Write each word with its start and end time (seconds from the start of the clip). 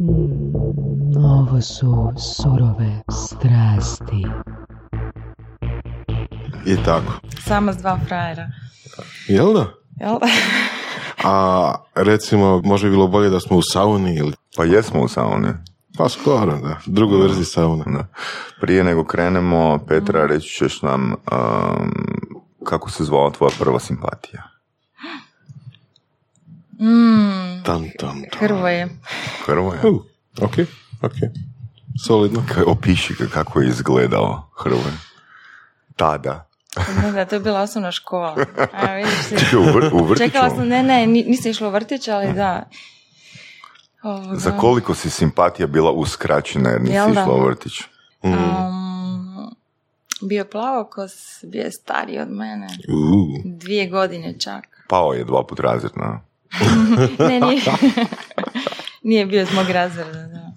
Mm, 0.00 1.16
ovo 1.24 1.60
su 1.60 2.12
surove 2.18 3.02
strasti. 3.10 4.26
I 6.66 6.76
tako. 6.84 7.12
Samo 7.44 7.72
s 7.72 7.76
dva 7.76 7.98
frajera. 8.06 8.48
Jel 9.28 9.52
da? 9.54 9.66
Jel? 10.00 10.18
A 11.24 11.74
recimo, 11.94 12.62
može 12.64 12.86
bi 12.86 12.90
bilo 12.90 13.06
bolje 13.06 13.30
da 13.30 13.40
smo 13.40 13.56
u 13.56 13.62
sauni 13.62 14.16
ili... 14.16 14.32
Pa 14.56 14.64
jesmo 14.64 15.02
u 15.02 15.08
sauni. 15.08 15.48
Pa 15.96 16.08
skoro, 16.08 16.58
da. 16.58 16.76
Drugoj 16.86 17.20
verziji 17.20 17.44
sauna. 17.44 17.84
Da. 17.84 18.06
Prije 18.60 18.84
nego 18.84 19.04
krenemo, 19.04 19.78
Petra, 19.88 20.26
reći 20.26 20.48
ćeš 20.48 20.82
nam 20.82 21.12
um, 21.12 21.92
kako 22.64 22.90
se 22.90 23.04
zvala 23.04 23.30
tvoja 23.30 23.50
prva 23.58 23.80
simpatija. 23.80 24.57
Mm, 26.80 27.62
Tam, 27.64 27.84
tam, 27.98 28.22
tam. 28.22 28.22
Hrvoje. 28.38 28.88
Hrvoje. 29.46 29.80
Uh, 29.80 30.02
ok, 30.40 30.52
ok. 31.02 31.12
Solidno. 31.98 32.44
Kaj, 32.48 32.62
opiši 32.62 33.14
ga 33.14 33.26
kako 33.26 33.60
je 33.60 33.68
izgledao 33.68 34.50
Hrvoje. 34.56 34.94
Tada. 35.96 36.44
Da, 37.02 37.10
da, 37.12 37.24
to 37.24 37.34
je 37.34 37.40
bila 37.40 37.60
osnovna 37.60 37.92
škola. 37.92 38.36
A, 38.72 38.92
vidiš 38.92 39.14
si. 39.18 39.38
Čekaj, 39.38 39.58
u, 39.58 39.62
vr- 39.64 39.92
u 39.92 40.04
vrtiću? 40.04 40.26
Čekala 40.26 40.50
sam, 40.50 40.68
ne, 40.68 40.82
ne, 40.82 41.06
ni- 41.06 41.24
nisam 41.24 41.50
išla 41.50 41.68
u 41.68 41.72
vrtić, 41.72 42.08
ali 42.08 42.32
da. 42.32 42.68
Ovoga, 44.02 44.36
Za 44.36 44.50
koliko 44.52 44.94
si 44.94 45.10
simpatija 45.10 45.66
bila 45.66 45.90
uskraćena 45.92 46.70
jer 46.70 46.80
nisi 46.80 46.92
Jel 46.92 47.06
da? 47.06 47.20
išla 47.22 47.34
u 47.34 47.44
vrtić? 47.44 47.80
Mm. 48.24 48.28
um, 48.28 49.54
bio 50.22 50.44
plavokos, 50.44 51.12
bio 51.44 51.62
je 51.62 51.72
stariji 51.72 52.18
od 52.18 52.30
mene. 52.30 52.66
Uh, 52.88 53.42
Dvije 53.46 53.86
godine 53.86 54.40
čak. 54.40 54.64
Pao 54.88 55.12
je 55.12 55.24
dva 55.24 55.46
put 55.46 55.60
razred, 55.60 55.92
na. 55.96 56.20
Ne, 57.28 57.40
nije, 57.40 57.62
nije 59.02 59.26
bio 59.26 59.42
iz 59.42 59.52
mog 59.54 59.70
razreda, 59.70 60.12
da. 60.12 60.52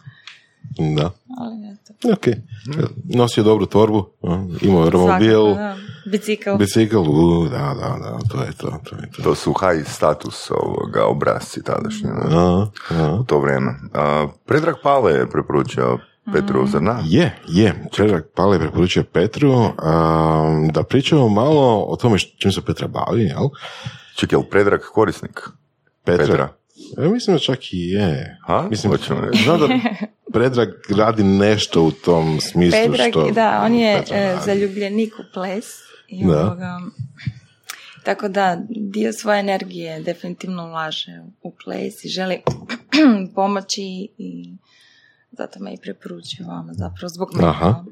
da. 0.95 1.11
Ali 1.37 1.55
eto. 1.73 2.13
Ok. 2.13 2.27
Nosio 3.15 3.43
dobru 3.43 3.65
torbu, 3.65 4.09
imao 4.61 4.89
romobil, 4.89 5.55
da. 5.55 5.75
Bicikl. 6.05 6.49
bicikl, 6.57 6.97
u, 6.97 7.47
da, 7.49 7.57
da, 7.57 7.97
da, 8.01 8.19
to 8.29 8.43
je 8.43 8.51
to, 8.57 8.79
to 8.89 8.95
je 8.95 9.11
to. 9.11 9.23
To 9.23 9.35
su 9.35 9.53
high 9.53 9.87
status 9.87 10.51
ovoga 10.51 11.05
obrazci 11.05 11.63
tadašnji, 11.63 12.09
na. 12.09 12.37
A, 12.37 12.67
a. 12.89 13.17
u 13.21 13.23
to 13.23 13.39
vrijeme. 13.39 13.75
A, 13.93 14.27
Predrag 14.45 14.75
Pale 14.83 15.11
je 15.11 15.29
preporučio 15.29 15.99
Petru, 16.33 16.67
zar 16.67 16.81
na? 16.81 16.99
Je, 17.05 17.37
je. 17.47 17.85
Predrag 17.95 18.23
Pale 18.35 18.55
je 18.55 18.59
preporučio 18.59 19.03
Petru 19.03 19.53
a, 19.77 20.67
da 20.71 20.83
pričamo 20.83 21.29
malo 21.29 21.85
o 21.87 21.95
tome 21.95 22.19
čim 22.19 22.51
se 22.51 22.61
Petra 22.61 22.87
bavi, 22.87 23.21
jel? 23.21 23.49
Čekaj, 24.15 24.39
jel 24.39 24.43
Predrag 24.49 24.81
korisnik? 24.93 25.49
Petra. 26.03 26.25
Petra. 26.25 26.53
Ja 26.97 27.09
mislim 27.09 27.35
da 27.35 27.39
čak 27.39 27.73
i 27.73 27.89
je. 27.89 28.37
Ha? 28.47 28.67
Mislim, 28.69 28.91
Hoćemo 28.91 29.21
znam 29.43 29.59
da 29.59 29.67
Predrag 30.33 30.69
radi 30.97 31.23
nešto 31.23 31.83
u 31.83 31.91
tom 31.91 32.41
smislu 32.41 32.79
Predrag, 32.79 33.09
što... 33.11 33.31
da, 33.31 33.61
on 33.65 33.75
je 33.75 33.99
Petra 33.99 34.17
e, 34.17 34.37
zaljubljenik 34.45 35.13
u 35.13 35.23
ples. 35.33 35.65
I 36.07 36.25
Da. 36.25 36.45
ovoga, 36.45 36.79
tako 38.03 38.27
da, 38.27 38.57
dio 38.69 39.13
svoje 39.13 39.39
energije 39.39 39.99
definitivno 39.99 40.67
ulaže 40.67 41.21
u 41.41 41.53
ples 41.65 42.05
i 42.05 42.09
želi 42.09 42.41
pomoći 43.35 44.07
i 44.17 44.55
zato 45.31 45.59
me 45.59 45.73
i 45.73 45.77
preporučio 45.81 46.47
vama, 46.47 46.73
zapravo 46.73 47.09
zbog 47.09 47.29
mene. 47.33 47.47
Aha. 47.47 47.83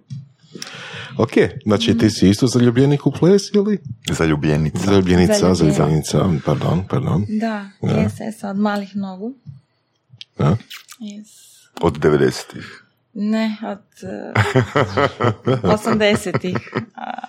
Ok, 1.18 1.32
znači 1.66 1.98
ti 1.98 2.10
si 2.10 2.30
isto 2.30 2.48
zaljubljenik 2.48 3.06
u 3.06 3.12
ples 3.12 3.42
ili? 3.54 3.78
Zaljubljenica. 4.12 4.80
Zaljubljenica, 4.86 5.34
Zaljubljenica. 5.34 6.18
zaljubljenica, 6.18 6.42
pardon, 6.46 6.84
pardon. 6.90 7.26
Da, 7.40 7.70
jes, 7.82 8.20
jes, 8.20 8.44
od 8.44 8.58
malih 8.58 8.96
nogu. 8.96 9.34
Da. 10.38 10.58
Yes. 11.00 11.28
Od 11.82 11.98
90-ih. 12.00 12.84
Ne, 13.14 13.58
od 13.64 13.80
uh, 14.04 15.64
80-ih. 15.64 16.58
A, 16.96 17.20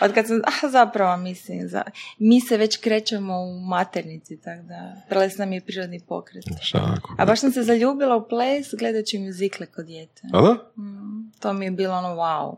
Od 0.00 0.12
kad 0.12 0.26
sam, 0.26 0.40
a 0.64 0.68
zapravo 0.68 1.16
mislim, 1.16 1.68
za, 1.68 1.82
mi 2.18 2.40
se 2.40 2.56
već 2.56 2.76
krećemo 2.76 3.40
u 3.40 3.60
maternici, 3.60 4.36
tako 4.36 4.62
da 4.62 4.94
ples 5.08 5.36
nam 5.38 5.52
je 5.52 5.60
prirodni 5.60 6.00
pokret. 6.00 6.44
Šako. 6.62 7.14
A 7.18 7.26
baš 7.26 7.40
sam 7.40 7.52
se 7.52 7.62
zaljubila 7.62 8.16
u 8.16 8.28
ples 8.28 8.66
gledajući 8.78 9.18
muzikle 9.18 9.66
kod 9.66 9.86
da? 9.86 10.82
Mm, 10.82 11.30
to 11.40 11.52
mi 11.52 11.64
je 11.64 11.70
bilo 11.70 11.94
ono 11.94 12.08
wow. 12.08 12.56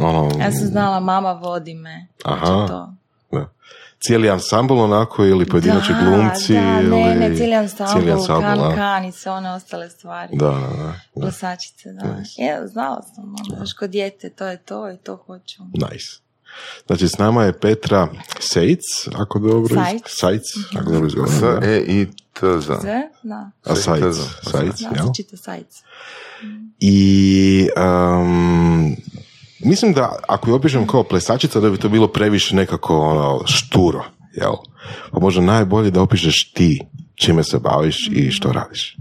Ono, 0.00 0.30
Ja 0.40 0.52
sam 0.52 0.66
znala, 0.66 1.00
mama 1.00 1.32
vodi 1.32 1.74
me. 1.74 2.06
Aha. 2.24 2.46
Znači 2.46 2.68
to. 2.72 2.94
da. 3.32 3.48
Cijeli 4.06 4.30
ansambl 4.30 4.78
onako 4.78 5.24
ili 5.24 5.46
pojedinačni 5.46 5.94
Da, 5.94 6.00
glumci 6.00 6.52
da, 6.52 6.80
ili... 6.80 6.90
ne, 6.90 7.14
ne, 7.14 7.36
cijeli 7.36 7.54
ansambl, 7.54 7.92
cijeli 7.92 8.12
ansambl, 8.12 8.42
kan, 8.42 8.58
da. 8.58 8.74
kan 8.74 9.04
i 9.04 9.12
sve 9.12 9.32
one 9.32 9.50
ostale 9.52 9.90
stvari. 9.90 10.36
Da, 10.36 10.46
da, 10.46 10.52
da, 10.76 10.82
da. 11.14 11.20
Plesačice, 11.20 11.92
da. 11.92 12.14
Nice. 12.14 12.42
Je, 12.42 12.66
znala 12.66 13.02
sam, 13.14 13.24
ono, 13.24 13.58
baš 13.60 13.72
kod 13.72 13.90
dijete, 13.90 14.30
to 14.30 14.46
je 14.46 14.56
to 14.56 14.90
i 14.90 14.96
to 14.96 15.16
hoću. 15.16 15.62
Nice. 15.72 16.24
Znači, 16.86 17.08
s 17.08 17.18
nama 17.18 17.44
je 17.44 17.58
Petra 17.58 18.08
Sejc, 18.40 18.80
ako 19.14 19.38
dobro... 19.38 19.74
Sajc. 19.74 20.02
Sajc, 20.06 20.42
ako 20.78 20.90
dobro 20.92 21.08
S, 21.08 21.12
izgovorim. 21.12 21.60
da. 21.60 21.66
E, 21.66 21.78
I, 21.78 22.06
T, 22.32 22.60
Z. 22.60 22.66
Sve? 22.80 23.02
Da. 23.22 23.50
A 23.64 23.74
Sajc, 23.74 24.14
Sajc, 24.50 24.80
jel? 24.80 25.36
sajc. 25.36 25.82
I 26.80 27.68
um, 27.76 28.96
mislim 29.64 29.92
da 29.92 30.18
ako 30.28 30.50
je 30.50 30.54
opišem 30.54 30.86
kao 30.86 31.04
plesačica 31.04 31.60
da 31.60 31.70
bi 31.70 31.78
to 31.78 31.88
bilo 31.88 32.08
previše 32.08 32.56
nekako 32.56 33.00
ono, 33.00 33.46
šturo, 33.46 34.04
jel? 34.34 34.54
Pa 35.12 35.20
možda 35.20 35.40
najbolje 35.40 35.90
da 35.90 36.02
opišeš 36.02 36.52
ti 36.52 36.80
čime 37.14 37.44
se 37.44 37.58
baviš 37.58 38.10
i 38.12 38.30
što 38.30 38.52
radiš. 38.52 38.96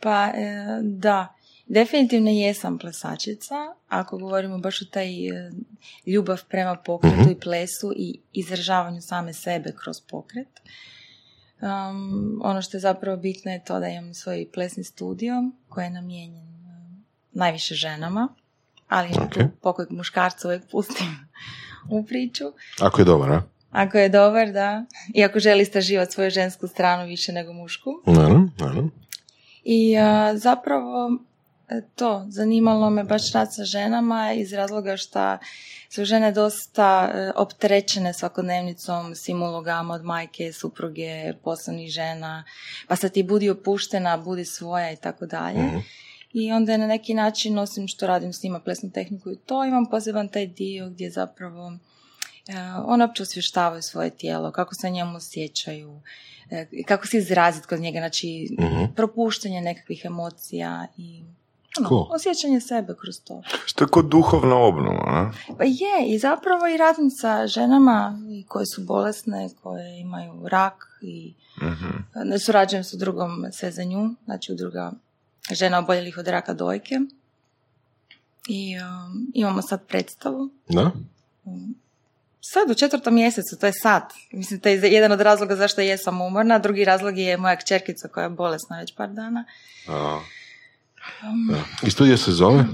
Pa, 0.00 0.26
e, 0.26 0.80
da. 0.82 1.34
Definitivno 1.66 2.30
jesam 2.30 2.78
plesačica, 2.78 3.54
ako 3.88 4.18
govorimo 4.18 4.58
baš 4.58 4.82
o 4.82 4.84
taj 4.84 5.28
e, 5.28 5.50
ljubav 6.06 6.44
prema 6.48 6.76
pokretu 6.76 7.30
i 7.30 7.40
plesu 7.40 7.92
i 7.96 8.20
izražavanju 8.32 9.00
same 9.00 9.32
sebe 9.32 9.72
kroz 9.82 9.96
pokret. 10.10 10.48
Um, 11.60 12.40
ono 12.42 12.62
što 12.62 12.76
je 12.76 12.80
zapravo 12.80 13.16
bitno 13.16 13.52
je 13.52 13.64
to 13.64 13.80
da 13.80 13.88
imam 13.88 14.14
svoj 14.14 14.46
plesni 14.54 14.84
studio 14.84 15.34
koji 15.68 15.84
je 15.84 15.90
namijenjen 15.90 16.46
e, 16.46 17.02
najviše 17.32 17.74
ženama, 17.74 18.28
ali 18.88 19.08
Ok. 19.08 19.32
tu 19.34 19.40
pokojeg 19.62 19.90
muškarca 19.90 20.48
uvijek 20.48 20.62
pustim 20.70 21.28
u 21.90 22.04
priču. 22.06 22.44
Ako 22.80 23.00
je 23.00 23.04
dobar, 23.04 23.32
a? 23.32 23.42
Ako 23.70 23.98
je 23.98 24.08
dobar, 24.08 24.52
da. 24.52 24.84
I 25.14 25.24
ako 25.24 25.38
želi 25.38 25.62
istraživati 25.62 26.12
svoju 26.12 26.30
žensku 26.30 26.66
stranu 26.66 27.06
više 27.06 27.32
nego 27.32 27.52
mušku. 27.52 27.90
Naravno, 28.06 28.50
naravno. 28.58 28.90
I 29.64 29.96
a, 29.96 30.36
zapravo 30.36 31.10
e, 31.68 31.80
to, 31.94 32.26
zanimalo 32.28 32.90
me 32.90 33.04
baš 33.04 33.32
rad 33.32 33.54
sa 33.54 33.64
ženama 33.64 34.32
iz 34.32 34.52
razloga 34.52 34.96
što 34.96 35.38
su 35.90 36.04
žene 36.04 36.32
dosta 36.32 37.10
e, 37.14 37.32
opterećene 37.36 38.12
svakodnevnicom, 38.14 39.14
svim 39.14 39.42
ulogama 39.42 39.94
od 39.94 40.04
majke, 40.04 40.52
supruge, 40.52 41.32
poslovnih 41.44 41.90
žena, 41.90 42.44
pa 42.88 42.96
sad 42.96 43.12
ti 43.12 43.22
budi 43.22 43.50
opuštena, 43.50 44.16
budi 44.16 44.44
svoja 44.44 44.92
i 44.92 44.96
tako 44.96 45.26
dalje. 45.26 45.60
I 46.32 46.52
onda 46.52 46.72
je 46.72 46.78
na 46.78 46.86
neki 46.86 47.14
način, 47.14 47.58
osim 47.58 47.88
što 47.88 48.06
radim 48.06 48.32
s 48.32 48.42
njima 48.42 48.60
plesnu 48.60 48.90
tehniku 48.90 49.30
i 49.30 49.36
to, 49.46 49.64
imam 49.64 49.86
poseban 49.86 50.28
taj 50.28 50.46
dio 50.46 50.88
gdje 50.90 51.10
zapravo 51.10 51.72
e, 52.48 52.52
one 52.84 53.04
uopće 53.04 53.22
osvještavaju 53.22 53.82
svoje 53.82 54.10
tijelo, 54.10 54.52
kako 54.52 54.74
se 54.74 54.90
njemu 54.90 55.16
osjećaju, 55.16 56.00
e, 56.50 56.66
kako 56.86 57.06
se 57.06 57.18
izraziti 57.18 57.66
kod 57.66 57.80
njega, 57.80 57.98
znači 57.98 58.48
propuštanje 58.96 59.60
nekakvih 59.60 60.02
emocija 60.04 60.86
i 60.96 61.22
ono, 61.78 61.88
Cool. 61.88 62.06
osjećanje 62.10 62.60
sebe 62.60 62.94
kroz 63.00 63.20
to. 63.24 63.42
Što 63.66 63.84
je 63.84 63.88
kod 63.88 64.04
duhovna 64.08 64.56
obnova, 64.56 65.02
a? 65.06 65.32
Pa 65.58 65.64
je, 65.64 66.06
i 66.06 66.18
zapravo 66.18 66.66
i 66.66 66.76
radim 66.76 67.10
sa 67.10 67.46
ženama 67.46 68.18
i 68.30 68.44
koje 68.48 68.66
su 68.66 68.84
bolesne, 68.84 69.48
koje 69.62 70.00
imaju 70.00 70.48
rak 70.48 70.98
i 71.02 71.34
Mhm. 71.62 71.88
ne 72.24 72.38
surađujem 72.38 72.84
s 72.84 72.94
udrugom 72.94 73.46
sve 73.52 73.70
za 73.70 73.84
nju, 73.84 74.14
znači 74.24 74.52
udruga 74.52 74.92
žena 75.54 75.78
oboljelih 75.78 76.18
od 76.18 76.28
raka 76.28 76.54
dojke. 76.54 76.94
I 78.48 78.76
um, 78.78 79.30
imamo 79.34 79.62
sad 79.62 79.86
predstavu. 79.86 80.50
Da? 80.68 80.90
Sad 82.40 82.70
u 82.70 82.74
četvrtom 82.74 83.14
mjesecu, 83.14 83.56
to 83.60 83.66
je 83.66 83.72
sad. 83.72 84.02
Mislim, 84.32 84.60
to 84.60 84.68
je 84.68 84.92
jedan 84.92 85.12
od 85.12 85.20
razloga 85.20 85.56
zašto 85.56 85.80
jesam 85.80 86.20
umorna. 86.20 86.58
Drugi 86.58 86.84
razlog 86.84 87.18
je 87.18 87.36
moja 87.36 87.56
kćerkica 87.56 88.08
koja 88.08 88.24
je 88.24 88.30
bolesna 88.30 88.78
već 88.78 88.94
par 88.96 89.08
dana. 89.08 89.44
A. 89.88 90.20
Da. 91.50 91.86
I 91.86 91.90
studija 91.90 92.16
se 92.16 92.32
zove 92.32 92.64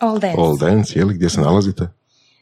All 0.00 0.18
Dance. 0.18 0.40
All 0.40 0.58
Dance, 0.58 0.98
je 0.98 1.04
li? 1.04 1.14
Gdje 1.14 1.30
se 1.30 1.40
nalazite? 1.40 1.88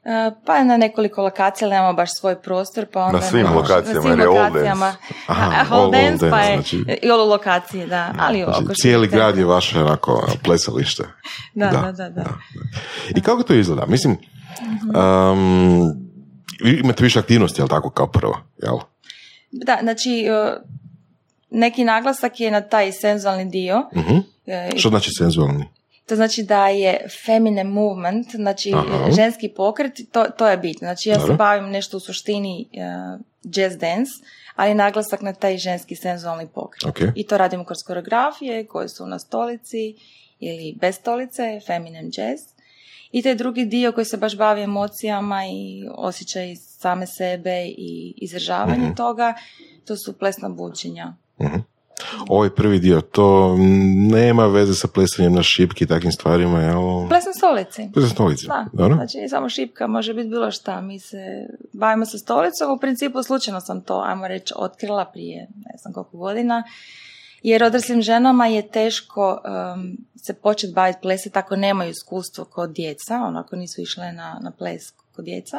E, 0.04 0.10
Pa 0.46 0.64
na 0.64 0.76
nekoliko 0.76 1.22
lokacija, 1.22 1.66
ali 1.66 1.74
nemamo 1.74 1.92
baš 1.92 2.10
svoj 2.12 2.42
prostor, 2.42 2.86
pa 2.92 3.00
onda... 3.00 3.18
Na 3.18 3.22
svim 3.22 3.46
lokacijama, 3.46 4.00
svim 4.00 4.10
jer 4.10 4.18
je 4.20 4.26
All 4.26 4.34
lokacijama. 4.36 4.86
Dance. 4.86 5.14
Aha, 5.26 5.64
All 5.70 5.82
all 5.82 5.90
dance, 5.92 6.30
pa 6.30 6.40
je 6.40 6.54
znači- 6.54 6.84
i 7.02 7.10
all 7.10 7.28
lokacije, 7.28 7.86
da. 7.86 8.14
Ali 8.18 8.44
Znači, 8.44 8.64
oko 8.64 8.72
cijeli 8.74 9.08
grad 9.08 9.38
je 9.38 9.44
vaše 9.44 9.80
onako 9.80 10.28
plesalište. 10.44 11.04
Da, 11.54 11.66
Da, 11.66 11.80
da, 11.82 11.92
da. 11.92 12.08
da. 12.10 12.24
I 13.10 13.22
kako 13.22 13.42
to 13.42 13.54
izgleda? 13.54 13.86
Mislim, 13.86 14.16
Mhm. 14.62 14.96
um, 14.96 15.92
vi 16.62 16.72
imate 16.74 17.04
više 17.04 17.18
aktivnosti, 17.18 17.60
jel 17.60 17.68
tako, 17.68 17.90
kao 17.90 18.06
prvo, 18.06 18.40
jel? 18.56 18.76
Da, 19.52 19.78
znači, 19.82 20.10
e, 20.20 20.56
neki 21.50 21.84
naglasak 21.84 22.40
je 22.40 22.50
na 22.50 22.60
taj 22.60 22.92
senzualni 22.92 23.44
dio. 23.46 23.82
E, 24.46 24.70
Što 24.76 24.88
znači 24.88 25.10
senzualni? 25.12 25.68
To 26.08 26.16
znači 26.16 26.42
da 26.42 26.68
je 26.68 27.06
feminine 27.26 27.64
movement, 27.64 28.26
znači 28.34 28.72
Aha. 28.74 29.10
ženski 29.10 29.48
pokret, 29.48 29.92
to, 30.12 30.24
to 30.24 30.48
je 30.48 30.56
bitno. 30.56 30.86
Znači 30.86 31.08
ja 31.08 31.20
se 31.20 31.32
bavim 31.32 31.70
nešto 31.70 31.96
u 31.96 32.00
suštini 32.00 32.68
uh, 32.72 33.20
jazz 33.44 33.76
dance, 33.76 34.10
ali 34.56 34.74
naglasak 34.74 35.22
na 35.22 35.32
taj 35.32 35.58
ženski 35.58 35.96
senzualni 35.96 36.46
pokret. 36.54 36.84
Ok. 36.84 36.98
I 37.14 37.26
to 37.26 37.38
radimo 37.38 37.64
kroz 37.64 37.78
koreografije 37.86 38.66
koje 38.66 38.88
su 38.88 39.06
na 39.06 39.18
stolici 39.18 39.94
ili 40.38 40.76
bez 40.80 40.94
stolice, 40.94 41.60
feminine 41.66 42.10
jazz. 42.16 42.40
I 43.12 43.22
taj 43.22 43.34
drugi 43.34 43.64
dio 43.64 43.92
koji 43.92 44.04
se 44.04 44.16
baš 44.16 44.36
bavi 44.36 44.62
emocijama 44.62 45.42
i 45.46 45.88
osjećaj 45.90 46.56
same 46.56 47.06
sebe 47.06 47.64
i 47.66 48.14
izražavanje 48.16 48.84
Mhm. 48.84 48.94
toga, 48.94 49.34
to 49.84 49.96
su 49.96 50.18
plesna 50.18 50.48
buđenja. 50.48 51.14
Mhm. 51.40 51.56
Ovaj 52.28 52.50
prvi 52.50 52.78
dio, 52.78 53.00
to 53.00 53.56
nema 54.10 54.46
veze 54.46 54.74
sa 54.74 54.88
plesanjem 54.88 55.34
na 55.34 55.42
šipki 55.42 55.84
i 55.84 55.86
takvim 55.86 56.12
stvarima, 56.12 56.60
jel? 56.60 57.08
Plesna 57.08 57.32
stolici. 57.32 57.90
Plesna 57.94 58.10
stolica. 58.10 58.46
Da, 58.46 58.66
Dobro? 58.72 58.94
znači 58.94 59.28
samo 59.28 59.48
šipka, 59.48 59.86
može 59.86 60.14
biti 60.14 60.28
bilo 60.28 60.50
šta. 60.50 60.80
Mi 60.80 61.00
se 61.00 61.46
bavimo 61.72 62.04
sa 62.04 62.18
stolicom, 62.18 62.72
u 62.72 62.78
principu 62.78 63.22
slučajno 63.22 63.60
sam 63.60 63.80
to, 63.80 64.02
ajmo 64.06 64.28
reći, 64.28 64.54
otkrila 64.56 65.04
prije 65.04 65.46
ne 65.56 65.74
znam 65.82 65.92
koliko 65.92 66.16
godina, 66.16 66.62
jer 67.42 67.64
odraslim 67.64 68.02
ženama 68.02 68.46
je 68.46 68.68
teško 68.68 69.40
um, 69.74 69.96
se 70.26 70.34
početi 70.34 70.72
baviti 70.72 70.98
pleset 71.02 71.36
ako 71.36 71.56
nemaju 71.56 71.90
iskustvo 71.90 72.44
kod 72.44 72.70
djeca, 72.70 73.14
onako 73.14 73.56
nisu 73.56 73.80
išle 73.80 74.12
na, 74.12 74.38
na 74.42 74.50
ples 74.50 74.82
kod 75.12 75.24
djeca. 75.24 75.56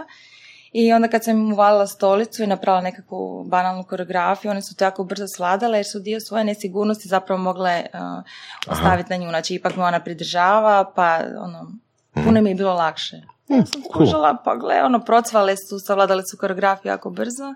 I 0.71 0.94
onda 0.94 1.07
kad 1.07 1.24
sam 1.24 1.38
im 1.38 1.54
uvalila 1.54 1.88
stolicu 1.88 2.44
i 2.44 2.48
napravila 2.48 2.81
nekakvu 2.81 3.44
banalnu 3.44 3.83
koreografiju, 3.83 4.51
one 4.51 4.62
su 4.62 4.75
to 4.75 4.83
jako 4.83 5.04
brzo 5.04 5.27
sladale 5.27 5.77
jer 5.77 5.86
su 5.92 6.00
dio 6.00 6.19
svoje 6.19 6.44
nesigurnosti 6.44 7.07
zapravo 7.07 7.42
mogle 7.42 7.86
uh, 7.94 8.24
ostaviti 8.71 9.10
na 9.10 9.18
nju. 9.18 9.30
Znači 9.30 9.54
ipak 9.54 9.75
me 9.75 9.83
ona 9.83 10.00
pridržava, 10.00 10.92
pa 10.95 11.19
ono, 11.39 11.71
puno 12.13 12.42
mi 12.42 12.50
je 12.50 12.56
bilo 12.56 12.74
lakše. 12.74 13.16
Ja 13.48 13.66
sam 13.66 13.81
cool. 13.81 13.94
skužila, 13.94 14.38
pa 14.45 14.56
gle, 14.56 14.83
ono, 14.83 15.00
procvale 15.00 15.56
su, 15.57 15.80
savladale 15.80 16.24
su 16.31 16.38
koreografiju 16.38 16.89
jako 16.89 17.10
brzo. 17.10 17.54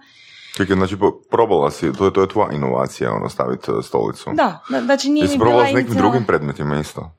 Čekaj, 0.58 0.76
znači 0.76 0.98
probala 1.30 1.72
si, 1.72 1.94
to 1.94 2.06
je, 2.06 2.14
to 2.14 2.22
je 2.22 2.28
tvoja 2.28 2.52
inovacija, 2.52 3.14
ono, 3.14 3.30
staviti 3.30 3.72
uh, 3.72 3.86
stolicu. 3.86 4.30
Da, 4.34 4.60
znači 4.84 5.10
nije 5.10 5.24
Jesi 5.24 5.38
mi 5.38 5.40
probala 5.40 5.68
s 5.68 5.74
nekim 5.74 5.96
drugim 5.96 6.26
predmetima 6.26 6.80
isto? 6.80 7.12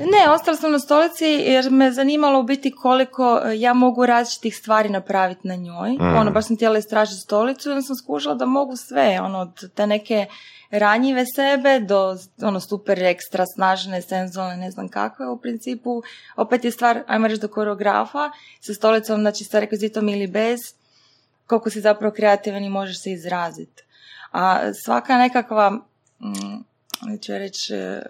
Ne, 0.00 0.30
ostala 0.34 0.56
sam 0.56 0.72
na 0.72 0.78
stolici 0.78 1.24
jer 1.24 1.70
me 1.70 1.92
zanimalo 1.92 2.40
u 2.40 2.42
biti 2.42 2.70
koliko 2.70 3.40
e, 3.44 3.60
ja 3.60 3.74
mogu 3.74 4.06
različitih 4.06 4.56
stvari 4.56 4.88
napraviti 4.88 5.48
na 5.48 5.54
njoj. 5.54 5.92
Mm. 5.92 6.16
Ono, 6.16 6.30
baš 6.30 6.46
sam 6.46 6.56
htjela 6.56 6.78
istražiti 6.78 7.20
stolicu 7.20 7.68
i 7.68 7.72
onda 7.72 7.82
sam 7.82 7.96
skužila 7.96 8.34
da 8.34 8.46
mogu 8.46 8.76
sve, 8.76 9.20
ono, 9.20 9.38
od 9.38 9.74
te 9.74 9.86
neke 9.86 10.26
ranjive 10.70 11.24
sebe 11.34 11.80
do 11.80 12.16
ono 12.42 12.60
super 12.60 13.02
ekstra 13.02 13.46
snažne, 13.46 14.02
senzualne, 14.02 14.56
ne 14.56 14.70
znam 14.70 14.88
kakve 14.88 15.28
u 15.28 15.38
principu. 15.40 16.02
Opet 16.36 16.64
je 16.64 16.70
stvar, 16.70 17.02
ajmo 17.06 17.26
reći 17.26 17.40
do 17.40 17.48
koreografa, 17.48 18.30
sa 18.60 18.74
stolicom, 18.74 19.20
znači 19.20 19.44
sa 19.44 19.60
rekvizitom 19.60 20.08
ili 20.08 20.26
bez, 20.26 20.60
koliko 21.46 21.70
si 21.70 21.80
zapravo 21.80 22.14
kreativan 22.14 22.64
i 22.64 22.70
možeš 22.70 23.02
se 23.02 23.10
izraziti. 23.10 23.82
A 24.32 24.72
svaka 24.74 25.18
nekakva, 25.18 25.70
mm, 25.70 26.64
neću 27.02 27.32
reći, 27.32 27.74
e, 27.74 28.02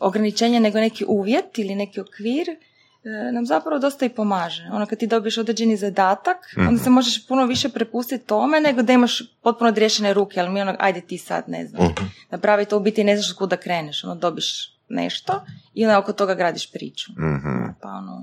ograničenje, 0.00 0.60
nego 0.60 0.78
neki 0.80 1.04
uvjet 1.08 1.58
ili 1.58 1.74
neki 1.74 2.00
okvir, 2.00 2.48
e, 2.50 3.32
nam 3.32 3.46
zapravo 3.46 3.78
dosta 3.78 4.04
i 4.06 4.08
pomaže. 4.08 4.68
Ono 4.72 4.86
kad 4.86 4.98
ti 4.98 5.06
dobiješ 5.06 5.38
određeni 5.38 5.76
zadatak, 5.76 6.36
onda 6.68 6.82
se 6.82 6.90
možeš 6.90 7.26
puno 7.26 7.46
više 7.46 7.68
prepustiti 7.68 8.26
tome 8.26 8.60
nego 8.60 8.82
da 8.82 8.92
imaš 8.92 9.22
potpuno 9.42 9.68
odriješene 9.68 10.14
ruke, 10.14 10.40
ali 10.40 10.50
mi 10.50 10.60
ono, 10.60 10.76
ajde 10.78 11.00
ti 11.00 11.18
sad, 11.18 11.44
ne 11.46 11.66
znam, 11.66 11.84
Mhm. 11.84 12.04
napravi 12.30 12.64
to 12.64 12.76
u 12.76 12.80
biti 12.80 13.04
ne 13.04 13.16
znaš 13.16 13.32
kuda 13.32 13.56
kreneš, 13.56 14.04
ono, 14.04 14.14
dobiš 14.14 14.72
nešto 14.92 15.44
i 15.74 15.84
onda 15.84 15.98
oko 15.98 16.12
toga 16.12 16.34
gradiš 16.34 16.72
priču. 16.72 17.12
Mhm. 17.12 17.72
Pa 17.82 17.88
ono, 17.88 18.22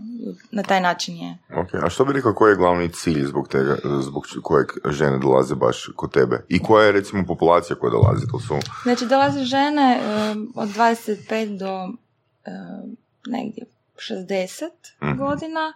na 0.51 0.63
taj 0.63 0.81
način 0.81 1.15
je. 1.17 1.37
Ok, 1.55 1.73
a 1.83 1.89
što 1.89 2.05
bi 2.05 2.13
rekao 2.13 2.33
koji 2.33 2.51
je 2.51 2.55
glavni 2.55 2.89
cilj 2.89 3.25
zbog, 3.25 3.47
tega, 3.47 3.75
zbog 4.01 4.23
kojeg 4.43 4.67
žene 4.89 5.17
dolaze 5.17 5.55
baš 5.55 5.89
kod 5.95 6.11
tebe? 6.11 6.45
I 6.49 6.59
koja 6.59 6.85
je 6.85 6.91
recimo 6.91 7.25
populacija 7.25 7.75
koja 7.75 7.91
dolazi? 7.91 8.27
To 8.31 8.39
su... 8.39 8.55
Znači, 8.83 9.05
dolaze 9.05 9.43
žene 9.43 9.99
um, 10.31 10.53
od 10.55 10.69
25 10.69 11.57
do 11.57 11.83
um, 11.83 12.97
negdje 13.27 13.65
60 13.97 14.63
Mhm. 15.03 15.17
godina. 15.17 15.73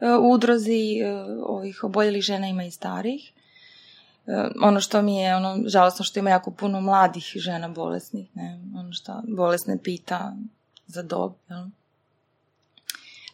Uh, 0.00 0.24
u 0.24 0.32
udrozi 0.32 1.00
uh, 1.02 1.44
ovih 1.46 1.84
oboljelih 1.84 2.22
žena 2.22 2.48
ima 2.48 2.64
i 2.64 2.70
starih. 2.70 3.32
Uh, 4.26 4.50
ono 4.62 4.80
što 4.80 5.02
mi 5.02 5.16
je 5.16 5.36
ono 5.36 5.58
žalosno 5.66 6.04
što 6.04 6.18
ima 6.18 6.30
jako 6.30 6.50
puno 6.50 6.80
mladih 6.80 7.32
žena 7.36 7.68
bolesnih, 7.68 8.28
ne, 8.34 8.60
ono 8.76 8.92
što 8.92 9.22
bolesne 9.28 9.78
pita 9.82 10.36
za 10.86 11.02
dob, 11.02 11.32
jel? 11.48 11.64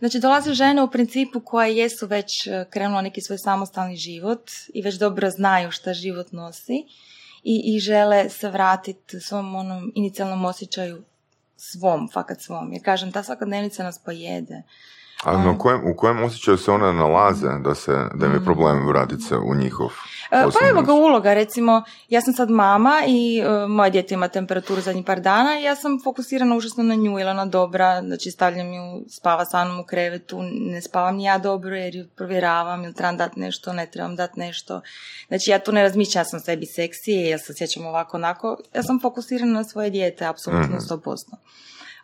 Znači, 0.00 0.20
dolaze 0.20 0.54
žene 0.54 0.82
u 0.82 0.90
principu 0.90 1.40
koje 1.40 1.76
jesu 1.76 2.06
već 2.06 2.46
eh, 2.46 2.64
krenule 2.70 3.02
neki 3.02 3.20
svoj 3.20 3.38
samostalni 3.38 3.96
život 3.96 4.50
i 4.74 4.82
već 4.82 4.94
dobro 4.94 5.30
znaju 5.30 5.70
šta 5.70 5.92
život 5.92 6.32
nosi 6.32 6.84
i, 7.44 7.74
i 7.74 7.80
žele 7.80 8.28
se 8.28 8.50
vratiti 8.50 9.20
svom 9.20 9.54
onom 9.54 9.92
inicijalnom 9.94 10.44
osjećaju 10.44 11.02
svom, 11.56 12.08
fakat 12.12 12.40
svom. 12.40 12.72
Jer 12.72 12.84
kažem, 12.84 13.12
ta 13.12 13.22
svakodnevnica 13.22 13.84
nas 13.84 13.98
pojede. 14.04 14.62
A 15.24 15.38
na 15.38 15.58
kojem, 15.58 15.80
u 15.90 15.96
kojem 15.96 16.22
osjećaju 16.22 16.58
se 16.58 16.70
one 16.70 16.92
nalaze 16.92 17.48
da, 17.64 17.74
se, 17.74 17.92
da 18.14 18.26
im 18.26 18.32
je 18.32 18.44
problem 18.44 18.86
vratiti 18.86 19.22
se 19.22 19.36
u 19.36 19.54
njihov 19.54 19.90
E, 20.30 20.42
Pa 20.42 20.68
evo 20.70 20.82
ga 20.82 20.92
uloga, 20.92 21.34
recimo, 21.34 21.82
ja 22.08 22.20
sam 22.20 22.34
sad 22.34 22.50
mama 22.50 23.02
i 23.06 23.38
e, 23.38 23.66
moje 23.66 23.90
dijete 23.90 24.14
ima 24.14 24.28
temperaturu 24.28 24.80
zadnjih 24.80 25.04
par 25.04 25.20
dana 25.20 25.60
i 25.60 25.62
ja 25.62 25.76
sam 25.76 26.00
fokusirana 26.04 26.56
užasno 26.56 26.82
na 26.84 26.94
nju, 26.94 27.18
jer 27.18 27.28
ona 27.28 27.46
dobra, 27.46 28.02
znači 28.02 28.30
stavljam 28.30 28.72
ju, 28.72 29.04
spava 29.08 29.44
sa 29.44 29.64
mnom 29.64 29.80
u 29.80 29.84
krevetu, 29.84 30.42
ne 30.42 30.82
spavam 30.82 31.16
ni 31.16 31.24
ja 31.24 31.38
dobro 31.38 31.76
jer 31.76 31.94
ju 31.96 32.06
provjeravam, 32.16 32.84
ili 32.84 32.94
trebam 32.94 33.16
dati 33.16 33.40
nešto, 33.40 33.72
ne 33.72 33.86
trebam 33.86 34.16
dati 34.16 34.40
nešto. 34.40 34.80
Znači 35.28 35.50
ja 35.50 35.58
tu 35.58 35.72
ne 35.72 35.82
razmišljam, 35.82 36.20
ja 36.20 36.24
sam 36.24 36.40
sebi 36.40 36.66
seksi, 36.66 37.12
ja 37.12 37.38
se 37.38 37.54
sjećam 37.56 37.86
ovako, 37.86 38.16
onako, 38.16 38.56
ja 38.74 38.82
sam 38.82 39.00
fokusirana 39.00 39.52
na 39.52 39.64
svoje 39.64 39.90
dijete, 39.90 40.26
apsolutno 40.26 40.76
Mhm. 40.76 40.78
100%. 40.78 41.36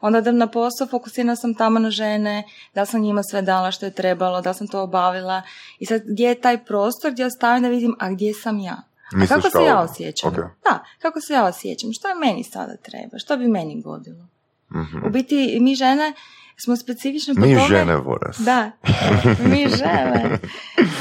Onda 0.01 0.19
idem 0.19 0.37
na 0.37 0.47
posao, 0.47 0.87
fokusirana 0.87 1.37
sam 1.37 1.55
tamo 1.55 1.79
na 1.79 1.91
žene, 1.91 2.45
da 2.75 2.87
sam 2.87 3.01
njima 3.01 3.23
sve 3.23 3.43
dala 3.43 3.71
što 3.71 3.87
je 3.87 3.93
trebalo, 3.93 4.41
da 4.41 4.55
sam 4.55 4.69
to 4.69 4.83
obavila. 4.83 5.43
I 5.79 5.87
sad 5.87 6.03
gdje 6.05 6.29
je 6.29 6.41
taj 6.41 6.65
prostor 6.65 7.13
gdje 7.13 7.27
ostavim 7.27 7.63
da 7.63 7.69
vidim, 7.69 7.97
a 7.99 8.11
gdje 8.11 8.35
sam 8.35 8.59
ja? 8.59 8.83
A 9.13 9.17
Misliš 9.17 9.29
kako 9.43 9.51
se 9.51 9.65
ja 9.65 9.81
osjećam? 9.81 10.29
ok. 10.33 10.37
Da, 10.65 10.85
kako 10.99 11.21
se 11.21 11.33
ja 11.33 11.45
osjećam? 11.45 11.93
Što 11.93 12.09
je 12.09 12.15
meni 12.15 12.45
sada 12.45 12.77
treba? 12.77 13.19
Što 13.19 13.37
bi 13.37 13.49
meni 13.49 13.83
godilo? 13.83 14.27
Mhm. 14.75 15.07
U 15.07 15.11
biti, 15.11 15.59
mi 15.61 15.75
žene 15.75 16.13
smo 16.57 16.77
specifične 16.77 17.35
po 17.35 17.41
Mi 17.41 17.55
tome... 17.55 17.69
žene 17.69 17.97
voras. 17.97 18.39
Da, 18.39 18.71
mi 19.51 19.69
žene. 19.69 20.39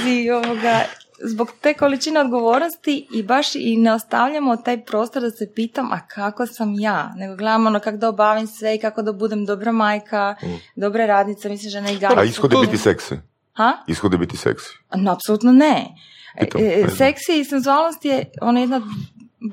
I 0.08 0.32
ovoga, 0.32 0.82
zbog 1.24 1.52
te 1.62 1.74
količine 1.74 2.20
odgovornosti 2.20 3.08
i 3.14 3.24
baš 3.24 3.56
i 3.56 3.78
ne 3.78 3.94
ostavljamo 3.94 4.56
taj 4.58 4.86
prostor 4.86 5.22
da 5.22 5.32
se 5.32 5.52
pitam, 5.56 5.92
a 5.92 6.08
kako 6.08 6.46
sam 6.46 6.74
ja? 6.80 7.14
Nego 7.18 7.36
gledamo 7.36 7.68
ono 7.70 7.80
kako 7.80 7.98
da 7.98 8.10
obavim 8.10 8.48
sve 8.48 8.76
i 8.76 8.80
kako 8.80 9.02
da 9.02 9.14
budem 9.14 9.46
dobra 9.46 9.72
majka, 9.72 10.36
dobra 10.76 11.06
radnica, 11.06 11.50
mislim 11.50 11.70
žena 11.70 11.92
i. 11.92 12.00
A 12.16 12.24
ishod 12.24 12.52
je 12.52 12.58
biti 12.62 12.78
seksi? 12.78 13.16
Ha? 13.54 13.74
Ishod 13.88 14.12
je 14.12 14.18
biti 14.18 14.38
seksi. 14.38 14.70
No, 14.96 15.12
apsolutno 15.12 15.52
ne. 15.52 15.86
Pitam, 16.40 16.62
E, 16.62 16.66
e, 16.66 16.80
znam. 16.82 16.98
Seksi 16.98 17.40
i 17.40 17.46
senzualnost 17.46 18.06
je 18.06 18.26
ona 18.42 18.60
jedna 18.60 18.82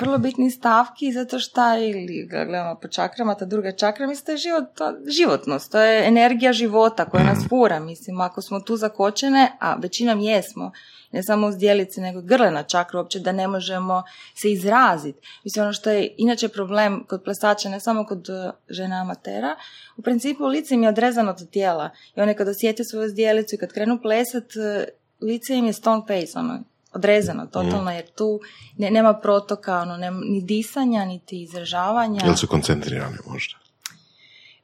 vrlo 0.00 0.18
bitnih 0.18 0.52
stavki 0.54 1.12
zato 1.12 1.38
što 1.38 1.74
ili 1.78 2.28
gledamo 2.30 2.74
po 2.82 2.88
čakrama, 2.88 3.34
ta 3.34 3.44
druga 3.44 3.72
čakra, 3.72 4.06
mislim 4.06 4.24
da 4.26 4.32
je 4.32 4.38
život, 4.38 4.64
to, 4.74 4.92
životnost, 5.06 5.72
to 5.72 5.80
je 5.80 6.08
energija 6.08 6.52
života 6.52 7.04
koja 7.04 7.22
Mm. 7.24 7.26
nas 7.26 7.38
fura, 7.48 7.80
mislim, 7.80 8.20
ako 8.20 8.42
smo 8.42 8.60
tu 8.60 8.76
zakočene, 8.76 9.52
a 9.60 9.76
većinom 9.76 10.20
jesmo, 10.20 10.72
ne 11.12 11.22
samo 11.22 11.46
uz 11.46 11.56
dijelice, 11.56 12.00
nego 12.00 12.20
i 12.20 12.24
grlena 12.24 12.62
čakra 12.62 13.00
uopće 13.00 13.20
da 13.20 13.32
ne 13.32 13.48
možemo 13.48 14.02
se 14.34 14.52
izraziti. 14.52 15.18
Mislim, 15.44 15.62
ono 15.62 15.72
što 15.72 15.90
je 15.90 16.14
inače 16.16 16.48
problem 16.48 17.04
kod 17.08 17.22
plesača, 17.24 17.68
ne 17.68 17.80
samo 17.80 18.06
kod 18.06 18.28
e, 18.28 18.50
žena 18.68 19.00
amatera, 19.00 19.56
u 19.96 20.02
principu 20.02 20.46
lice 20.46 20.74
im 20.74 20.82
je 20.82 20.88
odrezano 20.88 21.30
od 21.30 21.50
tijela 21.50 21.90
i 22.16 22.20
one 22.20 22.36
kad 22.36 22.48
osjete 22.48 22.84
svoju 22.84 23.08
zdjelicu 23.08 23.54
i 23.54 23.58
kad 23.58 23.72
krenu 23.72 23.98
plesat, 24.02 24.56
e, 24.56 24.88
lice 25.20 25.54
im 25.54 25.66
je 25.66 25.72
stone 25.72 26.02
face, 26.06 26.38
ono, 26.38 26.62
odrezano 26.92 27.46
totalno, 27.46 27.90
jer 27.90 28.10
tu 28.10 28.40
ne, 28.76 28.90
nema 28.90 29.14
protoka, 29.14 29.78
ono, 29.78 29.96
nema 29.96 30.20
ni 30.24 30.42
disanja, 30.42 31.04
niti 31.04 31.42
izražavanja. 31.42 32.20
Ili 32.26 32.36
su 32.36 32.46
koncentrirani 32.46 33.16
možda? 33.26 33.61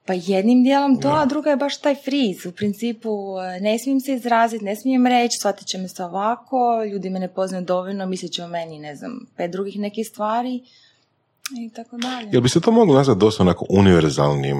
Pa 0.08 0.14
jednim 0.14 0.62
dijelom 0.62 1.00
to, 1.00 1.08
a 1.08 1.26
druga 1.26 1.50
je 1.50 1.56
baš 1.56 1.80
taj 1.80 1.94
friz. 1.94 2.46
U 2.46 2.52
principu 2.52 3.08
e, 3.40 3.60
ne 3.60 3.78
smijem 3.78 4.00
se 4.00 4.12
izraziti, 4.12 4.64
ne 4.64 4.76
smijem 4.76 5.06
reći, 5.06 5.38
shvatit 5.40 5.66
će 5.66 5.78
me 5.78 5.88
se 5.88 6.04
ovako, 6.04 6.84
ljudi 6.92 7.10
me 7.10 7.18
ne 7.18 7.28
poznaju 7.28 7.64
dovoljno, 7.64 8.06
mislit 8.06 8.32
će 8.32 8.44
o 8.44 8.48
meni, 8.48 8.78
ne 8.78 8.96
znam, 8.96 9.26
pet 9.36 9.50
drugih 9.50 9.78
nekih 9.78 10.06
stvari 10.06 10.62
i 11.58 11.70
tako 11.70 11.96
dalje. 11.96 12.28
Jel 12.32 12.42
bi 12.42 12.48
se 12.48 12.60
to 12.60 12.70
moglo 12.70 12.94
nazvati 12.94 13.20
dosta 13.20 13.42
onako 13.42 13.66
univerzalnim, 13.70 14.58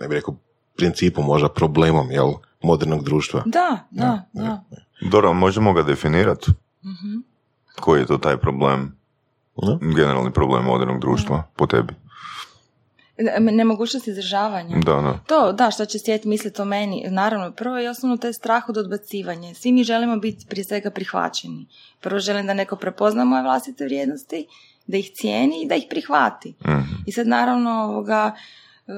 ne 0.00 0.08
bih 0.08 0.16
rekao 0.16 0.34
principom, 0.76 1.24
možda 1.24 1.48
problemom, 1.48 2.10
jel, 2.10 2.32
modernog 2.62 3.04
društva? 3.04 3.42
Da, 3.46 3.78
da, 3.90 4.22
da. 4.32 4.64
Dobro, 5.10 5.32
možemo 5.32 5.72
ga 5.72 5.82
definirati? 5.82 6.50
Mhm. 6.84 7.18
Koji 7.80 8.00
je 8.00 8.06
to 8.06 8.18
taj 8.18 8.36
problem? 8.36 8.96
generalni 9.96 10.32
problem 10.32 10.64
modernog 10.64 11.00
društva 11.00 11.42
po 11.56 11.66
tebi? 11.66 11.94
Ne- 13.18 13.52
Nemogućnost 13.52 14.06
izdržavanja. 14.08 14.76
Da, 14.84 14.92
da. 14.92 15.18
To, 15.26 15.52
da, 15.52 15.70
što 15.70 15.84
će 15.86 15.98
svijet 15.98 16.24
misliti 16.24 16.62
o 16.62 16.64
meni. 16.64 17.06
Naravno, 17.10 17.52
prvo 17.52 17.80
i 17.80 17.86
osnovno 17.88 18.16
to 18.16 18.26
je 18.26 18.32
strah 18.32 18.68
od 18.68 18.76
odbacivanja. 18.76 19.54
Svi 19.54 19.72
mi 19.72 19.84
želimo 19.84 20.16
biti 20.16 20.46
prije 20.48 20.64
svega 20.64 20.90
prihvaćeni. 20.90 21.66
Prvo 22.00 22.18
želim 22.18 22.46
da 22.46 22.54
neko 22.54 22.76
prepozna 22.76 23.24
moje 23.24 23.42
vlastite 23.42 23.84
vrijednosti, 23.84 24.46
da 24.86 24.96
ih 24.96 25.10
cijeni 25.20 25.62
i 25.62 25.68
da 25.68 25.74
ih 25.74 25.84
prihvati. 25.90 26.54
Mhm. 26.66 26.94
I 27.06 27.12
sad 27.12 27.26
naravno 27.26 27.70
ovoga, 27.70 28.34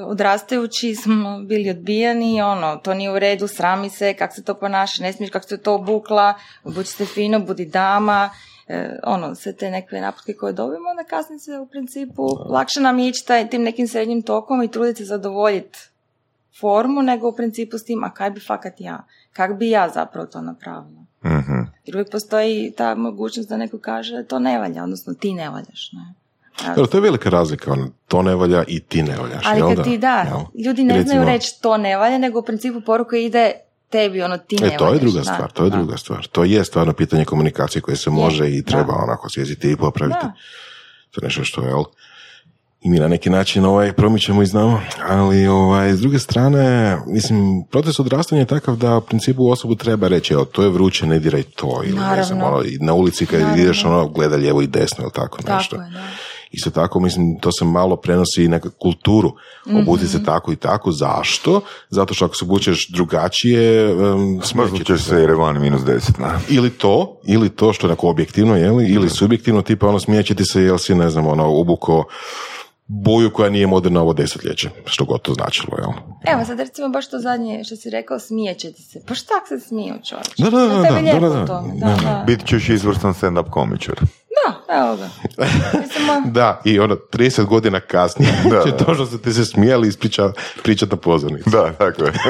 odrastajući 0.07 0.95
smo 0.95 1.41
bili 1.41 1.71
odbijani, 1.71 2.43
ono, 2.43 2.77
to 2.77 2.95
nije 2.95 3.11
u 3.13 3.19
redu, 3.19 3.49
srami 3.49 3.91
se, 3.91 4.15
kak 4.15 4.35
se 4.35 4.45
to 4.45 4.55
ponaša, 4.55 5.03
ne 5.03 5.13
smiješ, 5.13 5.31
kako 5.31 5.49
se 5.49 5.63
to 5.63 5.75
obukla, 5.75 6.35
obuči 6.65 6.91
se 6.91 7.07
fino, 7.07 7.41
budi 7.41 7.67
dama, 7.67 8.31
e, 8.69 8.99
ono, 9.05 9.35
sve 9.35 9.53
te 9.53 9.71
neke 9.71 9.97
naputke 9.97 10.33
koje 10.33 10.53
dobijemo, 10.53 10.91
onda 10.91 11.05
kasnije 11.05 11.39
se 11.39 11.59
u 11.59 11.67
principu, 11.67 12.23
lakše 12.47 12.81
nam 12.81 12.99
je 12.99 13.09
ići 13.09 13.27
taj, 13.27 13.49
tim 13.51 13.63
nekim 13.63 13.89
srednjim 13.89 14.23
tokom 14.23 14.63
i 14.63 14.71
truditi 14.71 14.99
se 14.99 15.05
zadovoljiti 15.05 15.79
formu, 16.61 17.03
nego 17.03 17.29
u 17.29 17.33
principu 17.33 17.79
s 17.79 17.85
tim, 17.85 18.05
a 18.05 18.11
kaj 18.11 18.31
bi 18.31 18.41
fakat 18.41 18.75
ja? 18.79 19.05
Kak 19.33 19.59
bi 19.59 19.71
ja 19.71 19.89
zapravo 19.89 20.27
to 20.27 20.41
napravila? 20.41 21.03
Mhm. 21.25 21.61
Jer 21.85 21.97
uvijek 21.97 22.11
postoji 22.11 22.73
ta 22.77 22.95
mogućnost 22.95 23.49
da 23.49 23.57
neko 23.57 23.79
kaže 23.79 24.25
to 24.25 24.39
ne 24.39 24.59
valja, 24.59 24.83
odnosno 24.83 25.15
ti 25.15 25.33
ne 25.33 25.51
valjaš, 25.51 25.91
ne? 25.93 26.15
Dobro, 26.67 26.87
to 26.87 26.97
je 26.97 27.03
velika 27.03 27.31
razlika, 27.31 27.73
ono, 27.73 27.91
to 28.09 28.23
ne 28.23 28.35
valja 28.35 28.65
i 28.67 28.81
ti 28.81 29.03
ne 29.03 29.17
valjaš, 29.17 29.45
ali 29.47 29.77
kad 29.77 29.85
ti 29.85 29.99
da, 29.99 30.25
Jel? 30.29 30.65
ljudi 30.67 30.85
ne 30.85 30.95
Recimo- 30.95 31.13
znaju 31.13 31.27
reći 31.29 31.63
to 31.63 31.77
ne 31.77 31.97
valja, 31.97 32.19
nego 32.19 32.39
u 32.39 32.43
principu 32.43 32.81
poruka 32.81 33.17
ide 33.17 33.53
tebi, 33.91 34.23
ono 34.23 34.39
ti 34.39 34.57
ne 34.57 34.67
E, 34.67 34.77
to 34.77 34.93
je 34.93 34.99
druga 34.99 35.19
da, 35.19 35.25
stvar, 35.25 35.51
to 35.53 35.65
je 35.65 35.71
da. 35.71 35.77
druga 35.77 35.97
stvar. 35.97 36.27
To 36.27 36.45
je 36.45 36.65
stvarno 36.65 36.93
pitanje 36.93 37.25
komunikacije 37.25 37.83
koje 37.83 37.97
se 37.97 38.11
može 38.11 38.51
i 38.51 38.63
treba 38.63 38.93
da. 38.93 39.03
onako 39.03 39.29
svijeziti 39.29 39.71
i 39.71 39.77
popraviti. 39.77 40.19
Da. 40.23 40.33
To 41.11 41.21
je 41.23 41.27
nešto 41.27 41.45
što 41.45 41.63
je? 41.63 41.73
I 42.81 42.89
mi 42.91 42.99
na 42.99 43.09
neki 43.09 43.31
način 43.31 43.65
ovaj, 43.65 43.93
promičemo 43.93 44.43
i 44.43 44.47
znamo, 44.47 44.81
ali 45.09 45.47
ovaj, 45.47 45.93
s 45.93 46.01
druge 46.01 46.19
strane, 46.19 46.97
mislim, 47.07 47.65
proces 47.71 48.01
odrastanja 48.01 48.41
je 48.41 48.47
takav 48.47 48.77
da 48.77 48.97
u 48.97 49.01
principu 49.01 49.51
osobu 49.51 49.75
treba 49.75 50.09
reći, 50.09 50.35
evo, 50.35 50.45
to 50.45 50.63
je 50.63 50.69
vruće, 50.69 51.07
ne 51.07 51.19
diraj 51.19 51.43
to, 51.43 51.81
ili 51.85 51.99
ne 52.01 52.23
znam, 52.25 52.39
Naravno. 52.39 52.59
ono, 52.59 52.65
i 52.69 52.79
na 52.81 52.95
ulici 52.95 53.27
kad 53.27 53.41
Naravno. 53.41 53.63
ideš, 53.63 53.85
ono, 53.85 54.09
gleda 54.09 54.37
lijevo 54.37 54.63
i 54.63 54.67
desno, 54.67 55.03
ili 55.05 55.13
tako, 55.13 55.39
nešto. 55.49 55.77
Tako 55.77 55.89
je, 55.89 55.91
da. 55.91 56.09
Isto 56.51 56.71
tako, 56.71 57.01
mislim, 57.01 57.39
to 57.41 57.53
se 57.53 57.65
malo 57.65 57.97
prenosi 57.97 58.45
i 58.45 58.49
neka 58.49 58.71
kulturu. 58.71 59.33
Mhm. 59.69 60.07
se 60.07 60.25
tako 60.25 60.53
i 60.53 60.57
tako. 60.57 60.93
Zašto? 60.93 61.61
Zato 61.91 62.15
što 62.15 62.25
ako 62.25 62.35
se 62.35 62.45
obučeš 62.45 62.89
drugačije, 62.89 63.95
um, 63.95 64.41
ćeš 64.85 65.03
se 65.03 65.17
jer 65.17 65.31
je 65.31 65.37
van 65.37 65.61
minus 65.61 65.83
10, 65.83 66.21
na. 66.21 66.41
ili 66.49 66.71
to, 66.71 67.21
ili 67.25 67.49
to 67.49 67.73
što 67.73 67.87
je 67.87 67.89
onako 67.91 68.09
objektivno, 68.09 68.57
jeli, 68.57 68.87
ili 68.87 69.09
subjektivno, 69.09 69.63
tipa 69.63 69.89
ono 69.89 70.01
smijećeti 70.01 70.45
se 70.45 70.63
jel 70.63 70.79
si, 70.79 70.95
ne 70.95 71.11
znam, 71.11 71.27
ono, 71.27 71.45
obuko 71.47 72.05
boju 72.89 73.31
koja 73.33 73.51
nije 73.51 73.67
moderna 73.67 74.01
ovo 74.03 74.13
desetljeće, 74.13 74.71
što 74.85 75.05
god 75.05 75.23
to 75.23 75.35
značilo, 75.35 75.77
jel? 75.79 75.91
Evo 76.27 76.45
sad 76.45 76.61
recimo 76.61 76.89
baš 76.89 77.11
to 77.11 77.19
zadnje 77.19 77.65
što 77.65 77.77
si 77.77 77.91
rekao, 77.91 78.19
smijeće 78.19 78.73
ti 78.73 78.83
se. 78.83 79.01
Pa 79.09 79.15
šta 79.15 79.35
se 79.49 79.61
smiju 79.61 79.95
čovječ? 80.09 80.29
Da, 80.39 80.51
da, 80.51 80.59
da, 80.59 80.67
da, 80.67 81.19
da, 81.21 81.29
da. 81.29 81.45
Da, 81.75 81.97
da. 82.03 82.25
Bit 82.27 82.47
ćeš 82.47 82.69
izvrstan 82.69 83.15
stand-up 83.15 83.51
komičar. 83.51 83.95
Da, 84.39 84.75
evo 84.77 84.97
ga. 84.97 85.09
Da, 86.27 86.61
i 86.65 86.81
ono, 86.81 86.97
30 87.13 87.45
godina 87.45 87.81
kasnije 87.81 88.33
Da, 88.51 88.63
će 88.65 88.71
da. 88.71 88.77
to 88.77 88.95
što 88.95 89.07
ste 89.07 89.19
ti 89.19 89.33
se 89.33 89.45
smijali 89.45 89.89
ispriča, 89.89 90.33
pričati 90.63 90.91
na 90.91 90.97
pozornici. 90.97 91.51
Da, 91.51 91.73
tako 91.73 92.05
je. 92.05 92.13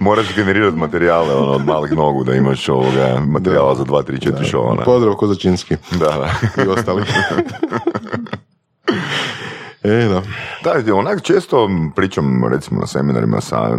Moraš 0.00 0.34
generirati 0.36 0.76
materijale 0.76 1.34
ono, 1.34 1.52
od 1.52 1.64
malih 1.66 1.92
nogu 1.92 2.24
da 2.24 2.34
imaš 2.34 2.68
ovoga 2.68 3.20
materijala 3.20 3.74
za 3.74 3.84
2, 3.84 4.02
3, 4.02 4.32
4 4.32 4.50
šova. 4.50 4.74
ne? 4.74 4.84
Pozdrav 4.84 5.14
Kozačinski 5.14 5.76
Da, 5.90 5.98
da. 5.98 6.30
i 6.64 6.68
ostali. 6.68 7.02
e, 9.88 10.08
da. 10.08 10.22
Da, 10.82 10.94
onak 10.94 11.22
često 11.22 11.68
pričam 11.96 12.44
recimo 12.50 12.80
na 12.80 12.86
seminarima 12.86 13.40
sa 13.40 13.78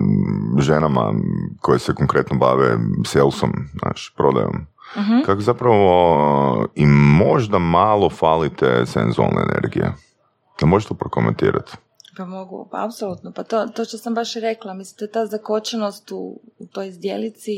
ženama 0.60 1.14
koje 1.62 1.80
se 1.80 1.94
konkretno 1.94 2.38
bave 2.38 2.78
salesom, 3.06 3.52
znaš, 3.80 4.14
prodajom. 4.18 4.66
Kako 5.26 5.42
zapravo 5.42 6.68
im 6.76 6.90
možda 7.18 7.60
malo 7.60 8.10
falite 8.10 8.86
senzualne 8.86 9.42
energije. 9.50 9.94
Da 10.60 10.66
možeš 10.66 10.88
to 10.88 10.94
prokomentirati? 10.94 11.72
Pa 12.18 12.26
mogu, 12.26 12.68
pa 12.72 12.86
apsolutno. 12.86 13.32
Pa 13.32 13.44
to, 13.44 13.68
to 13.68 13.86
što 13.86 13.98
sam 13.98 14.16
baš 14.16 14.36
i 14.36 14.40
rekla, 14.40 14.74
mislim, 14.74 14.98
to 14.98 15.06
je 15.06 15.12
ta 15.12 15.26
zakočenost 15.26 16.12
u, 16.12 16.42
u 16.60 16.66
toj 16.68 16.92
zdjelici, 16.92 17.52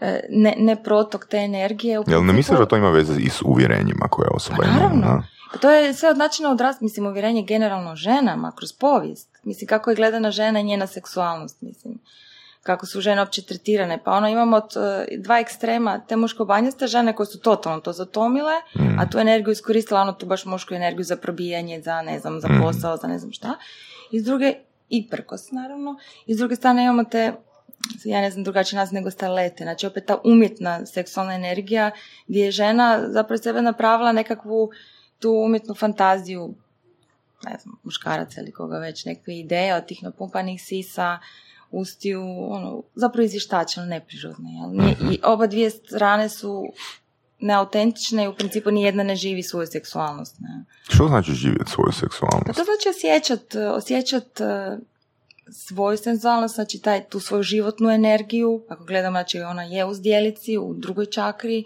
e, 0.00 0.20
ne, 0.30 0.54
ne 0.58 0.82
protok 0.82 1.26
te 1.26 1.36
energije. 1.36 2.00
U 2.00 2.04
Jel 2.06 2.24
ne 2.24 2.32
misliš 2.32 2.58
da 2.58 2.66
to 2.66 2.76
ima 2.76 2.90
veze 2.90 3.20
i 3.20 3.28
s 3.28 3.42
uvjerenjima 3.42 4.06
koje 4.10 4.28
osoba 4.28 4.58
Pa 4.58 4.64
ima? 4.64 4.74
naravno. 4.74 5.22
Pa 5.52 5.58
to 5.58 5.70
je 5.70 5.94
sve 5.94 6.10
od 6.10 6.18
načina 6.18 6.50
odrasta, 6.50 6.84
mislim, 6.84 7.06
uvjerenje 7.06 7.42
generalno 7.42 7.96
ženama, 7.96 8.52
kroz 8.56 8.72
povijest. 8.72 9.28
Mislim, 9.44 9.68
kako 9.68 9.90
je 9.90 9.96
gledana 9.96 10.30
žena 10.30 10.60
i 10.60 10.64
njena 10.64 10.86
seksualnost, 10.86 11.60
mislim. 11.62 11.98
Kako 12.62 12.86
su 12.86 13.00
žene 13.00 13.22
opće 13.22 13.42
tretirane. 13.42 13.98
Pa 14.04 14.10
ono, 14.12 14.28
imamo 14.28 14.56
e, 14.58 14.62
dva 15.18 15.38
ekstrema, 15.38 16.00
te 16.08 16.16
muško-banjaste 16.16 16.86
žene 16.86 17.14
koje 17.14 17.26
su 17.26 17.40
totalno 17.40 17.80
to 17.80 17.92
zatomile, 17.92 18.52
Mm. 18.76 18.98
a 18.98 19.10
tu 19.10 19.18
energiju 19.18 19.52
iskoristila, 19.52 20.00
ono, 20.00 20.12
tu 20.12 20.26
baš 20.26 20.44
mušku 20.44 20.74
energiju 20.74 21.04
za 21.04 21.16
probijanje, 21.16 21.80
za, 21.80 22.02
ne 22.02 22.18
znam, 22.18 22.40
za 22.40 22.48
Mm. 22.48 22.62
posao, 22.62 22.96
za 22.96 23.08
ne 23.08 23.18
znam 23.18 23.32
šta. 23.32 23.54
I 24.10 24.20
s 24.20 24.24
druge, 24.24 24.54
i 24.88 25.08
prkos, 25.08 25.50
naravno. 25.50 25.96
I 26.26 26.34
s 26.34 26.38
druge 26.38 26.56
strane 26.56 26.84
imamo 26.84 27.04
te 27.04 27.32
ja 28.04 28.20
ne 28.20 28.30
znam 28.30 28.44
drugačiji 28.44 28.76
naziv 28.78 28.94
nego 28.94 29.10
stalete, 29.10 29.64
znači 29.64 29.86
opet 29.86 30.06
ta 30.06 30.16
umjetna 30.24 30.86
seksualna 30.86 31.34
energija 31.34 31.90
gdje 32.26 32.44
je 32.44 32.50
žena 32.50 33.00
zapravo 33.08 33.38
sebe 33.38 33.62
napravila 33.62 34.12
nekakvu 34.12 34.70
tu 35.22 35.30
umjetnu 35.30 35.74
fantaziju 35.74 36.54
ne 37.44 37.58
znam, 37.62 37.76
muškaraca 37.82 38.40
ili 38.40 38.52
koga 38.52 38.78
već, 38.78 39.04
neke 39.04 39.32
ideje 39.32 39.74
od 39.76 39.86
tih 39.86 40.02
napumpanih 40.02 40.62
sisa, 40.62 41.18
ustiju, 41.70 42.22
ono, 42.48 42.82
zapravo 42.94 43.24
izvještačeno, 43.24 43.86
neprižodne, 43.86 44.50
jel? 44.52 44.70
Nije- 44.70 44.96
I 45.14 45.20
oba 45.24 45.46
dvije 45.46 45.70
strane 45.70 46.28
su 46.28 46.64
neautentične 47.40 48.24
i 48.24 48.28
u 48.28 48.34
principu 48.34 48.70
ni 48.70 48.82
jedna 48.82 49.02
ne 49.02 49.16
živi 49.16 49.42
svoju 49.42 49.66
seksualnost. 49.66 50.36
Ne? 50.40 50.64
Što 50.88 51.08
znači 51.08 51.32
živjeti 51.32 51.70
svoju 51.70 51.90
Pa 51.90 51.92
seksualnost? 51.92 52.56
to 52.58 52.64
znači 52.64 52.88
osjećat, 52.88 53.54
osjećat 53.54 54.40
e, 54.40 54.78
svoju 55.50 55.96
senzualnost, 55.98 56.54
znači 56.54 56.78
taj, 56.78 57.04
tu 57.04 57.20
svoju 57.20 57.42
životnu 57.42 57.90
energiju, 57.90 58.62
ako 58.68 58.84
gledamo, 58.84 59.14
znači 59.14 59.40
ona 59.40 59.62
je 59.62 59.84
u 59.84 59.94
zdjelici, 59.94 60.58
u 60.58 60.74
drugoj 60.74 61.06
čakri, 61.06 61.64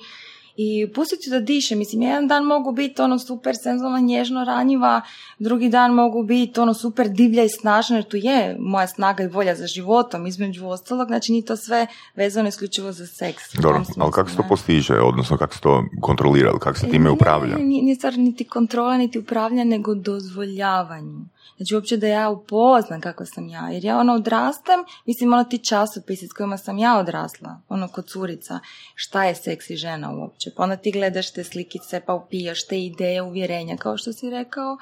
i 0.56 0.92
pustiti 0.94 1.30
da 1.30 1.40
diše, 1.40 1.74
mislim, 1.74 2.02
jedan 2.02 2.28
dan 2.28 2.44
mogu 2.44 2.72
biti 2.72 3.02
ono 3.02 3.18
super 3.18 3.54
senzualna, 3.62 4.00
nježno 4.00 4.44
ranjiva, 4.44 5.00
drugi 5.38 5.68
dan 5.68 5.92
mogu 5.92 6.22
biti 6.22 6.60
ono 6.60 6.74
super 6.74 7.08
divlja 7.08 7.44
i 7.44 7.48
snažna, 7.48 7.96
jer 7.96 8.04
tu 8.04 8.16
je 8.16 8.56
moja 8.60 8.86
snaga 8.86 9.22
i 9.22 9.28
volja 9.28 9.54
za 9.54 9.66
životom, 9.66 10.26
između 10.26 10.66
ostalog, 10.66 11.08
znači 11.08 11.32
nije 11.32 11.44
to 11.44 11.56
sve 11.56 11.86
vezano 12.14 12.48
isključivo 12.48 12.92
za 12.92 13.06
seks. 13.06 13.42
Dobro, 13.54 13.84
ali 13.98 14.12
kako 14.12 14.30
se 14.30 14.36
to 14.36 14.42
ne. 14.42 14.48
postiže, 14.48 14.94
odnosno 14.94 15.36
kako 15.36 15.54
se 15.54 15.60
to 15.60 15.84
kontrolira, 16.00 16.58
kako 16.58 16.78
se 16.78 16.88
time 16.88 17.04
Ne, 17.04 17.10
upravlja? 17.10 17.56
Ne, 17.56 17.64
nije, 17.64 17.94
stvar 17.94 18.18
niti 18.18 18.44
kontrola, 18.44 18.98
niti 18.98 19.18
upravljanja, 19.18 19.64
nego 19.64 19.94
dozvoljavanju. 19.94 21.35
Znači, 21.56 21.74
uopće 21.74 21.96
da 21.96 22.06
ja 22.06 22.30
upoznam 22.30 23.00
kako 23.00 23.26
sam 23.26 23.48
ja. 23.48 23.68
Jer 23.68 23.84
ja 23.84 23.98
ono 23.98 24.14
odrastam, 24.14 24.80
mislim, 25.06 25.32
ono 25.32 25.44
ti 25.44 25.58
časopisi 25.58 26.28
s 26.28 26.32
kojima 26.32 26.58
sam 26.58 26.78
ja 26.78 26.98
odrasla, 26.98 27.60
ono 27.68 27.88
kod 27.88 28.06
curica, 28.06 28.58
šta 28.94 29.24
je 29.24 29.34
seksi 29.34 29.76
žena 29.76 30.12
uopće. 30.12 30.50
Pa 30.56 30.62
onda 30.62 30.76
ti 30.76 30.92
gledaš 30.92 31.32
te 31.32 31.44
slikice, 31.44 32.00
pa 32.06 32.14
upijaš 32.14 32.66
te 32.66 32.80
ideje, 32.80 33.22
uvjerenja, 33.22 33.76
kao 33.76 33.96
što 33.96 34.12
si 34.12 34.30
rekao. 34.30 34.78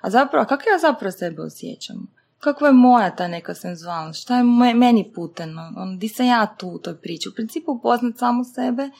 A 0.00 0.10
zapravo, 0.10 0.42
a 0.42 0.46
kako 0.46 0.62
ja 0.70 0.78
zapravo 0.78 1.12
sebe 1.12 1.42
osjećam? 1.42 2.06
Kakva 2.38 2.66
je 2.66 2.72
moja 2.72 3.16
ta 3.16 3.28
neka 3.28 3.54
senzualnost? 3.54 4.22
Šta 4.22 4.36
je 4.36 4.44
me- 4.44 4.74
meni 4.74 5.12
puteno? 5.14 5.72
On, 5.76 5.98
di 5.98 6.08
sam 6.08 6.26
ja 6.26 6.54
tu 6.58 6.68
u 6.68 6.78
toj 6.78 6.96
priči? 6.96 7.28
U 7.28 7.32
principu 7.34 7.72
upoznat 7.72 8.18
samu 8.18 8.44
sebe 8.44 8.90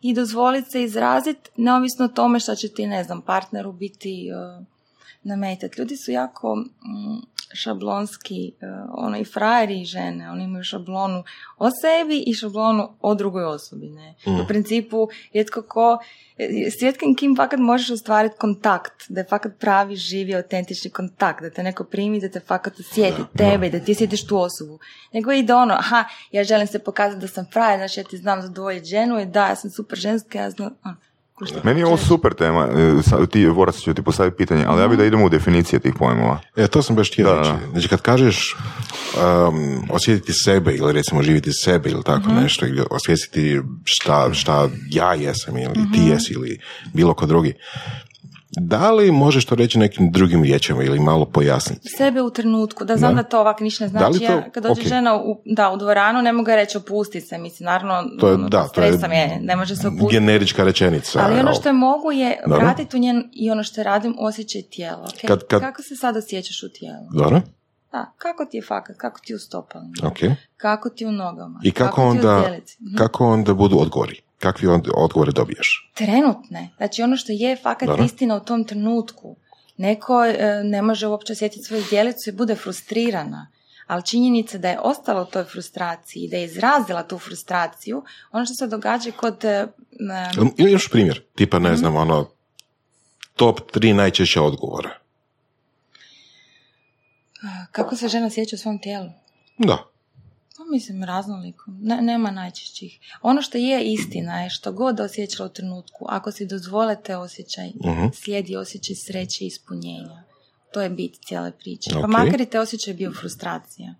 i 0.00 0.14
dozvoliti 0.14 0.70
se 0.70 0.82
izraziti 0.82 1.50
neovisno 1.56 2.04
o 2.04 2.08
tome 2.08 2.40
šta 2.40 2.54
će 2.54 2.68
ti, 2.68 2.86
ne 2.86 3.04
znam, 3.04 3.22
partneru 3.22 3.72
biti 3.72 4.28
uh, 4.58 4.66
nametat. 5.22 5.78
Ljudi 5.78 5.96
su 5.96 6.10
jako 6.10 6.56
mm, 6.56 7.20
šablonski, 7.52 8.52
uh, 8.62 8.90
ono 8.92 9.18
i 9.18 9.24
frajeri 9.24 9.80
i 9.80 9.84
žene, 9.84 10.30
oni 10.30 10.44
imaju 10.44 10.64
šablonu 10.64 11.24
o 11.58 11.68
sebi 11.70 12.24
i 12.26 12.34
šablonu 12.34 12.88
o 13.00 13.14
drugoj 13.14 13.44
osobi, 13.44 13.88
ne. 13.88 14.14
U 14.44 14.46
principu, 14.48 15.08
rijetko 15.32 15.62
ko, 15.62 15.98
e, 16.38 16.70
s 16.70 16.82
rijetkim 16.82 17.16
kim 17.16 17.36
fakat 17.36 17.60
možeš 17.60 17.90
ostvariti 17.90 18.36
kontakt, 18.38 19.04
da 19.08 19.20
je 19.20 19.26
fakat 19.30 19.52
pravi, 19.58 19.96
živi, 19.96 20.34
autentični 20.34 20.90
kontakt, 20.90 21.42
da 21.42 21.50
te 21.50 21.62
neko 21.62 21.84
primi, 21.84 22.20
da 22.20 22.28
te 22.28 22.40
fakat 22.40 22.80
osjeti, 22.80 23.22
tebe, 23.36 23.66
i 23.66 23.70
da 23.70 23.80
ti 23.80 23.94
sjetiš 23.94 24.26
tu 24.26 24.38
osobu. 24.38 24.78
Nego 25.12 25.32
ide 25.32 25.54
ono, 25.54 25.74
aha, 25.74 26.04
ja 26.32 26.44
želim 26.44 26.66
se 26.66 26.78
pokazati 26.78 27.20
da 27.20 27.28
sam 27.28 27.46
frajer, 27.52 27.78
znači 27.78 28.00
ja 28.00 28.04
ti 28.04 28.16
znam 28.16 28.42
zadovoljiti 28.42 28.88
ženu 28.88 29.20
i 29.20 29.26
da, 29.26 29.46
ja 29.46 29.56
sam 29.56 29.70
super 29.70 29.98
ženska, 29.98 30.38
ja 30.38 30.50
znam, 30.50 30.76
Meni 31.64 31.80
je 31.80 31.86
ovo 31.86 31.96
super 31.98 32.34
tema, 32.34 32.68
e, 33.22 33.26
ti, 33.26 33.46
Vorac 33.46 33.76
ću 33.76 33.94
ti 33.94 34.02
postaviti 34.02 34.36
pitanje, 34.36 34.64
ali 34.64 34.80
ja 34.80 34.86
Mhm. 34.86 34.90
bi 34.90 34.96
da 34.96 35.04
idemo 35.04 35.24
u 35.24 35.28
definicije 35.28 35.80
tih 35.80 35.94
pojmova. 35.94 36.40
E, 36.56 36.66
to 36.66 36.82
sam 36.82 36.96
baš 36.96 37.12
htio 37.12 37.34
reći. 37.34 37.50
da. 37.50 37.58
Znači, 37.72 37.88
kad 37.88 38.00
kažeš 38.02 38.56
um, 39.48 39.86
osjetiti 39.90 40.32
sebe 40.34 40.72
ili 40.72 40.92
recimo 40.92 41.22
živjeti 41.22 41.50
sebe 41.54 41.90
ili 41.90 42.02
tako 42.02 42.28
Mhm. 42.28 42.42
nešto, 42.42 42.66
ili 42.66 42.82
osvijestiti 42.90 43.60
šta, 43.84 44.34
šta 44.34 44.68
ja 44.86 45.14
jesam 45.14 45.56
ili 45.56 45.72
Mhm. 45.78 45.92
ti 45.92 46.00
jesi 46.02 46.32
ili 46.32 46.58
bilo 46.92 47.14
ko 47.14 47.26
drugi, 47.26 47.54
da 48.52 48.90
li 48.90 49.12
možeš 49.12 49.44
to 49.44 49.54
reći 49.54 49.78
nekim 49.78 50.12
drugim 50.12 50.42
riječima 50.42 50.82
ili 50.82 51.00
malo 51.00 51.24
pojasniti? 51.24 51.88
Sebe 51.88 52.22
u 52.22 52.30
trenutku, 52.30 52.84
da 52.84 52.96
znam 52.96 53.10
Da. 53.10 53.22
da, 53.22 53.28
to 53.28 53.40
ovak 53.40 53.60
ništa 53.60 53.84
ne 53.84 53.90
Da 53.90 54.08
li 54.08 54.14
znači. 54.14 54.26
to- 54.26 54.32
Ja, 54.32 54.50
kad 54.50 54.62
dođe 54.62 54.80
ok. 54.80 54.86
žena 54.86 55.16
u, 55.16 55.42
da, 55.46 55.70
u 55.70 55.76
dvoranu, 55.76 56.22
ne 56.22 56.32
mogu 56.32 56.50
reći 56.50 56.78
opusti 56.78 57.20
se, 57.20 57.38
mislim, 57.38 57.64
naravno, 57.64 58.10
To 58.20 58.28
je- 58.28 58.34
ono, 58.34 58.48
da, 58.48 58.68
to 58.68 58.80
je 58.82 58.92
je, 59.12 59.38
ne 59.42 59.56
može 59.56 59.76
se 59.76 59.88
opustiti. 59.88 60.12
Generička 60.12 60.64
rečenica. 60.64 61.20
Ali 61.20 61.40
ono 61.40 61.54
što 61.54 61.68
je 61.68 61.72
mogu 61.72 62.12
je 62.12 62.36
Dobro. 62.46 62.58
vratiti 62.58 62.96
u 62.96 63.00
njen 63.00 63.30
i 63.32 63.50
ono 63.50 63.62
što 63.62 63.82
radim, 63.82 64.16
osjećaj 64.18 64.62
tijela. 64.62 65.02
ok? 65.04 65.28
Kad- 65.28 65.46
kad- 65.46 65.60
Kako 65.60 65.82
se 65.82 65.96
sad 65.96 66.16
osjećaš 66.16 66.62
u 66.62 66.68
tijelu? 66.70 67.06
Dobro, 67.12 67.40
Da, 67.92 68.12
kako 68.18 68.44
ti 68.44 68.56
je 68.56 68.62
fakat, 68.62 68.96
kako 68.96 69.20
ti 69.20 69.32
je 69.32 69.36
u 69.36 69.40
stopalima, 69.40 69.92
ok. 70.04 70.18
kako 70.56 70.90
ti 70.90 71.04
je 71.04 71.08
u 71.08 71.12
nogama, 71.12 71.60
I 71.62 71.70
kako, 71.72 71.96
ti 71.96 72.00
je 72.00 72.06
u 72.06 72.10
onda, 72.10 72.40
zdjelici. 72.40 72.76
Mhm. 72.82 72.96
kako 72.96 73.26
onda 73.26 73.54
budu 73.54 73.78
odgovori? 73.78 74.20
Kakvi 74.40 74.68
odgovore 74.94 75.32
dobiješ? 75.32 75.90
Trenutne, 75.94 76.68
znači 76.76 77.02
ono 77.02 77.16
što 77.16 77.32
je 77.32 77.56
fakat 77.56 77.86
Dobro. 77.88 78.04
istina 78.04 78.36
u 78.36 78.40
tom 78.40 78.64
trenutku. 78.64 79.36
Neko 79.76 80.24
e, 80.24 80.36
ne 80.64 80.82
može 80.82 81.06
uopće 81.06 81.32
osjetiti 81.32 81.62
svoju 81.64 81.82
zdjelicu 81.82 82.30
i 82.30 82.32
bude 82.32 82.54
frustrirana. 82.54 83.50
Ali 83.86 84.06
činjenica 84.06 84.58
da 84.58 84.68
je 84.68 84.80
ostala 84.80 85.22
u 85.22 85.26
toj 85.26 85.44
frustraciji, 85.44 86.28
da 86.28 86.36
je 86.36 86.44
izrazila 86.44 87.02
tu 87.02 87.18
frustraciju, 87.18 88.02
ono 88.32 88.44
što 88.44 88.54
se 88.54 88.66
događa 88.66 89.10
kod... 89.10 89.44
e, 89.44 89.66
Ili 90.56 90.72
još 90.72 90.90
primjer, 90.90 91.22
tipa 91.34 91.58
Mhm. 91.58 91.66
ne 91.68 91.76
znam, 91.76 91.96
ono, 91.96 92.30
top 93.36 93.70
tri 93.72 93.92
najčešća 93.92 94.42
odgovora. 94.42 94.90
kako 97.72 97.96
se 97.96 98.08
žena 98.08 98.30
sjeća 98.30 98.56
u 98.56 98.58
svom 98.58 98.78
tijelu? 98.78 99.10
Da. 99.58 99.78
Mislim 100.70 101.04
raznoliko, 101.04 101.64
ne, 101.80 102.02
nema 102.02 102.30
najčešćih. 102.30 102.98
Ono 103.22 103.42
što 103.42 103.58
je 103.58 103.84
istina 103.84 104.42
je 104.42 104.50
što 104.50 104.72
god 104.72 105.00
osjećala 105.00 105.46
u 105.46 105.52
trenutku, 105.52 106.06
ako 106.08 106.32
si 106.32 106.46
dozvolite 106.46 107.16
osjećaj, 107.16 107.68
Mhm. 107.84 108.06
slijedi 108.14 108.56
osjećaj 108.56 108.96
sreće 108.96 109.44
i 109.44 109.46
ispunjenja. 109.46 110.22
To 110.72 110.82
je 110.82 110.90
bit 110.90 111.14
cijele 111.26 111.52
priče. 111.52 111.90
Ok. 111.94 112.00
Pa 112.00 112.06
makar 112.06 112.40
i 112.40 112.46
te 112.46 112.60
osjećaj 112.60 112.94
bio 112.94 113.12
frustracija. 113.12 113.94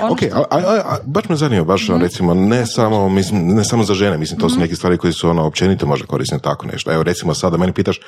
Ono 0.00 0.12
Ok, 0.12 0.18
što- 0.20 0.36
a, 0.36 0.44
a, 0.50 0.58
a, 0.84 0.96
baš 1.04 1.28
me 1.28 1.36
zanima, 1.36 1.64
baš 1.64 1.88
ono, 1.88 1.98
recimo, 1.98 2.34
ne 2.34 2.66
samo, 2.66 3.08
mislim, 3.08 3.48
ne 3.48 3.64
samo 3.64 3.82
za 3.82 3.94
žene, 3.94 4.18
mislim, 4.18 4.40
to 4.40 4.48
su 4.48 4.58
neke 4.58 4.76
stvari 4.76 4.96
koje 4.96 5.12
su 5.12 5.28
ono 5.30 5.44
općenito 5.44 5.86
možda 5.86 6.06
korisne 6.06 6.38
tako 6.38 6.66
nešto. 6.66 6.92
Evo, 6.92 7.02
recimo, 7.02 7.34
sada 7.34 7.56
meni 7.56 7.72
pitaš 7.72 8.00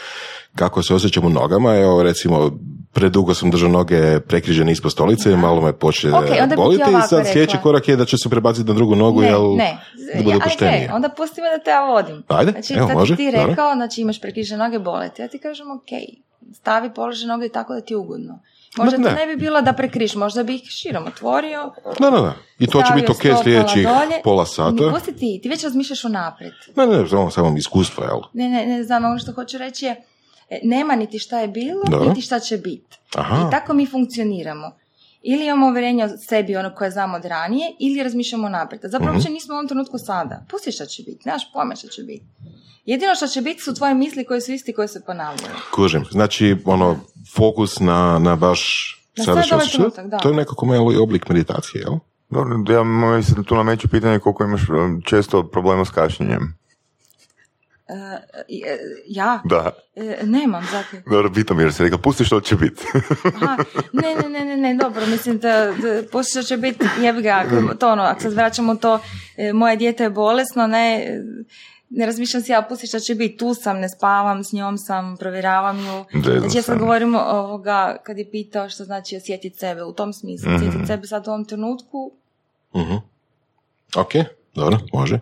kako 0.55 0.83
se 0.83 0.95
osjećam 0.95 1.25
u 1.25 1.31
nogama, 1.31 1.77
evo, 1.77 2.03
recimo, 2.03 2.51
predugo 2.93 3.35
sam 3.35 3.51
držao 3.51 3.69
noge 3.71 4.21
prekrižene 4.21 4.73
ispod 4.73 4.93
stolice 4.93 5.37
malo 5.37 5.61
me 5.61 5.73
počne 5.73 6.11
Ok, 6.11 6.23
onda 6.23 6.47
bi 6.47 6.51
ti 6.51 6.57
boliti 6.57 6.83
i 6.83 7.09
sad 7.09 7.27
sljedeći 7.27 7.57
korak 7.63 7.89
je 7.89 7.97
da 7.97 8.05
će 8.05 8.17
se 8.19 8.29
prebaciti 8.29 8.69
na 8.69 8.75
drugu 8.75 8.95
nogu, 8.95 9.21
ne, 9.21 9.27
jel, 9.27 9.57
ne. 9.57 9.79
da 10.17 10.23
bude 10.23 10.39
poštenije. 10.41 10.81
ajde, 10.81 10.93
onda 10.93 11.09
pusti 11.09 11.41
me 11.41 11.49
da 11.49 11.65
te 11.65 11.71
ja 11.71 11.85
vodim. 11.85 12.23
Ajde, 12.29 12.51
znači, 12.53 12.75
evo, 12.75 12.89
može, 12.91 13.17
ti 13.17 13.31
rekao, 13.31 13.75
znači 13.75 14.01
imaš 14.01 14.21
prekrižene 14.21 14.65
noge, 14.65 14.79
boleti. 14.79 15.23
Ja 15.23 15.29
ti 15.29 15.39
kažem, 15.39 15.71
ok, 15.71 15.89
stavi 16.55 16.91
položaj 16.95 17.29
noge 17.29 17.49
tako 17.49 17.75
da 17.75 17.81
ti 17.81 17.93
je 17.93 17.99
ugodno. 17.99 18.39
Možda 18.77 18.99
Ma 18.99 19.05
to 19.05 19.11
ne. 19.11 19.17
ne 19.17 19.27
bi 19.27 19.37
bilo 19.37 19.63
da 19.63 19.73
prekriš, 19.73 20.15
možda 20.15 20.43
bi 20.43 20.55
ih 20.55 20.63
širom 20.65 21.07
otvorio, 21.07 21.73
Da, 22.01 22.11
da, 22.11 22.21
da. 22.21 22.35
I 22.59 22.67
to 22.67 22.83
će 22.83 22.93
biti 22.95 23.13
ok 23.13 23.43
sljedećih 23.43 23.83
dolje. 23.83 24.21
pola 24.25 24.47
sata. 24.47 24.91
Pusti 24.91 25.17
ti, 25.17 25.41
ti 25.43 25.49
već 25.49 25.65
razmišljaš 25.65 26.05
unaprijed. 26.05 26.53
Ne, 26.77 26.87
ne, 26.87 27.09
samo, 27.09 27.31
samo 27.31 27.57
iskustvo, 27.59 28.05
jel? 28.05 28.19
Ne, 28.33 28.49
ne, 28.49 28.67
ne 28.67 28.85
znam, 28.85 29.05
ono 29.05 29.19
što 29.19 29.33
hoću 29.33 29.59
reći 29.59 29.87
je, 29.87 30.03
e, 30.51 30.61
nema 30.63 30.97
niti 30.97 31.19
šta 31.19 31.41
je 31.41 31.49
bilo, 31.49 31.83
Dobro. 31.91 32.09
niti 32.09 32.21
šta 32.21 32.41
će 32.41 32.57
biti. 32.59 32.99
I 33.49 33.51
tako 33.51 33.75
mi 33.75 33.87
funkcioniramo. 33.87 34.71
Ili 35.23 35.47
imamo 35.47 35.67
uvjerenje 35.67 36.05
o 36.05 36.09
sebi, 36.09 36.57
ono 36.57 36.75
koje 36.75 36.91
znamo 36.91 37.17
od 37.17 37.25
ranije, 37.25 37.73
ili 37.81 38.03
razmišljamo 38.03 38.49
naprijed. 38.49 38.83
Zapravo 38.85 39.11
Mhm. 39.13 39.17
uopće 39.17 39.31
nismo 39.31 39.55
u 39.55 39.57
ovom 39.57 39.69
trenutku 39.69 39.99
sada. 39.99 40.45
Pusti 40.51 40.73
šta 40.73 40.87
će 40.87 41.03
biti, 41.03 41.23
nemaš 41.29 41.53
pojma 41.53 41.75
šta 41.77 41.89
će 41.89 42.03
biti. 42.03 42.27
Jedino 42.85 43.15
što 43.15 43.27
će 43.27 43.41
biti 43.43 43.63
su 43.63 43.75
tvoje 43.75 43.95
misli 43.95 44.25
koje 44.25 44.41
su 44.41 44.53
isti, 44.53 44.73
koje 44.73 44.89
se 44.89 45.05
ponavljaju. 45.07 45.55
Kužim. 45.75 46.05
Znači, 46.11 46.57
ono, 46.65 46.97
fokus 47.37 47.81
na, 47.81 48.19
na 48.19 48.37
baš 48.37 48.63
Na 49.19 49.25
sadašnji 49.25 49.49
sad 49.49 49.59
ovaj 49.59 49.69
trenutak, 49.69 50.07
da. 50.07 50.19
To 50.19 50.29
je 50.29 50.35
nekako 50.35 50.67
malo 50.67 50.93
i 50.93 50.97
oblik 50.97 51.29
meditacije, 51.29 51.81
jel? 51.81 51.95
Dobro, 52.31 52.75
ja 52.75 52.85
mislim 53.17 53.45
tu 53.45 53.55
nameću 53.55 53.89
pitanje 53.89 54.19
koliko 54.19 54.45
imaš 54.45 54.69
um, 54.69 55.03
često 55.05 55.49
problema 55.49 55.85
s 55.85 55.91
kašnjenjem. 55.91 56.55
E, 58.65 58.79
ja? 59.07 59.41
Da, 59.45 59.71
E, 59.97 60.19
nemam, 60.25 60.63
zato. 60.65 61.11
dobro, 61.11 61.33
pitam 61.33 61.61
jer 61.61 61.73
se 61.73 61.83
rekla, 61.83 61.99
pusti 61.99 62.25
što 62.25 62.41
će 62.41 62.57
biti. 62.57 62.83
Aha, 63.35 63.57
ne, 63.93 64.15
ne, 64.15 64.29
ne, 64.31 64.45
ne, 64.47 64.57
ne, 64.59 64.75
dobro, 64.77 65.07
mislim 65.07 65.39
da, 65.39 65.51
da 65.73 66.03
poslije 66.13 66.43
će 66.43 66.57
biti, 66.57 66.87
jebi 67.01 67.23
ga, 67.23 67.45
to 67.75 67.89
ono, 67.89 68.03
ako 68.03 68.21
se 68.21 68.29
vraćamo 68.29 68.75
to, 68.75 69.01
e, 69.37 69.53
moje 69.53 69.77
dijete 69.77 70.03
je 70.03 70.11
bolesno, 70.11 70.67
ne, 70.67 71.07
ne 71.91 72.07
razmišljam 72.07 72.43
si 72.43 72.53
ja, 72.53 72.63
pusti 72.63 72.87
šta 72.87 72.99
će 73.01 73.15
biti, 73.15 73.37
tu 73.37 73.55
sam, 73.55 73.79
ne 73.79 73.89
spavam, 73.89 74.45
s 74.45 74.53
njom 74.53 74.79
sam, 74.79 75.17
provjeravam 75.17 75.79
ju. 75.79 76.05
Zezam 76.15 76.41
Znači 76.41 76.59
ja 76.59 76.63
sad 76.63 76.79
govorim 76.79 77.15
ovoga, 77.17 77.97
kad 78.03 78.19
je 78.19 78.31
pitao 78.31 78.69
što 78.69 78.85
znači 78.85 79.17
osjetiti 79.17 79.59
sebe, 79.59 79.83
u 79.83 79.93
tom 79.93 80.13
smislu, 80.13 80.49
Mhm. 80.49 80.57
osjetiti 80.57 80.87
sebe 80.87 81.07
sad 81.07 81.27
u 81.27 81.31
ovom 81.31 81.45
trenutku, 81.45 82.13
Mhm. 82.77 82.95
Ok, 83.97 84.13
dobro, 84.55 84.79
može. 84.93 85.19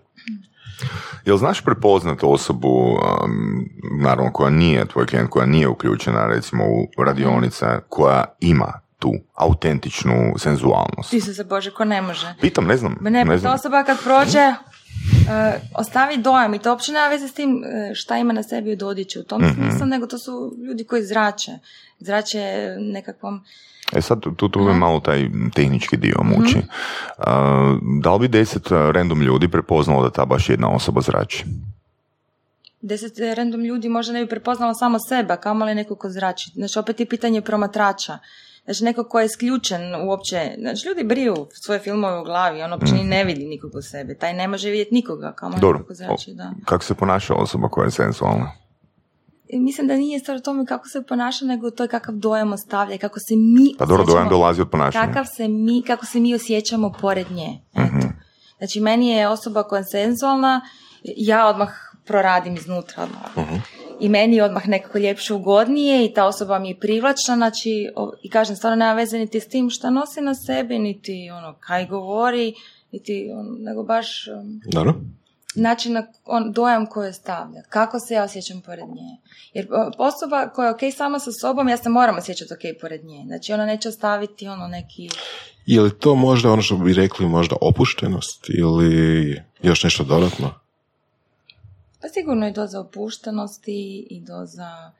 Jel 1.24 1.37
znaš 1.37 1.64
prepoznat 1.64 2.18
osobu, 2.22 2.68
um, 2.68 3.68
naravno 4.00 4.33
koja 4.33 4.50
nije 4.50 4.87
tvoj 4.87 5.06
klijent, 5.06 5.30
koja 5.30 5.46
nije 5.46 5.68
uključena 5.68 6.26
recimo 6.26 6.64
u 6.98 7.02
radionice, 7.04 7.66
koja 7.88 8.24
ima 8.40 8.72
tu 8.98 9.12
autentičnu 9.35 10.35
senzualnost? 10.38 11.11
ti 11.11 11.20
se 11.20 11.44
Bože, 11.44 11.70
ko 11.70 11.85
ne 11.85 12.02
može. 12.02 12.35
Pitam, 12.40 12.66
ne 12.66 12.76
znam. 12.76 12.96
Ne, 13.00 13.11
ne 13.11 13.24
ta 13.26 13.38
znam. 13.38 13.54
osoba 13.54 13.85
kad 13.85 14.02
prođe, 14.04 14.38
e, 14.38 14.54
ostavi 15.74 16.16
dojam 16.16 16.54
i 16.54 16.59
to 16.59 16.70
uopće 16.70 16.92
nema 16.92 17.09
veze 17.09 17.28
s 17.28 17.35
tim 17.35 17.64
e, 17.64 17.94
šta 17.94 18.18
ima 18.18 18.33
na 18.33 18.42
sebi 18.42 18.72
od 18.72 18.83
odjeće 18.83 19.20
u 19.20 19.24
tom 19.24 19.42
Mhm. 19.42 19.52
smislu, 19.54 19.87
nego 19.87 20.06
to 20.06 20.18
su 20.18 20.52
ljudi 20.68 20.85
koji 20.85 21.02
zrače. 21.04 21.52
Zrače 21.98 22.40
nekakvom... 22.78 23.44
E 23.92 24.00
sad, 24.00 24.20
tu, 24.37 24.48
tu 24.48 24.61
me 24.61 24.72
malo 24.74 25.00
taj 25.00 25.29
tehnički 25.55 25.96
dio 25.96 26.16
muči. 26.24 26.59
Mhm. 26.59 26.66
Uh, 27.18 27.24
da 28.03 28.12
li 28.14 28.20
bi 28.20 28.29
deset 28.29 28.70
uh, 28.70 28.79
random 28.90 29.22
ljudi 29.22 29.48
prepoznalo 29.48 30.03
da 30.03 30.11
ta 30.11 30.24
baš 30.24 30.48
jedna 30.48 30.70
osoba 30.70 31.00
zrači? 31.00 31.44
Deset 32.81 33.12
random 33.37 33.61
ljudi 33.61 33.88
možda 33.88 34.12
ne 34.12 34.20
bi 34.20 34.29
prepoznalo 34.29 34.74
samo 34.74 34.98
sebe, 35.09 35.37
kamoli 35.37 35.74
neko 35.74 35.94
ko 35.94 36.09
zrači. 36.11 36.50
Znači, 36.55 36.79
opet 36.79 37.00
je 37.00 37.07
pitanje 37.07 37.40
promatrača. 37.40 38.18
Znači, 38.64 38.85
neko 38.85 39.05
ko 39.05 39.20
je 39.20 39.26
isključen 39.26 39.81
uopće. 40.05 40.55
Znači, 40.59 40.88
ljudi 40.88 41.05
briju 41.05 41.46
svoje 41.64 41.81
filmove 41.81 42.20
u 42.20 42.24
glavi, 42.24 42.62
on 42.62 42.72
uopće 42.72 42.94
ni 42.94 43.05
ne 43.05 43.24
vidi 43.24 43.46
nikog 43.46 43.70
u 43.74 43.83
sebe. 43.83 44.14
Taj 44.14 44.33
ne 44.35 44.48
može 44.48 44.70
vidjeti 44.70 44.94
nikoga, 44.94 45.35
Mhm. 45.42 45.61
Dobro. 45.61 45.79
neko 45.79 45.88
ko 45.88 45.94
zrači, 45.94 46.35
da. 46.35 46.53
Kako 46.64 46.85
se 46.85 46.94
ponaša 46.94 47.35
osoba 47.35 47.68
koja 47.68 47.85
je 47.85 47.90
senzualna? 47.90 48.53
Mislim 49.52 49.86
da 49.86 49.96
nije 49.96 50.18
stvar 50.18 50.36
u 50.36 50.40
tome 50.40 50.66
kako 50.66 50.88
se 50.88 51.02
ponaša, 51.02 51.44
nego 51.44 51.70
to 51.70 51.84
je 51.84 51.88
kakav 51.88 52.14
dojam 52.14 52.52
ostavlja 52.52 52.98
kako 52.98 53.18
se 53.18 53.34
mi 53.36 53.74
Pa 53.78 53.86
dobro, 53.86 54.04
dojam 54.04 54.28
dolazi 54.28 54.60
od 54.60 54.70
ponašanja. 54.70 55.06
kakav 55.06 55.24
se 55.26 55.48
mi, 55.48 55.82
kako 55.82 56.06
se 56.06 56.20
mi 56.20 56.34
osjećamo 56.34 56.92
pored 56.92 57.30
nje. 57.30 57.58
Eto. 57.74 58.08
Znači, 58.58 58.80
meni 58.80 59.08
je 59.08 59.28
osoba 59.28 59.62
koja 59.62 59.78
je 59.78 59.84
senzualna, 59.84 60.60
ja 61.04 61.46
odmah 61.46 61.68
proradim 62.04 62.54
iznutra. 62.54 63.02
odmah. 63.02 63.48
I 64.00 64.08
meni 64.08 64.36
je 64.36 64.44
odmah 64.44 64.68
nekako 64.68 64.98
ljepše 64.98 65.34
ugodnije 65.34 66.04
i 66.04 66.14
ta 66.14 66.26
osoba 66.26 66.58
mi 66.58 66.68
je 66.68 66.78
privlačna, 66.78 67.36
znači, 67.36 67.70
o- 67.96 68.12
i 68.22 68.30
kažem, 68.30 68.56
stvarno 68.56 68.76
nema 68.76 68.92
veze 68.92 69.18
niti 69.18 69.40
s 69.40 69.48
tim 69.48 69.70
šta 69.70 69.90
nosi 69.90 70.20
na 70.20 70.34
sebi, 70.36 70.78
niti 70.78 71.30
ono, 71.32 71.54
kaj 71.60 71.86
govori, 71.86 72.54
niti, 72.92 73.30
on, 73.34 73.56
nego 73.60 73.82
baš 73.82 74.28
um, 74.28 74.60
Dobro. 74.66 74.94
Način 75.54 75.92
na 75.92 76.06
on, 76.24 76.52
dojam 76.52 76.86
koji 76.86 77.08
ostavlja, 77.08 77.62
kako 77.68 78.00
se 78.00 78.14
ja 78.14 78.24
osjećam 78.24 78.60
pored 78.60 78.88
nje. 78.88 79.16
Jer 79.54 79.68
osoba 79.98 80.48
koja 80.48 80.66
je 80.66 80.74
ok 80.74 80.80
sama 80.96 81.18
sa 81.18 81.32
sobom, 81.32 81.68
ja 81.68 81.76
se 81.76 81.88
moram 81.88 82.18
osjećati 82.18 82.54
ok 82.54 82.80
pored 82.80 83.04
nje. 83.04 83.24
Znači 83.26 83.52
ona 83.52 83.66
neće 83.66 83.88
ostaviti 83.88 84.48
ono 84.48 84.68
neki... 84.68 85.08
Je 85.66 85.80
li 85.80 85.98
to 85.98 86.14
možda 86.14 86.50
ono 86.52 86.62
što 86.62 86.76
bi 86.76 86.92
rekli 86.92 87.26
možda 87.26 87.56
opuštenost 87.60 88.46
ili 88.48 89.42
još 89.62 89.84
nešto 89.84 90.04
dodatno? 90.04 90.54
Pa 92.02 92.08
sigurno 92.08 92.48
i 92.48 92.52
doza 92.52 92.80
opuštenosti 92.80 94.06
i 94.10 94.20
doza 94.20 94.92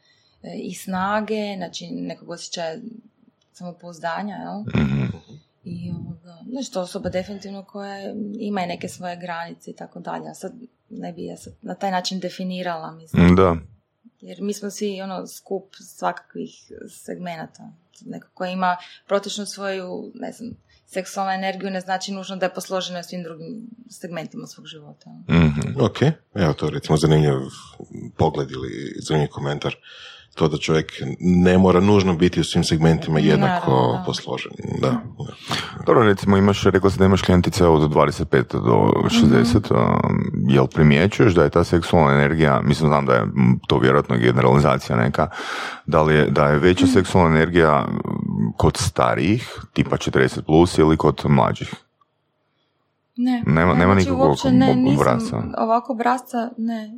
e, 0.43 0.59
i 0.63 0.75
snage, 0.75 1.55
znači 1.57 1.87
nekog 1.91 2.31
osjećaja 2.31 2.79
samopouzdanja, 3.53 4.37
jel? 4.37 4.83
Mhm. 4.85 5.01
I 5.65 5.91
ovoga, 5.91 6.39
znači 6.51 6.73
to 6.73 6.81
osoba 6.81 7.09
definitivno 7.09 7.65
koja 7.65 8.15
ima 8.39 8.63
i 8.63 8.67
neke 8.67 8.89
svoje 8.89 9.17
granice 9.17 9.71
i 9.71 9.77
tako 9.77 10.01
dalje. 10.01 10.31
A 10.31 10.35
sad 10.35 10.53
ne 10.91 11.13
bi 11.13 11.25
ja 11.25 11.37
sad 11.37 11.53
na 11.63 11.75
taj 11.75 11.91
način 11.91 12.21
definirala, 12.21 12.93
mislim. 12.93 13.37
Da. 13.37 13.57
Jer 14.21 14.43
mi 14.43 14.53
smo 14.53 14.71
svi 14.71 15.03
ono 15.03 15.27
skup 15.27 15.75
svakakvih 15.99 16.51
segmenata. 17.05 17.73
Neko 18.07 18.29
ko 18.35 18.45
ima 18.45 18.77
protičnu 19.07 19.47
svoju, 19.47 20.13
ne 20.15 20.33
znam, 20.33 20.51
seksualnu 20.87 21.33
energiju 21.33 21.71
ne 21.71 21.81
znači 21.81 22.13
nužno 22.13 22.37
da 22.37 22.47
je 22.47 22.55
posložena 22.55 23.01
u 23.01 23.03
svim 23.03 23.23
drugim 23.23 23.67
segmentima 23.91 24.47
svog 24.47 24.67
života. 24.67 25.11
mm 25.11 25.81
Ok, 25.81 26.03
evo 26.35 26.53
to 26.53 26.71
recimo 26.71 26.97
zanimljiv 26.97 27.33
pogled 28.17 28.51
ili 28.51 28.97
zanimljiv 29.09 29.31
komentar 29.31 29.77
to 30.35 30.49
da 30.49 30.57
čovjek 30.57 30.93
ne 31.21 31.59
mora 31.59 31.81
nužno 31.81 32.15
biti 32.15 32.41
u 32.41 32.45
svim 32.45 32.65
segmentima 32.65 33.21
jednako 33.21 33.71
Naravno, 33.71 34.03
posložen. 34.07 34.53
Da. 34.81 35.01
Dobro, 35.87 36.03
recimo 36.03 36.37
imaš, 36.37 36.63
rekla 36.63 36.91
si 36.91 36.99
da 36.99 37.05
imaš 37.05 37.23
klijentice 37.23 37.67
od 37.67 37.91
25 37.91 38.43
do 38.53 38.93
60, 39.05 39.57
mm-hmm. 39.57 40.51
jel 40.51 40.67
primjećuješ 40.67 41.35
da 41.35 41.45
je 41.45 41.51
ta 41.51 41.65
seksualna 41.65 42.13
energija, 42.13 42.61
mislim 42.65 42.89
znam 42.89 43.07
da 43.07 43.13
je 43.13 43.27
to 43.69 43.79
vjerojatno 43.79 44.17
generalizacija 44.17 44.97
neka, 44.97 45.29
da 45.87 46.03
li 46.03 46.15
je, 46.15 46.31
da 46.31 46.47
je 46.47 46.59
veća 46.59 46.85
mhm. 46.85 46.93
seksualna 46.93 47.37
energija 47.37 47.87
kod 48.57 48.77
starijih, 48.77 49.61
tipa 49.73 49.97
40 49.97 50.43
plus 50.43 50.79
ili 50.79 50.97
kod 50.97 51.23
mlađih? 51.25 51.75
Ne, 53.17 53.43
nema, 53.47 53.75
nema 53.75 53.93
znači, 53.93 54.05
nikakvog 54.05 54.29
uopće 54.29 54.51
ne, 54.51 54.75
nisam, 54.75 55.55
Ovako 55.59 55.93
obrazca, 55.93 56.51
ne. 56.57 56.91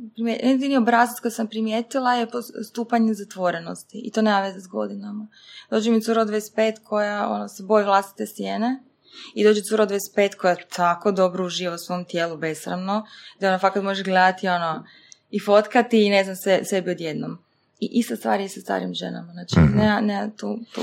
Jedini 0.43 0.77
obrazac 0.77 1.19
koji 1.19 1.31
sam 1.31 1.47
primijetila 1.47 2.13
je 2.13 2.27
stupanje 2.69 3.13
zatvorenosti. 3.13 4.01
I 4.05 4.11
to 4.11 4.21
nema 4.21 4.41
veze 4.41 4.59
s 4.59 4.67
godinama. 4.67 5.27
Dođe 5.69 5.91
mi 5.91 6.01
cura 6.01 6.25
25 6.25 6.83
koja 6.83 7.29
ono, 7.29 7.47
se 7.47 7.63
boji 7.63 7.85
vlastite 7.85 8.25
sjene. 8.35 8.83
I 9.35 9.43
dođe 9.43 9.61
cura 9.61 9.87
25 9.87 10.35
koja 10.35 10.55
tako 10.75 11.11
dobro 11.11 11.45
uživa 11.45 11.75
u 11.75 11.77
svom 11.77 12.05
tijelu 12.05 12.37
besramno. 12.37 13.05
Da 13.39 13.47
ona 13.47 13.59
fakat 13.59 13.83
može 13.83 14.03
gledati 14.03 14.47
ono, 14.47 14.83
i 15.31 15.39
fotkati 15.39 16.05
i 16.05 16.09
ne 16.09 16.23
znam 16.23 16.35
se, 16.35 16.61
sebi 16.63 16.91
odjednom. 16.91 17.37
I 17.79 17.89
ista 17.93 18.15
stvar 18.15 18.39
je 18.39 18.49
sa 18.49 18.59
starim 18.59 18.93
ženama. 18.93 19.33
Znači, 19.33 19.59
mm 19.59 19.77
ne, 19.77 20.01
ne, 20.01 20.31
tu, 20.37 20.59
tu 20.73 20.81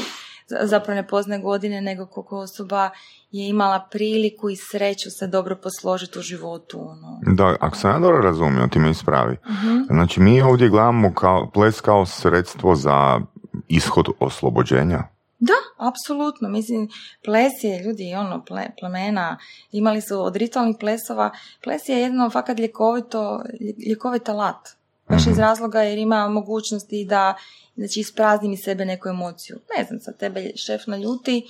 zapravo 0.62 0.96
ne 0.96 1.08
poznaje 1.08 1.42
godine, 1.42 1.80
nego 1.80 2.06
koliko 2.06 2.38
osoba 2.38 2.90
je 3.30 3.48
imala 3.48 3.88
priliku 3.90 4.50
i 4.50 4.56
sreću 4.56 5.10
se 5.18 5.26
dobro 5.26 5.56
posložiti 5.56 6.18
u 6.18 6.22
životu. 6.22 6.80
Ono. 6.80 7.20
Da, 7.36 7.56
ako 7.60 7.76
sam 7.76 7.90
ja 7.90 7.98
dobro 7.98 8.22
razumio, 8.22 8.66
ti 8.66 8.78
me 8.78 8.90
ispravi. 8.90 9.32
uh 9.32 9.86
Znači, 9.90 10.20
mi 10.20 10.42
ovdje 10.42 10.68
gledamo 10.68 11.14
kao, 11.14 11.50
ples 11.54 11.80
kao 11.80 12.06
sredstvo 12.06 12.74
za 12.74 13.20
ishod 13.68 14.06
oslobođenja. 14.20 15.02
Da, 15.38 15.86
apsolutno. 15.88 16.48
Mislim, 16.48 16.88
ples 17.24 17.52
je, 17.62 17.82
ljudi, 17.84 18.14
ono, 18.14 18.44
ple, 18.44 18.66
plemena, 18.80 19.38
imali 19.72 20.00
su 20.00 20.22
od 20.22 20.36
ritualnih 20.36 20.76
plesova, 20.80 21.30
ples 21.62 21.88
je 21.88 22.00
jedno 22.00 22.30
fakat 22.30 22.58
ljekovito, 22.58 23.42
ljekovit 23.88 24.28
alat. 24.28 24.79
Baš 25.11 25.27
iz 25.27 25.33
mhm. 25.33 25.40
razloga 25.40 25.83
jer 25.83 25.99
ima 25.99 26.29
mogućnosti 26.29 27.05
da 27.05 27.35
znači 27.77 28.01
ispraznim 28.01 28.53
iz 28.53 28.61
sebe 28.64 28.85
neku 28.85 29.09
emociju. 29.09 29.57
Ne 29.77 29.85
znam, 29.85 30.01
sa 30.01 30.12
tebe 30.12 30.51
šef 30.57 30.87
naljuti, 30.87 31.46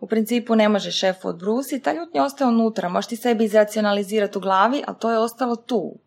u 0.00 0.06
principu 0.06 0.56
ne 0.56 0.68
može 0.68 0.90
šef 0.90 1.24
odbrusiti, 1.24 1.84
ta 1.84 1.92
ljutnja 1.92 2.24
ostaje 2.24 2.48
unutra, 2.48 2.88
možeš 2.88 3.08
ti 3.08 3.16
sebi 3.16 3.44
izracionalizirati 3.44 4.38
u 4.38 4.40
glavi, 4.40 4.82
ali 4.86 4.96
to 5.00 5.10
je 5.10 5.18
ostalo 5.18 5.56
tu. 5.56 5.98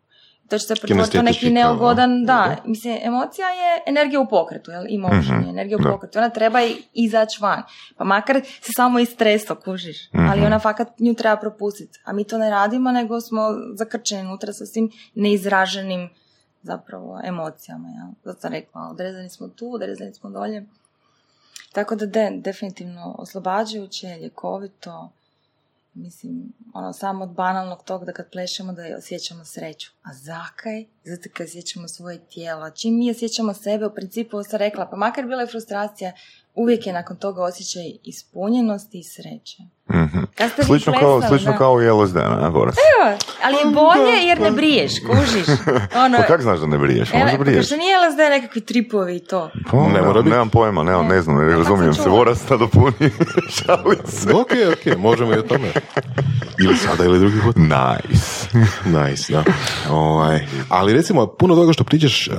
To 0.48 0.58
će 0.58 0.66
se 0.66 0.74
pretvoriti 0.74 1.22
neki 1.22 1.50
neugodan, 1.50 2.24
da, 2.24 2.56
mislim, 2.64 2.98
emocija 3.02 3.46
je 3.48 3.82
energija 3.86 4.20
u 4.20 4.28
pokretu, 4.28 4.70
jel, 4.70 4.84
emotion 4.94 5.36
mm 5.36 5.48
energija 5.48 5.78
u 5.78 5.92
pokretu, 5.92 6.18
ona 6.18 6.30
treba 6.30 6.58
izaći 6.94 7.38
van, 7.42 7.62
pa 7.96 8.04
makar 8.04 8.40
se 8.60 8.72
samo 8.76 8.98
istreso, 8.98 9.54
kužiš, 9.54 10.10
ali 10.12 10.38
mhm. 10.40 10.46
ona 10.46 10.58
fakat 10.58 10.88
nju 10.98 11.14
treba 11.14 11.36
propustiti, 11.36 12.00
a 12.04 12.12
mi 12.12 12.24
to 12.24 12.38
ne 12.38 12.50
radimo, 12.50 12.92
nego 12.92 13.20
smo 13.20 13.40
zakrčeni 13.74 14.22
unutra 14.22 14.52
sa 14.52 14.66
svim 14.66 14.90
neizraženim 15.14 16.10
zapravo 16.62 17.20
emocijama, 17.24 17.88
ja. 17.88 18.08
Zato 18.24 18.40
sam 18.40 18.52
rekla, 18.52 18.88
odrezani 18.90 19.28
smo 19.28 19.48
tu, 19.48 19.72
odrezani 19.74 20.14
smo 20.14 20.30
dolje. 20.30 20.66
Tako 21.72 21.94
da 21.94 22.06
de, 22.06 22.30
definitivno 22.34 23.14
oslobađajuće, 23.18 24.18
ljekovito, 24.22 25.10
mislim, 25.94 26.52
ono, 26.74 26.92
samo 26.92 27.24
od 27.24 27.30
banalnog 27.30 27.82
tog 27.84 28.04
da 28.04 28.12
kad 28.12 28.30
plešemo 28.30 28.72
da 28.72 28.82
osjećamo 28.98 29.44
sreću. 29.44 29.90
A 30.02 30.14
zakaj? 30.14 30.84
Zato 31.04 31.28
kad 31.32 31.46
osjećamo 31.46 31.88
svoje 31.88 32.18
tijelo. 32.18 32.70
Čim 32.70 32.98
mi 32.98 33.10
osjećamo 33.10 33.54
sebe, 33.54 33.86
u 33.86 33.94
principu 33.94 34.42
sam 34.42 34.58
rekla, 34.58 34.86
pa 34.90 34.96
makar 34.96 35.24
bila 35.24 35.40
je 35.40 35.46
frustracija, 35.46 36.12
uvijek 36.54 36.86
je 36.86 36.92
nakon 36.92 37.16
toga 37.16 37.42
osjećaj 37.42 37.92
ispunjenosti 38.04 38.98
i 38.98 39.04
sreće. 39.04 39.62
Mm-hmm. 39.94 40.26
Slično, 40.66 40.92
kao, 41.00 41.22
slično 41.28 41.56
kao 41.58 41.72
u 41.72 42.02
LSD, 42.02 42.16
ne, 42.16 42.50
Boris? 42.50 42.74
Evo, 42.74 43.18
ali 43.44 43.56
je 43.56 43.74
bolje 43.74 44.26
jer 44.26 44.40
ne 44.40 44.50
briješ, 44.50 44.92
kužiš. 45.06 45.46
Ono, 46.04 46.18
pa 46.18 46.22
kako 46.22 46.42
znaš 46.42 46.58
da 46.58 46.66
ne 46.66 46.78
briješ? 46.78 47.12
Možda 47.12 47.36
pa 47.36 47.44
briješ. 47.44 47.66
što 47.66 47.76
nije 47.76 47.96
LSD 48.08 48.18
nekakvi 48.18 48.60
tripovi 48.60 49.16
i 49.16 49.20
to. 49.20 49.50
Pa, 49.70 49.76
ne, 49.76 50.02
mora 50.02 50.22
biti. 50.22 50.30
Nemam 50.30 50.50
pojma, 50.50 50.82
nemam, 50.82 51.06
ne, 51.06 51.14
ne 51.14 51.22
znam, 51.22 51.36
ne, 51.36 51.56
razumijem 51.56 51.94
se. 51.94 52.08
Boras 52.08 52.42
da 52.48 52.56
dopuni, 52.56 53.10
šali 53.56 53.96
se. 54.04 54.30
ok, 54.34 54.50
ok, 54.72 54.98
možemo 54.98 55.34
i 55.34 55.38
o 55.38 55.42
tome. 55.42 55.72
Ili 56.64 56.76
sada 56.76 57.04
ili 57.04 57.18
drugi 57.18 57.40
put. 57.44 57.56
Nice. 57.56 58.58
nice, 58.98 59.32
da. 59.32 59.44
Ovaj, 59.90 60.46
ali 60.68 60.92
recimo, 60.92 61.26
puno 61.26 61.54
toga 61.54 61.72
što 61.72 61.84
pričaš 61.84 62.28
uh, 62.28 62.34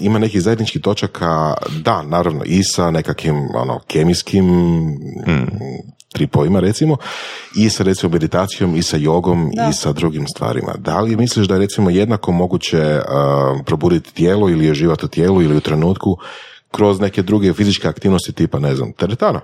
ima 0.00 0.18
nekih 0.18 0.42
zajedničkih 0.42 0.82
točaka, 0.82 1.54
da, 1.80 2.02
naravno, 2.02 2.44
i 2.44 2.62
sa 2.64 2.90
nekakvim 2.90 3.37
ono, 3.54 3.80
kemijskim 3.86 4.46
mm 5.26 5.98
tripovima 6.12 6.60
recimo 6.60 6.96
i 7.56 7.70
sa 7.70 7.84
recimo 7.84 8.12
meditacijom 8.12 8.76
i 8.76 8.82
sa 8.82 8.96
jogom 8.96 9.50
i 9.70 9.72
sa 9.72 9.92
drugim 9.92 10.26
stvarima. 10.26 10.74
Da 10.78 11.00
li 11.00 11.16
misliš 11.16 11.48
da 11.48 11.54
je 11.54 11.60
recimo 11.60 11.90
jednako 11.90 12.32
moguće 12.32 12.98
uh, 12.98 13.60
probuditi 13.66 14.14
tijelo 14.14 14.48
ili 14.48 14.70
uživati 14.70 15.04
u 15.04 15.08
tijelu 15.08 15.42
ili 15.42 15.56
u 15.56 15.60
trenutku 15.60 16.16
kroz 16.70 17.00
neke 17.00 17.22
druge 17.22 17.52
fizičke 17.52 17.88
aktivnosti 17.88 18.32
tipa, 18.32 18.58
ne 18.58 18.74
znam, 18.74 18.92
teretana? 18.92 19.40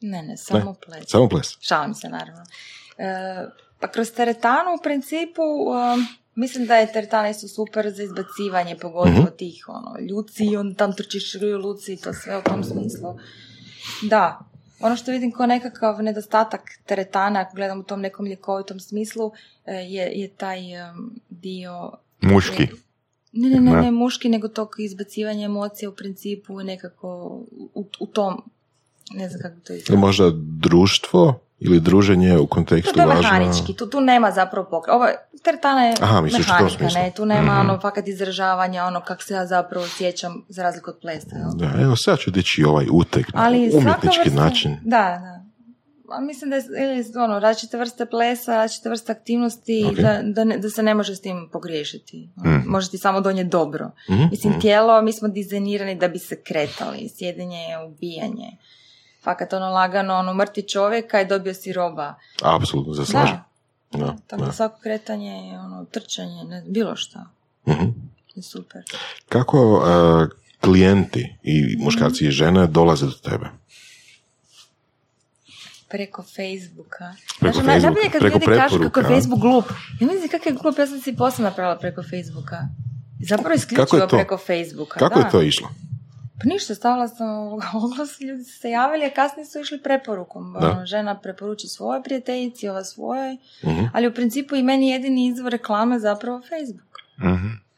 Ne, 0.00 0.22
ne, 0.22 0.36
samo 0.36 0.74
ples. 0.86 1.04
Samo 1.06 1.28
ples. 1.28 1.46
Šalim 1.60 1.94
se, 1.94 2.08
naravno. 2.08 2.42
E, 2.98 3.48
pa 3.80 3.88
kroz 3.88 4.12
teretanu 4.12 4.70
u 4.78 4.82
principu 4.82 5.42
um, 5.42 6.06
mislim 6.38 6.66
da 6.66 6.76
je 6.76 6.92
teretana 6.92 7.28
isto 7.28 7.48
super 7.48 7.90
za 7.90 8.02
izbacivanje, 8.02 8.76
pogotovo 8.76 9.20
uh 9.20 9.36
tih 9.38 9.64
ono, 9.68 9.96
ljuci 10.08 10.44
i 10.44 10.56
on 10.56 10.74
tam 10.74 10.92
trčiš 10.92 11.34
luci 11.64 11.92
i 11.92 11.96
to 11.96 12.12
sve 12.12 12.38
u 12.38 12.42
tom 12.42 12.64
smislu. 12.64 13.18
Da, 14.02 14.38
ono 14.80 14.96
što 14.96 15.12
vidim 15.12 15.32
kao 15.32 15.46
nekakav 15.46 16.02
nedostatak 16.02 16.60
teretana, 16.86 17.40
ako 17.40 17.56
gledam 17.56 17.80
u 17.80 17.82
tom 17.82 18.00
nekom 18.00 18.26
ljekovitom 18.26 18.80
smislu, 18.80 19.32
e, 19.66 19.72
je, 19.72 20.12
je 20.14 20.28
taj 20.28 20.60
dio... 21.28 21.92
Muški. 22.20 22.68
Ne, 23.32 23.50
ne, 23.50 23.60
ne, 23.60 23.82
ne, 23.82 23.90
muški, 23.90 24.28
nego 24.28 24.48
tog 24.48 24.68
izbacivanja 24.78 25.44
emocija 25.44 25.88
u 25.88 25.94
principu 25.94 26.62
nekako 26.62 27.08
u, 27.74 27.86
u 28.00 28.06
tom, 28.06 28.42
ne 29.14 29.28
znam 29.28 29.42
kako 29.42 29.60
to 29.66 29.72
izgleda. 29.72 30.00
Možda 30.00 30.30
društvo 30.60 31.40
ili 31.60 31.80
druženje 31.80 32.38
u 32.38 32.46
kontekstu 32.46 32.94
to 32.94 33.00
je 33.00 33.06
mehanički, 33.06 33.76
tu, 33.76 33.86
tu 33.86 34.00
nema 34.00 34.30
zapravo 34.30 34.66
pokre. 34.70 34.92
Ovo, 34.92 35.06
teretana 35.42 35.84
je 35.84 35.94
Aha, 36.00 36.20
mehanika, 36.20 36.88
ne, 36.94 37.12
tu 37.16 37.26
nema 37.26 37.42
mm-hmm. 37.42 37.70
ono 37.70 37.80
fakat 37.80 38.08
izražavanja, 38.08 38.84
ono 38.84 39.00
kako 39.00 39.22
se 39.22 39.34
ja 39.34 39.46
zapravo 39.46 39.84
osjećam 39.84 40.44
za 40.48 40.62
razliku 40.62 40.90
od 40.90 40.98
plesa. 41.00 41.36
Da, 41.54 41.82
evo 41.82 41.96
sad 41.96 42.18
ću 42.18 42.30
dići 42.30 42.64
ovaj 42.64 42.86
utek 42.92 43.26
Ali 43.34 43.70
umjetnički 43.74 44.28
vrsta, 44.28 44.44
način. 44.44 44.76
Da, 44.84 45.20
da. 45.22 45.44
A 46.16 46.20
mislim 46.20 46.50
da 46.50 46.56
je 46.56 47.04
ono, 47.24 47.38
različite 47.38 47.78
vrste 47.78 48.06
plesa, 48.06 48.56
različite 48.56 48.88
vrste 48.88 49.12
aktivnosti, 49.12 49.86
da, 49.96 50.20
da, 50.22 50.44
ne, 50.44 50.58
da, 50.58 50.70
se 50.70 50.82
ne 50.82 50.94
može 50.94 51.16
s 51.16 51.20
tim 51.20 51.48
pogriješiti. 51.52 52.30
Mm. 52.36 52.70
Može 52.70 52.90
ti 52.90 52.98
samo 52.98 53.20
donijeti 53.20 53.50
dobro. 53.50 53.90
Mm-hmm. 54.10 54.28
Mislim, 54.30 54.52
mhm. 54.52 54.60
tijelo, 54.60 55.02
mi 55.02 55.12
smo 55.12 55.28
dizajnirani 55.28 55.94
da 55.94 56.08
bi 56.08 56.18
se 56.18 56.42
kretali. 56.42 57.08
Sjedenje 57.08 57.58
je 57.58 57.84
ubijanje 57.84 58.56
fakat 59.28 59.52
ono 59.52 59.68
lagano, 59.68 60.14
ono 60.14 60.34
mrtvi 60.34 60.62
čovjeka 60.62 61.20
i 61.20 61.26
dobio 61.26 61.54
si 61.54 61.72
roba. 61.72 62.14
Apsolutno, 62.42 62.94
za 62.94 63.04
Da. 63.12 63.44
Da, 63.92 64.16
tako 64.26 64.44
da 64.44 64.52
svako 64.52 64.80
kretanje 64.82 65.30
je 65.30 65.58
ono, 65.58 65.84
trčanje, 65.84 66.44
ne, 66.44 66.64
bilo 66.66 66.96
šta. 66.96 67.26
Mm-hmm. 67.68 67.94
Super. 68.42 68.82
Kako 69.28 69.58
uh, 69.72 70.28
klijenti 70.60 71.36
i 71.42 71.76
muškarci 71.78 72.24
mm-hmm. 72.24 72.28
i 72.28 72.32
žene 72.32 72.66
dolaze 72.66 73.06
do 73.06 73.12
tebe? 73.12 73.46
Preko 75.88 76.22
Facebooka. 76.22 77.14
Preko 77.40 77.60
znači, 77.62 77.80
Facebooka, 77.80 78.10
kad 78.12 78.20
preko 78.20 78.34
ljudi 78.34 78.46
kažu 78.46 78.78
kako 78.78 79.00
je 79.00 79.06
Facebook 79.06 79.40
glup. 79.40 79.64
Ja 80.00 80.06
mislim 80.06 80.28
kako 80.28 80.48
je 80.48 80.54
glup, 80.62 80.78
ja 80.78 80.86
sam 80.86 81.00
si 81.00 81.16
posebno 81.16 81.48
napravila 81.48 81.78
preko 81.78 82.02
Facebooka. 82.02 82.68
Zapravo 83.20 83.54
isključivo 83.54 84.08
preko 84.08 84.38
Facebooka. 84.38 84.98
Kako 84.98 85.20
da. 85.20 85.24
je 85.24 85.30
to 85.30 85.42
išlo? 85.42 85.68
Pa 86.42 86.48
ništa, 86.48 86.74
stavila 86.74 87.08
sam 87.08 87.28
oglas, 87.84 88.20
ljudi 88.20 88.44
su 88.44 88.58
se 88.58 88.70
javili, 88.70 89.04
a 89.04 89.10
kasnije 89.10 89.46
su 89.46 89.60
išli 89.60 89.82
preporukom. 89.82 90.56
Ono, 90.56 90.86
žena 90.86 91.18
preporuči 91.18 91.68
svoje 91.68 92.02
prijateljici, 92.02 92.68
ova 92.68 92.84
svoje, 92.84 93.36
uh 93.62 93.88
ali 93.92 94.06
u 94.06 94.14
principu 94.14 94.56
i 94.56 94.62
meni 94.62 94.88
jedini 94.88 95.26
izvor 95.26 95.52
reklame 95.52 95.98
zapravo 95.98 96.40
Facebook. 96.40 96.98
uh 97.18 97.68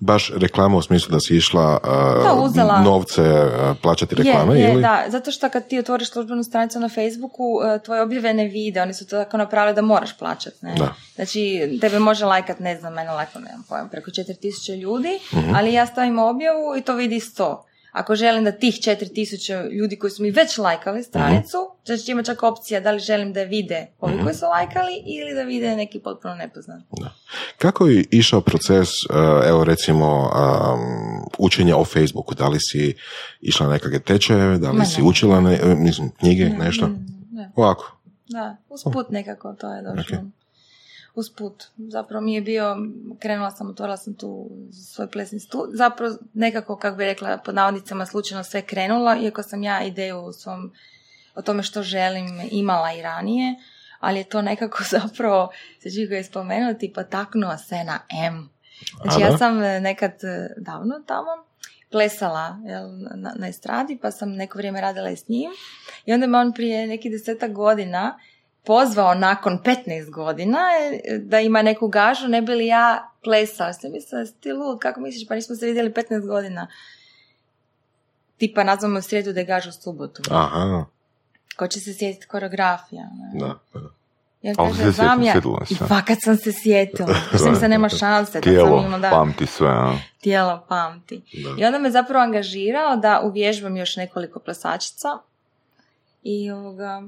baš 0.00 0.30
reklama 0.36 0.76
u 0.76 0.82
smislu 0.82 1.12
da 1.12 1.20
si 1.20 1.36
išla 1.36 1.78
uh, 1.82 2.54
Da, 2.54 2.80
novce 2.80 3.22
uh, 3.22 3.76
plaćati 3.82 4.14
reklame 4.14 4.54
je, 4.54 4.60
je, 4.60 4.72
ili? 4.72 4.82
da, 4.82 5.04
zato 5.08 5.30
što 5.30 5.48
kad 5.48 5.68
ti 5.68 5.78
otvoriš 5.78 6.10
službenu 6.10 6.42
stranicu 6.44 6.80
na 6.80 6.88
Facebooku, 6.88 7.42
uh, 7.44 7.82
tvoje 7.82 8.02
objave 8.02 8.34
ne 8.34 8.44
vide, 8.44 8.82
oni 8.82 8.94
su 8.94 9.06
to 9.06 9.16
tako 9.16 9.36
napravili 9.36 9.74
da 9.74 9.82
moraš 9.82 10.18
plaćati, 10.18 10.56
ne? 10.62 10.74
Da. 10.74 10.94
Znači, 11.14 11.60
tebe 11.80 11.98
može 11.98 12.24
lajkat, 12.24 12.60
ne 12.60 12.76
znam, 12.76 12.94
mene 12.94 13.10
lajka, 13.10 13.38
nemam 13.38 13.64
pojma, 13.68 13.88
preko 13.88 14.10
4000 14.10 14.80
ljudi, 14.80 15.18
Mhm. 15.32 15.54
ali 15.54 15.72
ja 15.72 15.86
stavim 15.86 16.18
objavu 16.18 16.76
i 16.78 16.82
to 16.82 16.94
vidi 16.94 17.20
100. 17.20 17.62
Ako 17.96 18.14
želim 18.14 18.44
da 18.44 18.52
tih 18.52 18.74
4000 18.74 19.70
ljudi 19.70 19.96
koji 19.96 20.10
su 20.10 20.22
mi 20.22 20.30
već 20.30 20.58
lajkali 20.58 21.02
stranicu, 21.02 21.56
znači 21.84 22.10
ima 22.10 22.22
čak 22.22 22.42
opcija 22.42 22.80
da 22.80 22.90
li 22.90 22.98
želim 23.00 23.32
da 23.32 23.42
vide 23.42 23.86
ovi 24.00 24.14
Mhm. 24.14 24.22
koji 24.22 24.34
su 24.34 24.44
lajkali 24.46 24.92
ili 25.06 25.34
da 25.34 25.42
vide 25.42 25.76
neki 25.76 25.98
potpuno 26.00 26.34
nepoznat. 26.34 26.82
Kako 27.58 27.86
je 27.86 28.04
išao 28.10 28.40
proces, 28.40 28.88
uh, 29.04 29.16
evo 29.44 29.64
recimo, 29.64 30.22
um, 30.22 30.30
učenja 31.38 31.76
o 31.76 31.84
Facebooku? 31.84 32.34
Da 32.34 32.48
li 32.48 32.58
si 32.60 32.94
išla 33.40 33.68
nekakve 33.68 33.98
tečajeve, 33.98 34.58
da 34.58 34.70
li 34.70 34.78
Ma 34.78 34.84
si 34.84 35.00
ne. 35.02 35.08
učila, 35.08 35.40
ne, 35.40 35.58
mislim, 35.76 36.10
knjige, 36.10 36.44
nešto? 36.48 36.88
Ne. 37.32 37.50
Ovako. 37.56 37.92
Da, 38.28 38.56
usput 38.68 39.10
nekako 39.10 39.52
to 39.52 39.72
je 39.72 39.82
došlo. 39.84 40.18
Usput. 41.16 41.64
Zapravo 41.76 42.24
mi 42.24 42.34
je 42.34 42.40
bio, 42.40 42.76
krenula 43.18 43.50
sam, 43.50 43.70
otvorila 43.70 43.96
sam 43.96 44.14
tu 44.14 44.50
svoj 44.94 45.10
plesni 45.10 45.40
stu. 45.40 45.66
Zapravo 45.72 46.16
nekako, 46.34 46.76
kako 46.76 46.96
bi 46.96 47.04
rekla, 47.04 47.38
pod 47.38 47.54
navodnicama 47.54 48.06
slučajno 48.06 48.44
sve 48.44 48.62
krenula, 48.62 49.16
iako 49.16 49.42
sam 49.42 49.62
ja 49.62 49.82
ideju 49.82 50.18
u 50.18 50.32
svom, 50.32 50.72
o 51.34 51.42
tome 51.42 51.62
što 51.62 51.82
želim 51.82 52.26
imala 52.50 52.92
i 52.92 53.02
ranije, 53.02 53.54
ali 54.00 54.18
je 54.18 54.24
to 54.24 54.42
nekako 54.42 54.82
zapravo, 55.00 55.52
se 55.82 55.88
Žigo 55.88 56.14
je 56.14 56.24
spomenuo, 56.24 56.74
tipa 56.74 57.04
taknuo 57.04 57.58
se 57.58 57.84
na 57.84 58.00
M. 58.28 58.50
Znači 59.02 59.20
ja 59.20 59.38
sam 59.38 59.62
e, 59.62 59.80
nekad 59.80 60.12
e, 60.24 60.48
davno 60.56 60.94
tamo 61.06 61.28
plesala 61.90 62.58
jel, 62.64 62.88
na, 63.16 63.32
na 63.36 63.48
estradi, 63.48 63.98
pa 64.02 64.10
sam 64.10 64.32
neko 64.32 64.58
vrijeme 64.58 64.80
radila 64.80 65.10
i 65.10 65.16
s 65.16 65.28
njim. 65.28 65.50
I 66.06 66.12
onda 66.12 66.26
me 66.26 66.38
on 66.38 66.52
prije 66.52 66.86
nekih 66.86 67.12
desetak 67.12 67.52
godina 67.52 68.18
pozvao 68.66 69.14
nakon 69.14 69.58
15 69.64 70.10
godina 70.10 70.58
e, 71.04 71.18
da 71.18 71.40
ima 71.40 71.62
neku 71.62 71.88
gažu, 71.88 72.28
ne 72.28 72.42
bi 72.42 72.54
li 72.54 72.66
ja 72.66 73.10
plesala. 73.24 73.72
Ste 73.72 73.88
mislila, 73.88 74.24
ti 74.40 74.52
lud, 74.52 74.78
kako 74.78 75.00
misliš, 75.00 75.28
pa 75.28 75.34
nismo 75.34 75.56
se 75.56 75.66
vidjeli 75.66 75.90
15 75.90 76.26
godina. 76.26 76.66
Tipa 78.36 78.64
nazvamo 78.64 79.02
srijedu 79.02 79.32
da 79.32 79.40
je 79.40 79.46
gažu 79.46 79.68
u 79.68 79.72
subotu. 79.72 80.22
Aha, 80.30 80.84
Ko 81.56 81.66
će 81.66 81.80
se 81.80 81.94
sjetiti 81.94 82.26
koreografija? 82.26 83.02
Ne? 83.02 83.40
da. 83.40 83.58
da. 83.74 83.88
Ja 84.42 84.54
kažem, 84.54 84.92
znam 84.92 85.22
ja. 85.22 85.34
I 85.70 85.74
fakat 85.74 86.18
sam 86.24 86.36
se 86.36 86.52
sjetila. 86.52 87.14
Mislim 87.32 87.56
se 87.56 87.68
nema 87.68 87.88
šanse. 87.88 88.32
Sam 88.32 88.42
Tijelo 88.42 88.82
imala, 88.86 88.98
da, 88.98 89.10
pamti 89.10 89.46
sve, 89.46 89.68
a? 89.68 89.92
tijelo 90.20 90.66
pamti. 90.68 91.22
Da. 91.44 91.62
I 91.62 91.64
onda 91.64 91.78
me 91.78 91.90
zapravo 91.90 92.24
angažirao 92.24 92.96
da 92.96 93.20
uvježbam 93.24 93.76
još 93.76 93.96
nekoliko 93.96 94.40
plesačica. 94.40 95.08
I 96.22 96.50
ovoga... 96.50 97.02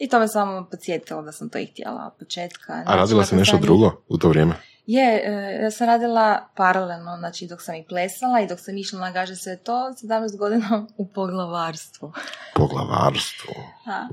I 0.00 0.08
to 0.08 0.18
me 0.18 0.28
samo 0.28 0.66
podsjetilo 0.70 1.22
da 1.22 1.32
sam 1.32 1.48
to 1.48 1.58
i 1.58 1.66
htjela 1.66 2.06
od 2.06 2.18
početka. 2.18 2.72
A 2.86 2.96
radila 2.96 3.24
si 3.24 3.34
nakon 3.34 3.38
nešto 3.38 3.58
drugo 3.58 4.02
u 4.08 4.18
to 4.18 4.28
vrijeme? 4.28 4.54
Je, 4.86 5.22
e, 5.24 5.62
ja 5.62 5.70
sam 5.70 5.86
radila 5.86 6.48
paralelno, 6.56 7.16
znači 7.18 7.46
dok 7.46 7.62
sam 7.62 7.74
i 7.74 7.84
plesala 7.88 8.40
i 8.40 8.46
dok 8.46 8.60
sam 8.60 8.76
išla 8.76 9.00
na 9.00 9.10
gaže 9.10 9.36
sve 9.36 9.56
to, 9.56 9.72
17 9.72 10.38
godina 10.38 10.86
u 10.96 11.06
poglavarstvu. 11.06 12.12
Poglavarstvo. 12.54 13.54
Da, 13.86 14.08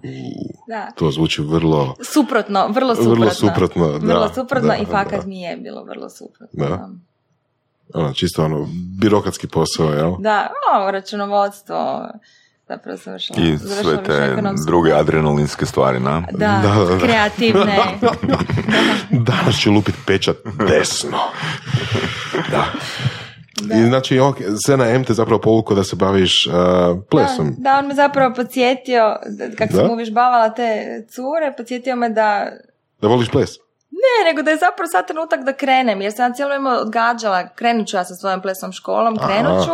da. 0.68 0.92
to 0.96 1.12
zvuči 1.12 1.42
vrlo... 1.42 1.96
Suprotno, 2.14 2.68
vrlo 2.68 2.96
suprotno. 2.96 3.16
Vrlo 3.16 3.32
suprotno, 3.32 3.88
da, 3.88 4.14
Vrlo 4.14 4.34
suprotno 4.34 4.68
da, 4.68 4.76
i 4.76 4.86
fakat 4.86 5.22
da. 5.22 5.28
mi 5.28 5.42
je 5.42 5.58
bilo 5.58 5.84
vrlo 5.84 6.10
suprotno. 6.10 6.68
Da. 6.68 6.90
Ono, 7.94 8.14
čisto 8.14 8.46
ono, 8.46 8.68
birokratski 9.00 9.48
posao, 9.48 9.90
jel? 9.90 10.14
Da, 10.20 10.52
o, 10.74 10.92
računovodstvo, 10.92 12.10
zapravo 12.70 12.98
sam 12.98 13.14
vršila, 13.14 13.40
I 13.40 13.58
završila 13.58 13.94
sve 13.96 14.04
te 14.06 14.36
druge 14.66 14.94
adrenalinske 14.94 15.66
stvari, 15.66 16.00
na? 16.00 16.24
Da, 16.32 16.38
Da, 16.64 16.74
da, 16.76 16.86
da. 16.86 17.00
kreativne. 17.00 17.78
Danas 19.30 19.56
ću 19.58 19.72
lupit 19.72 19.96
pečat 20.06 20.36
desno. 20.70 21.18
Da. 22.52 22.64
I 23.76 23.84
znači, 23.84 24.20
ok, 24.20 24.36
sve 24.66 24.78
na 24.78 24.86
M 24.86 25.04
te 25.04 25.14
zapravo 25.14 25.42
povuko 25.42 25.76
da 25.76 25.84
se 25.84 25.96
baviš 25.96 26.48
uh, 26.48 26.54
plesom. 27.12 27.56
Da, 27.58 27.72
da, 27.72 27.78
on 27.78 27.88
me 27.88 27.94
zapravo 27.96 28.34
podsjetio, 28.36 29.16
da- 29.28 29.56
kako 29.58 29.74
Da? 29.74 29.80
sam 29.80 29.92
uvježbavala 29.92 30.50
te 30.50 30.82
cure, 31.06 31.54
podsjetio 31.58 31.96
me 31.96 32.10
da 32.10 32.46
Da 33.02 33.08
voliš 33.08 33.30
ples? 33.30 33.50
Ne, 33.92 34.30
nego 34.30 34.42
da 34.42 34.52
je 34.52 34.58
zapravo 34.58 34.88
sad 34.88 35.08
trenutak 35.08 35.40
da 35.40 35.54
krenem, 35.54 36.02
jer 36.02 36.14
sam 36.14 36.34
cijelo 36.34 36.50
vrijeme 36.50 36.70
odgađala, 36.72 37.48
krenut 37.48 37.88
ću 37.88 37.98
ja 37.98 38.06
sa 38.06 38.16
svojom 38.16 38.42
plesnom 38.42 38.72
školom, 38.72 39.18
krenut 39.18 39.66
ću 39.66 39.72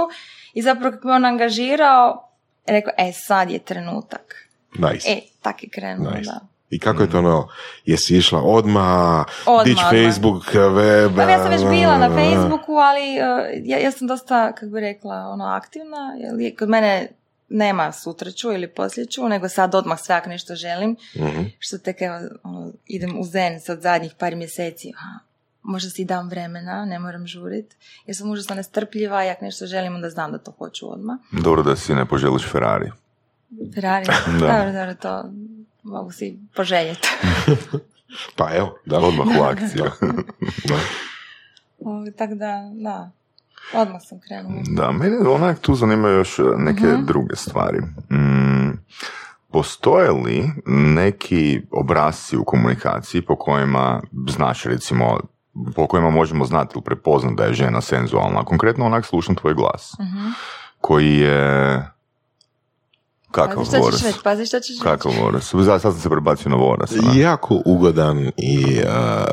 i 0.54 0.62
zapravo 0.62 0.92
kako 0.92 1.08
me 1.08 1.14
on 1.14 1.26
angažirao, 1.26 2.30
rekao, 2.66 2.94
e, 2.98 3.12
sad 3.14 3.50
je 3.52 3.60
trenutak. 3.60 4.50
Nice. 4.76 5.10
E, 5.10 5.22
tak 5.42 5.64
je 5.64 5.70
krenulo, 5.70 6.12
nice. 6.12 6.32
da. 6.32 6.40
I 6.70 6.80
kako 6.80 7.02
je 7.02 7.10
to 7.10 7.18
ono, 7.18 7.48
jesi 7.86 8.18
išla 8.18 8.42
odmah, 8.42 9.26
Odmah, 9.46 9.66
dić. 9.66 9.78
Facebook, 9.78 10.54
web... 10.54 11.16
Pa 11.16 11.24
ja 11.24 11.38
sam 11.38 11.52
već 11.52 11.62
bila 11.62 11.98
na 11.98 12.06
a, 12.06 12.10
Facebooku, 12.10 12.74
ali 12.74 13.02
uh, 13.02 13.68
ja, 13.70 13.78
ja 13.78 13.92
sam 13.92 14.08
dosta, 14.08 14.52
kako 14.52 14.66
bi 14.66 14.80
rekla, 14.80 15.16
ono, 15.16 15.46
aktivna, 15.46 16.16
jer 16.20 16.40
je- 16.40 16.56
kod 16.56 16.70
mene 16.70 17.08
nema 17.50 17.92
sutra 17.92 18.32
ću 18.32 18.52
ili 18.52 18.68
poslije 18.68 19.06
ću, 19.06 19.30
nego 19.30 19.50
sad 19.50 19.76
odmah 19.76 20.00
sve 20.00 20.16
ako 20.16 20.30
nešto 20.30 20.56
želim, 20.56 20.96
mhm. 21.16 21.44
što 21.60 21.78
tek 21.78 22.02
evo, 22.02 22.16
ono, 22.44 22.72
idem 22.86 23.20
u 23.20 23.24
zen 23.24 23.60
sad 23.60 23.82
zadnjih 23.82 24.14
par 24.20 24.36
mjeseci, 24.36 24.90
a, 24.90 25.20
možda 25.64 25.90
si 25.90 26.06
dam 26.06 26.30
vremena, 26.30 26.86
ne 26.86 27.00
moram 27.00 27.28
žurit, 27.28 27.76
jer 28.06 28.16
sam 28.16 28.32
užasno 28.32 28.56
nestrpljiva 28.56 29.26
i 29.26 29.30
ako 29.30 29.46
nešto 29.46 29.66
želim, 29.66 29.96
onda 29.96 30.10
znam 30.10 30.32
da 30.32 30.38
to 30.38 30.52
hoću 30.52 30.94
odmah. 30.94 31.18
Dobro 31.34 31.64
da 31.64 31.76
si 31.76 31.96
ne 31.96 32.06
poželiš 32.06 32.52
Ferrari. 32.52 32.92
Ferrari, 33.76 34.06
dobro, 34.40 34.72
dobro, 34.72 34.94
to 34.96 35.24
mogu 35.84 36.12
si 36.12 36.40
poželjeti. 36.56 37.08
Pa 38.38 38.50
evo, 38.54 38.78
da. 38.86 39.00
Odmah 39.00 39.28
u 39.40 39.44
akciju. 39.44 39.84
Da. 40.66 40.76
Tako 42.12 42.36
da, 42.36 42.72
da, 42.74 43.12
odmah 43.74 44.02
sam 44.02 44.20
krenula. 44.20 44.62
Da, 44.68 44.92
mene 44.92 45.18
onak 45.20 45.60
tu 45.60 45.76
zanimaju 45.76 46.16
još 46.16 46.40
e, 46.40 46.44
neke 46.58 46.86
Mhm. 46.86 47.06
druge 47.06 47.36
stvari. 47.36 47.78
Mm, 48.12 48.72
postoje 49.52 50.12
li 50.12 50.50
neki 50.66 51.62
obrazci 51.72 52.38
u 52.38 52.44
komunikaciji 52.44 53.22
po 53.22 53.36
kojima, 53.36 54.02
znaš 54.30 54.64
recimo, 54.64 55.20
po 55.76 55.88
kojima 55.88 56.10
možemo 56.10 56.46
znati 56.46 56.72
ili 56.76 56.84
prepoznati 56.84 57.36
da 57.36 57.44
je 57.46 57.54
žena 57.54 57.82
senzualna? 57.82 58.44
Konkretno 58.46 58.86
onak 58.86 59.06
slušam 59.06 59.36
tvoj 59.36 59.54
glas, 59.54 59.94
Mhm. 60.00 60.28
koji 60.82 61.18
je... 61.18 61.82
Kakav 63.32 63.56
Pazi 63.58 63.68
šta 63.68 63.78
ćeš 63.78 63.84
voras? 63.84 64.04
reći, 64.04 64.20
pazi 64.24 64.46
šta 64.46 64.60
ćeš 64.60 64.70
reći. 64.70 64.84
Kakav 64.84 65.12
voras? 65.22 65.44
Sad 65.66 65.82
sad 65.82 65.94
sam 65.94 66.02
se 66.02 66.10
prebacio 66.10 66.50
na 66.50 66.56
voras. 66.56 66.92
Jako 67.16 67.62
ugodan 67.66 68.32
i 68.38 68.80
uh, 68.84 69.26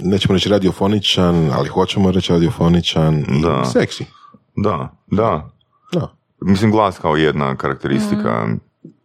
nećemo 0.00 0.34
reći 0.34 0.48
radiofoničan, 0.48 1.50
ali 1.52 1.68
hoćemo 1.68 2.10
reći 2.10 2.32
radiofoničan 2.32 3.14
i 3.18 3.42
Da. 3.42 3.64
seksi. 3.64 4.04
Da, 4.56 4.96
da. 5.06 5.50
Da. 5.92 6.12
Mislim, 6.40 6.70
glas 6.70 6.98
kao 6.98 7.16
jedna 7.16 7.56
karakteristika 7.56 8.46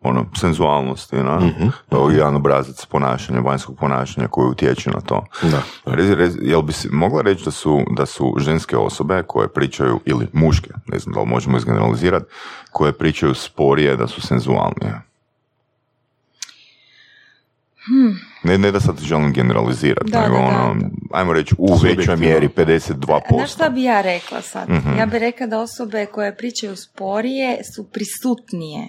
ono, 0.04 0.26
senzualnosti, 0.40 1.16
na? 1.16 1.40
Mhm. 1.40 1.68
Kao 1.90 2.10
jedan 2.10 2.36
obrazac 2.36 2.86
ponašanja, 2.86 3.40
vanjskog 3.40 3.78
ponašanja 3.80 4.28
koji 4.28 4.48
utječe 4.50 4.90
na 4.90 5.02
to. 5.02 5.26
Da. 5.42 5.62
Rezi, 5.86 6.16
rezi, 6.16 6.40
jel 6.42 6.62
bi 6.62 6.74
si 6.74 6.90
mogla 6.92 7.22
reći 7.22 7.46
da 7.46 7.52
su, 7.52 7.82
da 7.98 8.06
su 8.06 8.36
ženske 8.38 8.78
osobe 8.78 9.24
koje 9.28 9.48
pričaju, 9.48 10.00
ili 10.06 10.28
muške, 10.34 10.70
ne 10.88 11.00
znam 11.00 11.14
da 11.14 11.20
li 11.20 11.28
možemo 11.28 11.58
izgeneralizirati, 11.58 12.26
koje 12.72 12.94
pričaju 12.94 13.34
sporije 13.34 13.96
da 13.98 14.08
su 14.08 14.22
senzualnije? 14.22 15.02
Ne, 18.44 18.58
ne 18.58 18.72
da 18.72 18.80
sad 18.80 19.00
želim 19.02 19.34
generalizirati, 19.34 20.12
Da, 20.12 20.22
nego 20.22 20.36
da, 20.36 20.42
da. 20.42 20.48
ono, 20.48 20.76
ajmo 21.12 21.34
reći 21.34 21.56
u 21.58 21.76
većoj 21.76 22.16
mjeri 22.18 22.48
52%. 22.48 23.22
Znaš 23.36 23.54
šta 23.54 23.70
bi 23.70 23.84
ja 23.84 24.02
rekla 24.02 24.42
sad? 24.42 24.70
Mhm. 24.70 24.98
Ja 24.98 25.06
bih 25.06 25.20
rekla 25.20 25.48
da 25.48 25.60
osobe 25.60 26.06
koje 26.06 26.38
pričaju 26.38 26.76
sporije 26.76 27.58
su 27.76 27.84
prisutnije. 27.92 28.88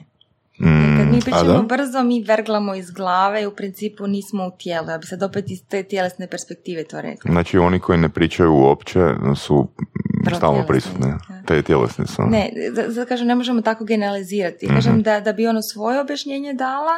Mm, 0.56 0.96
Kad 0.98 1.06
mi 1.06 1.20
pričamo 1.20 1.44
da? 1.44 1.62
brzo, 1.68 2.02
mi 2.02 2.22
verglamo 2.22 2.74
iz 2.74 2.90
glave 2.90 3.42
i 3.42 3.46
u 3.46 3.50
principu 3.52 4.06
nismo 4.06 4.44
u 4.44 4.50
tijelu. 4.52 4.88
Ja 4.88 4.98
bi 4.98 5.06
sad 5.06 5.22
opet 5.22 5.44
iz 5.48 5.58
te 5.62 5.82
tjelesne 5.82 6.26
perspektive 6.26 6.84
to 6.84 7.00
rekla. 7.00 7.30
Znači 7.30 7.58
oni 7.58 7.80
koji 7.80 7.98
ne 7.98 8.08
pričaju 8.08 8.52
uopće 8.52 9.00
su 9.36 9.68
stalno 10.28 10.64
prisutni. 10.64 11.00
da. 11.02 11.18
Te 11.46 11.62
tjelesni 11.62 12.06
su. 12.06 12.22
Ne, 12.22 12.50
za- 12.72 12.84
zato 12.88 13.08
kažem, 13.08 13.26
ne 13.26 13.34
možemo 13.34 13.62
tako 13.62 13.84
generalizirati. 13.84 14.66
Mhm. 14.66 14.74
Kažem 14.74 15.02
da, 15.02 15.20
da 15.20 15.32
bi 15.32 15.46
ono 15.46 15.62
svoje 15.64 16.00
objašnjenje 16.00 16.52
dala 16.54 16.92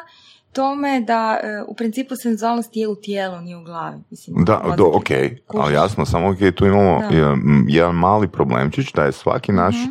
tome 0.53 1.01
da 1.01 1.41
e, 1.43 1.63
u 1.63 1.75
principu 1.75 2.15
senzualnost 2.17 2.71
je 2.73 2.89
u 2.89 2.97
tijelu, 2.97 3.41
nije 3.41 3.57
u 3.57 3.65
glavi. 3.65 3.97
Mislim, 4.11 4.45
Da, 4.45 4.63
do, 4.77 4.85
ok, 4.87 5.07
ali 5.49 5.75
jasno, 5.75 6.07
samo 6.07 6.29
ok, 6.31 6.39
tu 6.55 6.67
imamo 6.67 7.01
Da. 7.01 7.17
Jedan 7.69 7.95
mali 7.95 8.29
problemčić 8.29 8.93
da 8.93 9.05
je 9.05 9.13
svaki 9.13 9.53
naš 9.53 9.75
a, 9.77 9.89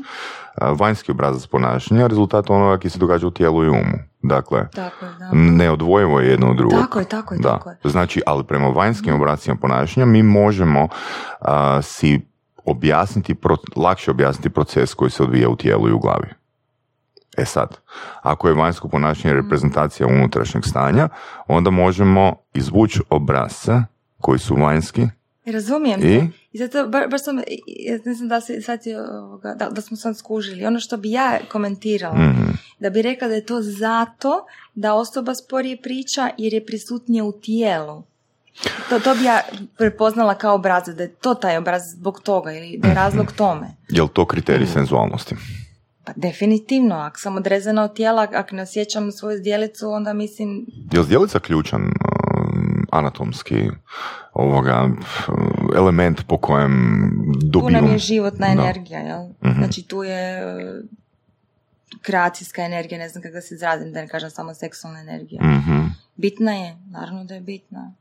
vanjski 0.62 1.12
obrazac 1.12 1.48
ponašanja 1.48 2.08
rezultat 2.08 2.50
onoga 2.50 2.78
koji 2.78 2.92
se 2.92 3.00
događa 3.00 3.28
u 3.28 3.32
tijelu 3.32 3.64
i 3.64 3.70
umu. 3.70 3.98
Dakle, 4.22 4.68
Tako 4.76 5.06
je, 5.06 5.12
da. 5.20 5.30
neodvojivo 5.34 6.20
je 6.20 6.30
jedno 6.30 6.50
od 6.50 6.58
drugog. 6.58 6.80
Tako 6.80 7.00
je, 7.00 7.06
tako 7.06 7.34
je, 7.34 7.40
da. 7.40 7.50
tako 7.50 7.70
je. 7.70 7.78
Znači, 7.84 8.22
ali 8.26 8.44
prema 8.44 8.68
vanjskim 8.68 9.16
obracima 9.16 9.56
ponašanja 9.56 10.06
mi 10.06 10.24
možemo 10.24 10.88
a, 11.42 11.82
si 11.82 12.22
objasniti, 12.66 13.36
pro- 13.36 13.58
lakše 13.76 14.12
objasniti 14.12 14.50
proces 14.50 14.94
koji 14.94 15.12
se 15.12 15.24
odvija 15.24 15.50
u 15.50 15.56
tijelu 15.56 15.90
i 15.90 15.92
u 15.92 16.00
glavi. 16.00 16.28
E 17.38 17.46
sad, 17.46 17.78
ako 18.22 18.48
je 18.48 18.54
vanjsko 18.54 18.88
ponašanje 18.88 19.34
reprezentacija 19.34 20.08
unutrašnjeg 20.08 20.66
stanja, 20.66 21.10
onda 21.48 21.70
možemo 21.70 22.36
izvući 22.54 23.02
obrazce 23.10 23.82
koji 24.22 24.40
su 24.40 24.56
vanjski 24.56 25.08
Razumijem 25.46 26.00
I? 26.00 26.04
te. 26.04 26.28
I 26.52 26.58
zato, 26.58 26.78
ba- 26.80 27.08
baš 27.08 27.24
sam, 27.24 27.40
i- 27.40 27.62
ne 28.06 28.14
znam 28.14 28.28
da, 28.30 28.42
se, 28.42 28.60
ovoga, 29.14 29.54
da, 29.54 29.70
da 29.70 29.82
smo 29.82 29.98
sad 29.98 30.18
skužili. 30.18 30.66
Ono 30.66 30.80
što 30.80 30.98
bi 30.98 31.12
ja 31.12 31.40
komentirala, 31.46 32.18
Mhm. 32.20 32.44
da 32.80 32.90
bi 32.90 33.02
rekla 33.02 33.28
da 33.28 33.34
je 33.34 33.46
to 33.46 33.62
zato 33.62 34.46
da 34.76 34.94
osoba 34.94 35.36
sporije 35.36 35.78
priča 35.78 36.30
jer 36.38 36.54
je 36.54 36.66
prisutnije 36.66 37.24
u 37.24 37.32
tijelu. 37.34 38.04
To, 38.90 39.00
to 39.00 39.16
bi 39.16 39.24
ja 39.24 39.42
prepoznala 39.78 40.36
kao 40.36 40.56
obrazac, 40.56 40.96
da 40.96 41.04
je 41.04 41.10
to 41.12 41.34
taj 41.34 41.58
obrazac 41.58 41.90
zbog 41.90 42.20
toga 42.20 42.52
ili 42.52 42.78
da 42.78 42.88
je 42.88 42.94
razlog 42.96 43.32
tome. 43.32 43.68
Je 43.90 44.02
li 44.02 44.10
to 44.10 44.26
kriterij 44.26 44.68
senzualnosti? 44.68 45.36
Pa 46.04 46.12
definitivno, 46.16 46.96
ako 46.96 47.20
sam 47.20 47.38
odrezana 47.38 47.84
od 47.84 47.96
tijela, 47.96 48.28
ako 48.34 48.56
ne 48.56 48.62
osjećam 48.62 49.12
svoju 49.12 49.38
zdjelicu, 49.38 49.90
onda 49.90 50.14
mislim, 50.14 50.66
Je 50.92 51.00
li 51.00 51.06
zdjelica 51.06 51.40
ključan 51.40 51.82
anatomski 52.98 53.70
ovoga, 54.34 54.90
element 55.78 56.28
po 56.28 56.38
kojem 56.38 56.72
tu 57.42 57.48
dobijom... 57.48 57.74
nam 57.74 57.92
je 57.92 57.98
životna 57.98 58.48
Da. 58.48 58.52
energija, 58.52 59.00
jel? 59.00 59.24
Mhm. 59.46 59.58
Znači 59.58 59.84
tu 59.84 60.04
je 60.04 60.40
e, 60.40 60.82
kreacijska 62.02 62.62
energija, 62.62 63.00
ne 63.00 63.10
znam 63.10 63.24
kako 63.24 63.34
da 63.34 63.42
se 63.42 63.56
izrazim, 63.56 63.94
da 63.94 64.02
ne 64.02 64.08
kažem 64.08 64.30
samo 64.30 64.54
seksualna 64.54 65.00
energija. 65.00 65.44
Mhm. 65.44 65.86
Bitna 66.16 66.52
je, 66.54 66.78
naravno 66.92 67.24
da 67.24 67.34
je 67.34 67.42
bitna. 67.42 67.92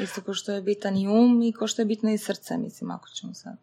Isto 0.00 0.20
kao 0.20 0.34
što 0.34 0.52
je 0.52 0.62
bitan 0.62 0.96
i 0.96 1.08
um 1.08 1.42
i 1.42 1.52
kao 1.52 1.68
što 1.68 1.82
je 1.82 1.86
bitno 1.86 2.10
i 2.10 2.18
srce, 2.18 2.58
mislim, 2.58 2.90
ako 2.90 3.08
ćemo 3.08 3.34
sad. 3.34 3.56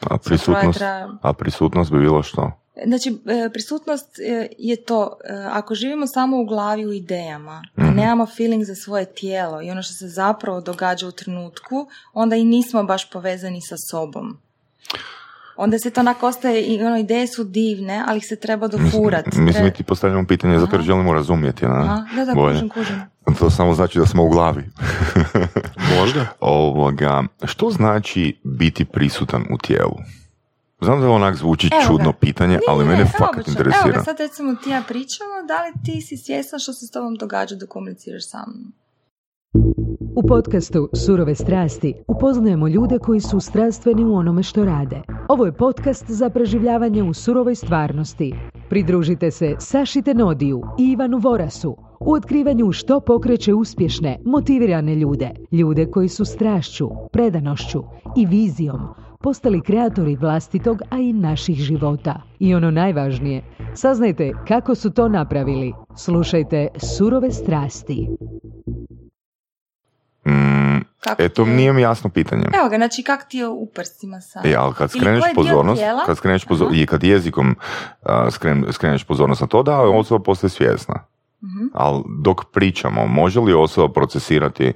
A 0.00 0.18
prisutnost, 0.18 0.80
a 1.22 1.32
prisutnost 1.32 1.92
bi 1.92 1.98
bilo 1.98 2.22
što? 2.22 2.61
Znači, 2.86 3.18
e, 3.26 3.50
prisutnost 3.52 4.18
e, 4.18 4.48
je 4.58 4.76
to, 4.76 5.16
e, 5.24 5.46
ako 5.50 5.74
živimo 5.74 6.06
samo 6.06 6.40
u 6.40 6.44
glavi 6.44 6.86
u 6.86 6.92
idejama, 6.92 7.62
a 7.76 7.82
Mhm. 7.82 7.96
nemamo 7.96 8.26
feeling 8.26 8.64
za 8.64 8.74
svoje 8.74 9.04
tijelo 9.04 9.62
i 9.62 9.70
ono 9.70 9.82
što 9.82 9.94
se 9.94 10.08
zapravo 10.08 10.60
događa 10.60 11.08
u 11.08 11.12
trenutku, 11.12 11.86
onda 12.12 12.36
i 12.36 12.44
nismo 12.44 12.84
baš 12.84 13.10
povezani 13.10 13.60
sa 13.60 13.74
sobom. 13.90 14.38
Onda 15.56 15.78
se 15.78 15.90
to 15.90 16.00
onako 16.00 16.26
ostaje 16.26 16.62
i 16.62 16.82
ono, 16.82 16.98
ideje 16.98 17.26
su 17.26 17.44
divne, 17.44 18.04
ali 18.06 18.18
ih 18.18 18.26
se 18.26 18.36
treba 18.36 18.68
dofurati. 18.68 19.38
Mislim, 19.38 19.64
mi 19.64 19.72
ti 19.72 19.82
postavljamo 19.82 20.26
pitanje 20.26 20.58
zato 20.58 20.76
jer 20.76 20.82
želimo 20.84 21.12
razumjeti. 21.12 21.66
Na, 21.66 21.74
Aha, 21.74 22.06
da, 22.16 22.24
da, 22.24 22.32
kužim, 22.32 22.68
kužim. 22.68 23.02
To 23.38 23.50
samo 23.50 23.74
znači 23.74 23.98
da 23.98 24.06
smo 24.06 24.24
u 24.24 24.28
glavi. 24.28 24.64
Možda. 25.98 26.26
Ovoga, 26.40 27.22
što 27.44 27.70
znači 27.70 28.40
biti 28.44 28.84
prisutan 28.84 29.42
u 29.50 29.58
tijelu? 29.58 29.96
Znam 30.82 31.00
da 31.00 31.10
onak 31.10 31.36
zvuči 31.36 31.68
Evo 31.72 31.80
ga. 31.80 31.86
čudno 31.86 32.12
pitanje, 32.12 32.58
ali 32.68 32.84
mene 32.84 33.04
fakat 33.18 33.48
interesira. 33.48 33.84
Evo 33.84 33.94
ga, 33.94 34.02
sad 34.02 34.16
recimo 34.20 34.54
ti 34.54 34.70
ja 34.70 34.82
pričamo, 34.88 35.30
da 35.48 35.62
li 35.64 35.72
ti 35.84 36.00
si 36.00 36.16
svjesna 36.16 36.58
što 36.58 36.72
se 36.72 36.86
s 36.86 36.90
tobom 36.90 37.14
događa 37.14 37.56
dok 37.56 37.68
komuniciraš 37.68 38.28
sa 38.28 38.38
mnom? 38.46 38.72
U 40.16 40.22
podcastu 40.28 40.88
Surove 40.92 41.34
strasti 41.34 41.94
upoznajemo 42.08 42.68
ljude 42.68 42.98
koji 42.98 43.20
su 43.20 43.40
strastveni 43.40 44.04
u 44.04 44.14
onome 44.14 44.42
što 44.42 44.64
rade. 44.64 45.02
Ovo 45.28 45.46
je 45.46 45.52
podcast 45.52 46.04
za 46.08 46.30
preživljavanje 46.30 47.02
u 47.02 47.14
surovoj 47.14 47.54
stvarnosti. 47.54 48.34
Pridružite 48.68 49.30
se 49.30 49.54
Saši 49.58 50.02
Tenodiju 50.02 50.62
i 50.78 50.90
Ivanu 50.90 51.18
Vorasu 51.18 51.76
u 52.00 52.12
otkrivanju 52.12 52.72
što 52.72 53.00
pokreće 53.00 53.54
uspješne, 53.54 54.18
motivirane 54.24 54.94
ljude. 54.94 55.30
Ljude 55.52 55.90
koji 55.90 56.08
su 56.08 56.24
strašću, 56.24 56.88
predanošću 57.12 57.82
i 58.16 58.26
vizijom 58.26 58.80
postali 59.22 59.60
kreatori 59.60 60.16
vlastitog, 60.16 60.82
a 60.90 60.98
i 60.98 61.12
naših 61.12 61.56
života. 61.56 62.22
I 62.38 62.54
ono 62.54 62.70
najvažnije, 62.70 63.42
saznajte 63.74 64.32
kako 64.48 64.74
su 64.74 64.90
to 64.90 65.08
napravili. 65.10 65.72
Slušajte 65.96 66.68
Surove 66.78 67.30
strasti. 67.32 68.08
Mm, 70.26 70.78
Kako 71.00 71.22
eto, 71.22 71.44
ti 71.44 71.50
je? 71.50 71.56
nije 71.56 71.72
mi 71.72 71.82
jasno 71.82 72.10
pitanje. 72.10 72.44
Evo 72.54 72.68
ga, 72.68 72.76
znači 72.76 73.02
kak 73.02 73.28
ti 73.28 73.38
je 73.38 73.48
u 73.48 73.66
prstima 73.66 74.20
sad? 74.20 74.46
E, 74.46 74.54
ali 74.54 74.74
kad 74.74 74.90
skreneš 74.90 75.24
pozornost, 75.34 75.82
kad 76.06 76.16
skreneš 76.16 76.46
pozor- 76.46 76.66
Aha. 76.66 76.74
i 76.74 76.86
kad 76.86 77.02
jezikom 77.04 77.56
a, 78.02 78.26
skren- 78.26 78.72
skreneš 78.72 79.04
pozornost 79.04 79.40
na 79.40 79.46
to, 79.46 79.62
da 79.62 79.80
osoba 79.80 80.22
postaje 80.22 80.50
svjesna. 80.50 80.94
Mhm. 81.42 81.66
Ali 81.74 82.02
dok 82.18 82.44
pričamo, 82.44 83.06
može 83.06 83.40
li 83.40 83.54
osoba 83.54 83.92
procesirati 83.92 84.72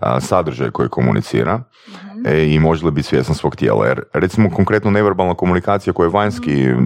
a, 0.00 0.20
sadržaj 0.20 0.70
koji 0.70 0.88
komunicira 0.88 1.62
Mhm. 1.88 2.13
E, 2.24 2.46
i 2.46 2.58
može 2.58 2.86
li 2.86 2.92
biti 2.92 3.08
svjesna 3.08 3.34
svog 3.34 3.56
tijela? 3.56 3.86
Jer 3.86 4.02
recimo 4.12 4.50
konkretno 4.50 4.90
neverbalna 4.90 5.34
komunikacija 5.34 5.92
koja 5.92 6.04
je 6.06 6.10
vanjski 6.10 6.52
Mhm. 6.66 6.80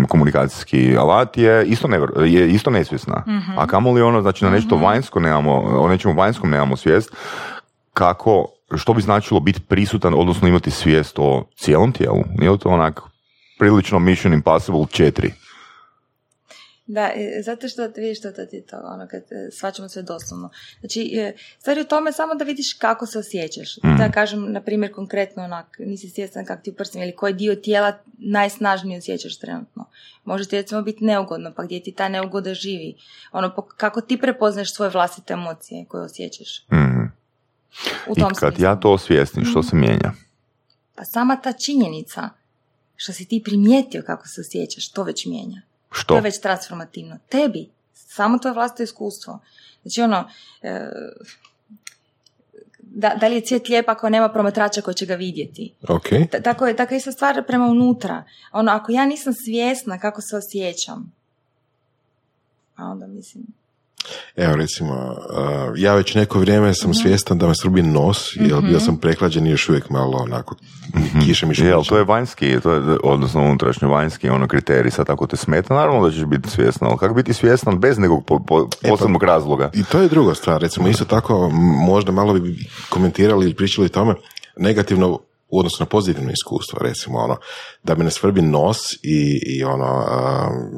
mm, 0.00 0.06
komunikacijski 0.08 0.96
alat 0.98 1.36
je 1.36 1.64
isto, 1.66 1.88
never- 1.88 2.22
je 2.24 2.48
isto 2.50 2.70
nesvjesna. 2.70 3.22
Mhm. 3.26 3.58
A 3.58 3.66
kamoli 3.66 4.02
ono, 4.02 4.22
znači 4.22 4.44
na 4.44 4.50
nešto 4.50 4.76
vanjsko 4.76 5.20
nemamo, 5.20 5.52
o 5.54 5.88
nečemu 5.88 6.14
vanjskom 6.14 6.50
nemamo 6.50 6.76
svijest, 6.76 7.16
kako, 7.94 8.46
što 8.76 8.92
bi 8.94 9.02
značilo 9.02 9.40
biti 9.40 9.60
prisutan, 9.60 10.14
odnosno 10.14 10.48
imati 10.48 10.70
svijest 10.70 11.18
o 11.18 11.44
cijelom 11.56 11.92
tijelu? 11.92 12.24
Nije 12.38 12.50
li 12.50 12.58
to 12.58 12.68
onak 12.68 13.00
prilično 13.58 13.98
Mission 13.98 14.32
Impossible 14.34 14.80
4? 14.80 15.30
Da, 16.92 17.10
e, 17.14 17.42
zato 17.42 17.68
što 17.68 17.86
vidiš 17.96 18.18
što 18.18 18.32
to 18.32 18.46
ti 18.46 18.60
to, 18.60 18.76
ono, 18.84 19.06
kad 19.10 19.22
e, 19.22 19.50
shvaćamo 19.50 19.88
sve 19.88 20.02
doslovno. 20.02 20.50
Znači, 20.80 21.12
e, 21.16 21.32
stvar 21.58 21.76
je 21.76 21.82
u 21.82 21.86
tome 21.86 22.12
samo 22.12 22.34
da 22.34 22.44
vidiš 22.44 22.72
kako 22.72 23.06
se 23.06 23.18
osjećaš. 23.18 23.76
Mhm. 23.76 23.96
Da 23.96 24.10
kažem, 24.10 24.52
na 24.52 24.60
primjer, 24.60 24.92
konkretno 24.92 25.44
onak, 25.44 25.66
nisi 25.78 26.08
svjestan 26.08 26.44
kako 26.44 26.62
ti 26.62 26.70
u 26.70 26.74
prstima 26.74 27.04
ili 27.04 27.16
koji 27.16 27.34
dio 27.34 27.54
tijela 27.54 27.98
najsnažnije 28.18 28.98
osjećaš 28.98 29.38
trenutno. 29.38 29.84
Može 30.24 30.48
ti 30.48 30.56
recimo 30.56 30.82
biti 30.82 31.04
neugodno, 31.04 31.52
pa 31.56 31.64
gdje 31.64 31.82
ti 31.82 31.92
ta 31.92 32.08
neugoda 32.08 32.54
živi. 32.54 32.94
Ono, 33.32 33.66
kako 33.76 34.00
ti 34.00 34.18
prepoznaš 34.18 34.74
svoje 34.74 34.90
vlastite 34.90 35.32
emocije 35.32 35.84
koje 35.88 36.04
osjećaš. 36.04 36.66
Mhm. 36.72 37.02
U 38.08 38.12
I 38.16 38.20
tom 38.20 38.34
kad 38.34 38.52
smislu. 38.52 38.64
ja 38.64 38.80
to 38.80 38.92
osvijestim, 38.92 39.44
što 39.44 39.62
se 39.62 39.76
mijenja? 39.76 40.12
Pa 40.94 41.04
sama 41.04 41.36
ta 41.36 41.52
činjenica 41.52 42.28
što 42.96 43.12
si 43.12 43.24
ti 43.24 43.42
primijetio 43.44 44.02
kako 44.06 44.28
se 44.28 44.40
osjećaš, 44.40 44.92
to 44.92 45.02
već 45.02 45.26
mijenja. 45.26 45.62
To 45.90 45.94
Što? 45.94 46.14
je 46.14 46.20
već 46.20 46.40
transformativno. 46.40 47.18
Tebi. 47.28 47.68
Samo 47.94 48.38
to 48.38 48.48
je 48.48 48.54
vlastito 48.54 48.82
iskustvo. 48.82 49.40
Znači 49.82 50.02
ono, 50.02 50.30
e, 50.62 50.88
da, 52.78 53.14
da 53.20 53.28
li 53.28 53.34
je 53.34 53.40
cvijet 53.40 53.68
lijep 53.68 53.88
ako 53.88 54.08
nema 54.10 54.28
promatrača 54.28 54.80
koji 54.80 54.94
će 54.94 55.06
ga 55.06 55.14
vidjeti? 55.14 55.74
Ok. 55.88 56.08
Ta- 56.30 56.40
tako 56.40 56.66
je, 56.66 56.76
tako 56.76 56.94
je 56.94 56.98
ista 56.98 57.12
stvar 57.12 57.46
prema 57.46 57.66
unutra. 57.66 58.24
Ono, 58.52 58.72
ako 58.72 58.92
ja 58.92 59.06
nisam 59.06 59.32
svjesna 59.32 59.98
kako 59.98 60.20
se 60.20 60.36
osjećam, 60.36 61.12
a 62.76 62.84
onda 62.84 63.06
mislim, 63.06 63.44
Evo 64.36 64.56
recimo, 64.56 64.94
uh, 64.94 65.72
ja 65.76 65.94
već 65.94 66.14
neko 66.14 66.38
vrijeme 66.38 66.74
sam 66.74 66.94
svjestan 66.94 67.38
da 67.38 67.46
me 67.46 67.54
srubi 67.54 67.82
nos, 67.82 68.36
jer 68.36 68.60
bio 68.62 68.80
sam 68.80 68.96
preklađen 68.96 69.46
i 69.46 69.50
još 69.50 69.68
uvijek 69.68 69.90
malo 69.90 70.18
onako 70.18 70.54
kiša 71.24 71.46
mi 71.46 71.54
Je, 71.58 71.72
ali 71.72 71.84
šmića. 71.84 71.88
to 71.88 71.98
je 71.98 72.04
vanjski, 72.04 72.60
to 72.62 72.72
je, 72.72 72.98
odnosno 73.02 73.42
unutrašnji 73.42 73.88
vanjski 73.88 74.28
ono 74.28 74.48
kriterij, 74.48 74.90
sad 74.90 75.10
ako 75.10 75.26
te 75.26 75.36
smeta, 75.36 75.74
naravno 75.74 76.06
da 76.08 76.12
ćeš 76.12 76.24
biti 76.24 76.50
svjestan, 76.50 76.88
ali 76.88 76.98
kako 76.98 77.14
biti 77.14 77.32
svjestan 77.32 77.78
bez 77.80 77.98
nekog 77.98 78.24
po, 78.26 78.38
po- 78.38 78.68
posebnog 78.88 79.22
razloga? 79.22 79.70
I 79.74 79.84
to 79.84 80.00
je 80.00 80.08
druga 80.08 80.34
stvar, 80.34 80.60
recimo 80.60 80.88
isto 80.88 81.04
tako 81.04 81.50
možda 81.86 82.12
malo 82.12 82.34
bi 82.34 82.66
komentirali 82.88 83.44
ili 83.44 83.54
pričali 83.54 83.84
o 83.86 83.88
tome 83.88 84.14
negativno 84.56 85.18
u 85.48 85.58
odnosu 85.58 85.82
na 85.82 85.86
pozitivno 85.86 86.30
iskustvo, 86.30 86.78
recimo 86.82 87.18
ono, 87.18 87.36
da 87.82 87.94
me 87.94 88.04
ne 88.04 88.10
svrbi 88.10 88.42
nos 88.42 88.78
i, 89.02 89.40
i 89.46 89.64
ono, 89.64 89.86
um, 89.86 90.70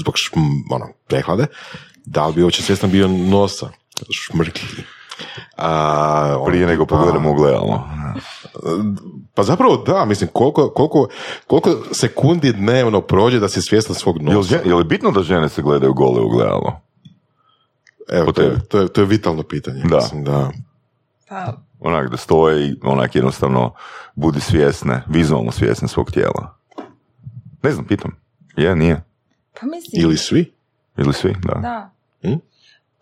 zbog 0.00 0.14
šm, 0.16 0.38
ono, 0.70 0.86
prehlade, 1.08 1.46
da 2.06 2.26
li 2.26 2.34
bi 2.34 2.42
uopće 2.42 2.62
svjestan 2.62 2.90
bio 2.90 3.08
nosa, 3.08 3.68
šmrki. 4.10 4.66
A, 5.56 6.36
ono, 6.36 6.44
Prije 6.44 6.66
nego 6.66 6.86
pa- 6.86 6.96
pogledamo 6.96 7.30
u 7.30 7.34
gledalo. 7.34 7.88
Pa 9.34 9.42
zapravo 9.42 9.76
da, 9.76 10.04
mislim, 10.04 10.30
koliko, 10.32 10.70
koliko, 10.70 11.08
koliko 11.46 11.70
sekundi 11.92 12.52
dnevno 12.52 13.00
prođe 13.00 13.40
da 13.40 13.48
si 13.48 13.62
svjestan 13.62 13.94
svog 13.94 14.16
Je 14.16 14.28
li, 14.28 14.34
nosa? 14.34 14.58
je 14.64 14.74
li 14.74 14.84
bitno 14.84 15.10
da 15.10 15.22
žene 15.22 15.48
se 15.48 15.62
gledaju 15.62 15.94
gole 15.94 16.20
u 16.20 16.28
gledalo? 16.28 16.80
Evo, 18.08 18.32
to 18.32 18.42
je, 18.42 18.60
to, 18.68 18.78
je, 18.80 18.88
to 18.88 19.00
je 19.00 19.06
vitalno 19.06 19.42
pitanje. 19.42 19.82
Da. 19.84 19.96
Mislim, 19.96 20.24
da. 20.24 20.50
pa 21.28 21.56
Onak 21.80 22.10
da 22.10 22.16
stoje 22.16 22.68
i 22.68 22.76
onak 22.82 23.14
jednostavno 23.14 23.72
budi 24.14 24.40
svjesne, 24.40 25.02
vizualno 25.08 25.52
svjesne 25.52 25.88
svog 25.88 26.10
tijela. 26.10 26.56
Ne 27.62 27.70
znam, 27.70 27.84
pitam. 27.86 28.10
Je, 28.56 28.76
nije. 28.76 29.02
Pa 29.60 29.66
mislim, 29.66 30.02
Ili 30.02 30.16
svi? 30.16 30.52
Ili 30.98 31.12
svi, 31.12 31.36
da. 31.42 31.54
da. 31.60 31.90
Hm? 32.22 32.34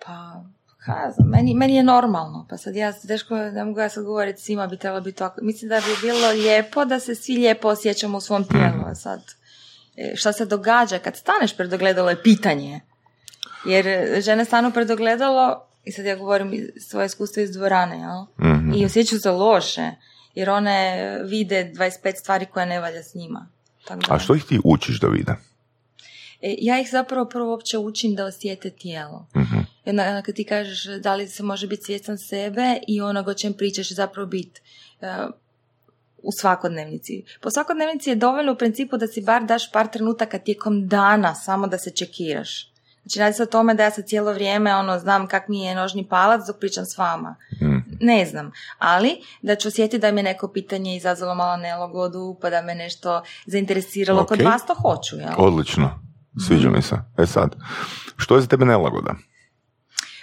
Pa, 0.07 0.43
znam, 1.15 1.29
meni, 1.29 1.55
meni 1.55 1.75
je 1.75 1.83
normalno. 1.83 2.47
Pa 2.51 2.57
sad 2.57 2.77
ja 2.77 2.93
teško, 2.93 3.37
ne 3.37 3.65
mogu 3.65 3.81
ja 3.81 3.89
sad 3.89 4.05
govoriti 4.05 4.43
svima 4.43 4.67
bi 4.67 4.77
trebalo 4.77 5.01
biti 5.01 5.19
tako. 5.19 5.41
Mislim 5.43 5.69
da 5.69 5.77
bi 5.77 6.07
bilo 6.09 6.31
lijepo 6.31 6.85
da 6.85 7.01
se 7.01 7.15
svi 7.15 7.35
lijepo 7.35 7.69
osjećamo 7.69 8.19
u 8.19 8.21
svom 8.21 8.45
tijelu. 8.45 8.83
A 8.87 8.95
sad, 8.95 9.21
e, 9.97 10.17
šta 10.17 10.33
se 10.33 10.47
događa 10.47 10.99
kad 10.99 11.17
staneš 11.17 11.57
pred 11.57 11.73
ogledalo 11.73 12.11
je 12.11 12.23
pitanje. 12.23 12.81
Jer 13.67 13.87
žene 14.23 14.45
stanu 14.45 14.71
pred 14.73 14.91
ogledalo, 14.91 15.67
i 15.85 15.93
sad 15.93 16.05
ja 16.05 16.17
govorim 16.17 16.69
svoje 16.89 17.07
iskustvo 17.07 17.43
iz 17.43 17.53
dvorane, 17.53 17.99
jel? 17.99 18.51
Mhm. 18.53 18.73
I 18.75 18.85
osjećaju 18.85 19.21
se 19.21 19.31
loše. 19.31 19.91
jer 20.35 20.51
one 20.51 21.19
vide 21.25 21.73
25 21.75 22.17
stvari 22.17 22.47
koje 22.47 22.67
ne 22.67 22.81
valja 22.81 23.03
s 23.03 23.15
njima. 23.15 23.47
Tako 23.85 24.01
A 24.09 24.19
što 24.19 24.35
ih 24.35 24.45
ti 24.45 24.61
učiš 24.65 25.01
da 25.01 25.09
vide? 25.09 25.37
E, 26.45 26.55
ja 26.59 26.81
ih 26.81 26.89
zapravo 26.91 27.29
prvo 27.29 27.51
uopće 27.51 27.79
učim 27.79 28.15
da 28.15 28.25
osjete 28.25 28.71
tijelo. 28.71 29.27
Uh-huh. 29.35 29.65
Onda 29.85 30.23
kad 30.23 30.35
ti 30.35 30.45
kažeš 30.45 30.85
da 30.85 31.15
li 31.15 31.29
se 31.29 31.43
može 31.43 31.67
biti 31.67 31.83
svjestan 31.83 32.19
sebe 32.19 32.79
i 32.89 33.01
onoga 33.01 33.31
o 33.31 33.35
čem 33.35 33.53
pričaš 33.53 33.91
zapravo 33.91 34.27
biti 34.27 34.61
uh, 35.01 35.31
u 36.23 36.29
svakodnevnici. 36.41 37.25
Po 37.41 37.51
svakodnevnici 37.51 38.11
je 38.11 38.17
dovoljno 38.17 38.53
u 38.53 38.57
principu 38.57 38.97
da 38.97 39.07
si 39.07 39.23
bar 39.23 39.45
daš 39.45 39.73
par 39.73 39.89
trenutaka 39.89 40.39
tijekom 40.39 40.89
dana 40.89 41.35
samo 41.35 41.67
da 41.67 41.79
se 41.79 41.91
čekiraš. 41.91 42.71
Znači 43.03 43.19
radi 43.19 43.35
se 43.35 43.43
o 43.43 43.47
tome 43.47 43.75
da 43.75 43.83
ja 43.83 43.91
se 43.91 44.03
cijelo 44.03 44.33
vrijeme 44.33 44.75
ono, 44.75 44.99
znam 44.99 45.27
kak 45.27 45.49
mi 45.49 45.65
je 45.65 45.75
nožni 45.75 46.09
palac 46.09 46.47
dok 46.47 46.59
pričam 46.59 46.85
s 46.85 46.99
vama. 46.99 47.37
Hmm. 47.59 47.85
Ne 48.01 48.27
znam. 48.27 48.53
Ali 48.79 49.21
da 49.43 49.57
ću 49.57 49.69
osjetiti 49.69 49.99
da 49.99 50.13
mi 50.13 50.21
je 50.21 50.25
neko 50.25 50.49
pitanje 50.49 50.97
izazvalo 50.97 51.35
malo 51.35 51.57
nelogodu, 51.57 52.37
pa 52.41 52.51
da 52.51 52.63
me 52.63 52.75
nešto 52.75 53.23
zainteresiralo. 53.47 54.23
Okay. 54.23 54.29
Kod 54.29 54.41
vas 54.41 54.67
to 54.67 54.75
hoću. 54.75 55.17
Jel? 55.17 55.35
Odlično. 55.37 56.04
Sviđa 56.47 56.71
mi 56.71 56.83
se. 56.83 56.97
E 57.19 57.27
sad, 57.27 57.57
što 58.17 58.35
je 58.35 58.41
za 58.41 58.47
tebe 58.47 58.65
nelagoda? 58.65 59.15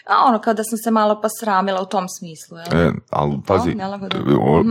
A 0.08 0.26
ono, 0.28 0.40
kao 0.40 0.54
da 0.54 0.64
sam 0.64 0.78
se 0.78 0.92
malo 0.92 1.22
pasramila 1.22 1.82
u 1.82 1.86
tom 1.86 2.10
smislu. 2.10 2.58
Jel? 2.58 2.88
E, 2.88 2.92
ali 3.10 3.40
pazi, 3.48 3.76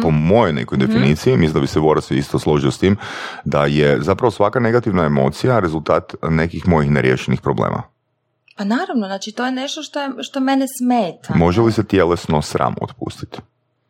po 0.03 0.11
mhm. 0.11 0.27
mojoj 0.27 0.53
nekoj 0.53 0.79
mhm. 0.79 0.87
definiciji, 0.87 1.37
mislim 1.37 1.55
da 1.55 1.61
bi 1.61 1.67
se 1.67 1.81
Voras 1.81 2.11
isto 2.11 2.39
složio 2.39 2.71
s 2.71 2.79
tim, 2.79 2.97
da 3.45 3.65
je 3.65 3.99
zapravo 4.01 4.31
svaka 4.31 4.61
negativna 4.61 5.05
emocija 5.05 5.61
rezultat 5.61 6.15
nekih 6.23 6.69
mojih 6.69 6.91
neriješenih 6.91 7.41
problema. 7.41 7.83
Pa 8.57 8.65
naravno, 8.65 9.07
znači 9.07 9.33
to 9.33 9.45
je 9.45 9.53
nešto 9.53 9.83
što, 9.83 10.01
je, 10.01 10.11
što 10.21 10.41
mene 10.41 10.67
smeta. 10.79 11.35
Može 11.35 11.61
li 11.61 11.73
se 11.73 11.85
tjelesno 11.85 12.43
sram 12.43 12.75
otpustiti 12.81 13.39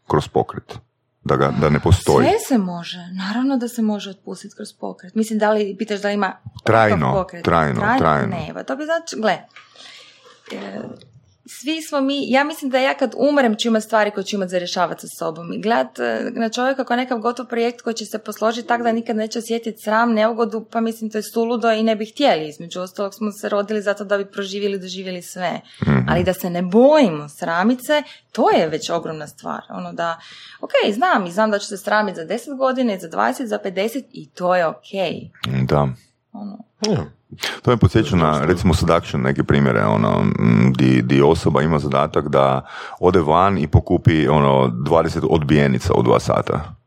kroz 0.06 0.28
pokret? 0.28 0.78
Da, 1.24 1.36
ga, 1.36 1.52
da 1.60 1.68
ne 1.68 1.80
postoji. 1.80 2.28
Sve 2.28 2.38
se 2.38 2.58
može. 2.58 2.98
Naravno 3.12 3.56
da 3.56 3.68
se 3.68 3.82
može 3.82 4.10
otpustiti 4.10 4.54
kroz 4.56 4.72
pokret. 4.72 5.14
Mislim, 5.14 5.38
da 5.38 5.50
li, 5.50 5.76
pitaš 5.78 6.00
da 6.00 6.10
ima 6.10 6.36
trajno, 6.64 7.12
pokret? 7.12 7.44
Trajno, 7.44 7.80
trajno, 7.80 7.98
trajno. 7.98 8.36
Ne, 8.36 8.64
to 8.66 8.76
bi 8.76 8.84
znači, 8.84 9.16
gle, 9.16 9.38
e, 10.52 10.80
svi 11.46 11.82
smo 11.82 12.00
mi, 12.00 12.30
ja 12.30 12.44
mislim 12.44 12.70
da 12.70 12.78
ja 12.78 12.94
kad 12.94 13.14
umrem 13.16 13.56
ću 13.56 13.68
imati 13.68 13.86
stvari 13.86 14.10
koje 14.10 14.24
ću 14.24 14.36
imati 14.36 14.50
za 14.50 14.58
rješavati 14.58 15.00
sa 15.00 15.08
sobom. 15.18 15.52
I 15.52 15.60
gledat 15.60 15.98
e, 15.98 16.30
na 16.34 16.48
čovjeka 16.48 16.84
kao 16.84 16.96
nekav 16.96 17.18
gotov 17.18 17.46
projekt 17.46 17.82
koji 17.82 17.94
će 17.94 18.04
se 18.04 18.18
posložiti 18.18 18.68
tako 18.68 18.82
da 18.82 18.92
nikad 18.92 19.16
neće 19.16 19.38
osjetiti 19.38 19.82
sram, 19.82 20.12
neugodu, 20.12 20.66
pa 20.70 20.80
mislim 20.80 21.10
to 21.10 21.18
je 21.18 21.22
suludo 21.22 21.72
i 21.72 21.82
ne 21.82 21.96
bi 21.96 22.06
htjeli. 22.06 22.48
Između 22.48 22.80
ostalog 22.80 23.14
smo 23.14 23.32
se 23.32 23.48
rodili 23.48 23.82
zato 23.82 24.04
da 24.04 24.18
bi 24.18 24.30
proživjeli 24.30 24.76
i 24.76 24.80
doživjeli 24.80 25.22
sve. 25.22 25.60
Mhm. 25.82 26.08
Ali 26.08 26.24
da 26.24 26.32
se 26.32 26.50
ne 26.50 26.62
bojimo 26.62 27.28
sramice, 27.28 28.02
to 28.32 28.50
je 28.50 28.68
već 28.68 28.90
ogromna 28.90 29.26
stvar. 29.26 29.62
Ono 29.70 29.92
da, 29.92 30.20
ok, 30.60 30.94
znam 30.94 31.26
i 31.26 31.32
znam 31.32 31.50
da 31.50 31.58
ću 31.58 31.66
se 31.66 31.76
sramiti 31.76 32.16
za 32.16 32.26
10 32.26 32.56
godina, 32.56 32.98
za 32.98 33.08
20, 33.08 33.44
za 33.44 33.58
50 33.64 34.02
i 34.12 34.28
to 34.28 34.56
je 34.56 34.66
ok. 34.66 34.90
Da. 35.68 35.88
Ono. 36.32 36.58
To 37.62 37.70
me 37.70 37.76
podsjeća 37.76 38.16
na, 38.16 38.44
recimo, 38.44 38.74
seduction, 38.74 39.22
neke 39.22 39.42
primjere, 39.44 39.84
ono, 39.84 40.24
di, 40.76 41.02
di 41.02 41.22
osoba 41.22 41.62
ima 41.62 41.78
zadatak 41.78 42.28
da 42.28 42.66
ode 43.00 43.20
van 43.20 43.58
i 43.58 43.66
pokupi, 43.66 44.28
ono, 44.28 44.68
20 44.68 45.26
odbijenica 45.30 45.92
u 45.94 46.02
dva 46.02 46.20
sata. 46.20 46.79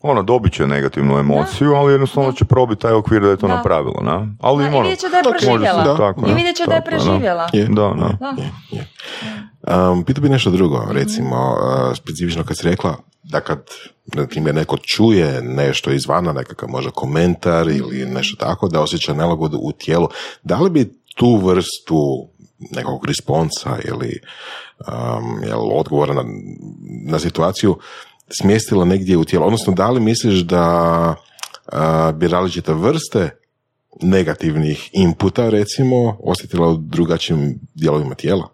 Ona 0.00 0.22
dobit 0.22 0.52
će 0.52 0.66
negativnu 0.66 1.18
emociju, 1.18 1.74
ali 1.74 1.92
jednostavno 1.92 2.32
će 2.32 2.44
probiti 2.44 2.82
taj 2.82 2.92
okvir 2.92 3.22
da 3.22 3.28
je 3.28 3.36
to 3.36 3.46
da. 3.46 3.56
napravilo, 3.56 4.00
na? 4.02 4.26
Ali 4.40 4.64
da, 4.64 4.76
I 4.76 4.80
vidjet 4.80 4.98
će 4.98 5.08
da 5.08 5.16
je 5.16 5.22
preživjela. 5.38 6.14
I 6.26 6.34
vidjet 6.34 6.56
će 6.56 6.64
da 6.66 6.74
je 6.74 6.84
preživjela. 6.84 7.48
Da, 7.68 7.94
da. 7.98 9.90
Um, 9.90 10.04
Pitao 10.04 10.22
bi 10.22 10.28
nešto 10.28 10.50
drugo, 10.50 10.86
recimo, 10.90 11.36
uh, 11.36 11.96
specifično 11.96 12.44
kad 12.44 12.56
si 12.58 12.66
rekla 12.66 12.96
da 13.22 13.40
kad, 13.40 13.64
na 14.14 14.26
primjer, 14.26 14.54
neko 14.54 14.76
čuje 14.76 15.42
nešto 15.42 15.90
izvana, 15.90 16.32
nekakav 16.32 16.68
možda 16.68 16.90
komentar 16.90 17.68
ili 17.68 18.06
nešto 18.06 18.36
tako, 18.36 18.68
da 18.68 18.80
osjeća 18.80 19.14
nelagodu 19.14 19.58
u 19.62 19.72
tijelu, 19.72 20.08
da 20.42 20.58
li 20.58 20.70
bi 20.70 20.92
tu 21.16 21.36
vrstu 21.36 22.28
nekog 22.70 23.06
responsa 23.06 23.76
ili 23.84 24.20
um, 24.78 25.42
jel, 25.42 25.60
odgovora 25.72 26.14
na, 26.14 26.24
na 27.04 27.18
situaciju 27.18 27.78
smjestila 28.40 28.84
negdje 28.84 29.16
u 29.16 29.24
tijelo? 29.24 29.46
Odnosno, 29.46 29.72
da 29.72 29.90
li 29.90 30.00
misliš 30.00 30.40
da 30.40 31.14
bi 32.14 32.28
različite 32.28 32.72
vrste 32.72 33.30
negativnih 34.02 34.90
inputa, 34.92 35.48
recimo, 35.50 36.18
osjetila 36.22 36.68
u 36.68 36.76
drugačijim 36.76 37.58
dijelovima 37.74 38.14
tijela? 38.14 38.48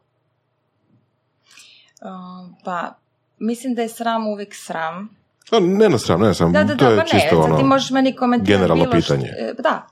pa 2.65 2.95
mislim 3.39 3.75
da 3.75 3.83
je 3.83 3.89
sram 3.89 4.27
uvijek 4.27 4.55
sram. 4.55 5.17
Ne 5.61 5.89
na 5.89 5.99
sram, 5.99 6.21
ne 6.21 6.27
na 6.27 6.35
sram. 6.35 6.53
Da, 6.53 6.65
da, 6.65 6.77
to 6.77 6.91
je 6.91 6.97
pa 6.97 7.05
čisto 7.05 7.41
ono, 7.41 7.57
ti 7.57 7.65
možeš 7.65 7.91
meni 7.91 8.17
komentirati 8.17 8.53
generalno 8.53 8.91
pitanje. 8.91 9.33
E, 9.39 9.53
da, 9.59 9.87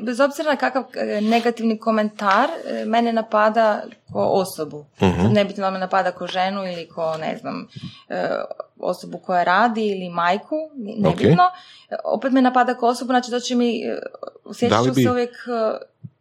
bez 0.00 0.20
obzira 0.20 0.50
na 0.50 0.56
kakav 0.56 0.84
e, 0.94 1.20
negativni 1.20 1.78
komentar, 1.78 2.48
e, 2.66 2.84
mene 2.84 3.12
napada 3.12 3.82
ko 4.12 4.20
osobu. 4.20 4.84
Uh-huh. 5.00 5.32
Ne 5.32 5.44
biti 5.44 5.60
me 5.60 5.78
napada 5.78 6.12
ko 6.12 6.26
ženu 6.26 6.64
ili 6.64 6.88
ko, 6.88 7.16
ne 7.16 7.36
znam, 7.36 7.68
osobu 8.78 9.18
koja 9.18 9.44
radi 9.44 9.86
ili 9.86 10.08
majku, 10.08 10.56
nebitno. 10.98 11.44
Okay. 11.90 11.98
Opet 12.04 12.32
me 12.32 12.42
napada 12.42 12.74
ko 12.74 12.86
osobu, 12.86 13.12
znači 13.12 13.30
da 13.30 13.40
će 13.40 13.54
mi, 13.54 13.82
osjećat 14.44 14.84
ću 14.84 14.92
bi... 14.92 15.02
se 15.02 15.10
uvijek 15.10 15.36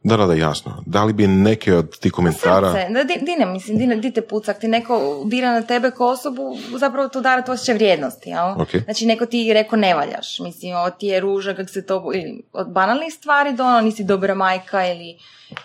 da, 0.03 0.17
da, 0.17 0.25
da, 0.25 0.33
jasno. 0.33 0.83
Da 0.85 1.03
li 1.03 1.13
bi 1.13 1.27
neke 1.27 1.75
od 1.75 1.99
tih 1.99 2.11
komentara... 2.11 2.71
Srce, 2.71 2.87
da, 2.93 3.03
di, 3.03 3.35
ne, 3.39 3.45
mislim, 3.45 3.77
di, 3.77 3.95
di 3.95 4.11
te 4.11 4.21
pucak, 4.21 4.59
ti 4.59 4.67
neko 4.67 5.23
dira 5.25 5.51
na 5.51 5.61
tebe 5.61 5.91
ko 5.91 6.07
osobu, 6.07 6.57
zapravo 6.77 7.07
to 7.07 7.21
dara 7.21 7.41
to 7.41 7.51
osjećaj 7.51 7.75
vrijednosti, 7.75 8.29
jel? 8.29 8.45
Okay. 8.45 8.83
Znači, 8.83 9.05
neko 9.05 9.25
ti 9.25 9.53
rekao 9.53 9.79
ne 9.79 9.93
valjaš, 9.93 10.39
mislim, 10.39 10.75
ovo 10.75 10.89
ti 10.89 11.07
je 11.07 11.19
ruža, 11.19 11.53
kak 11.53 11.69
se 11.69 11.85
to, 11.85 12.11
ili 12.15 12.43
od 12.53 12.67
banalnih 12.67 13.13
stvari 13.13 13.53
do 13.53 13.63
ono, 13.63 13.81
nisi 13.81 14.03
dobra 14.03 14.35
majka 14.35 14.87
ili... 14.87 15.17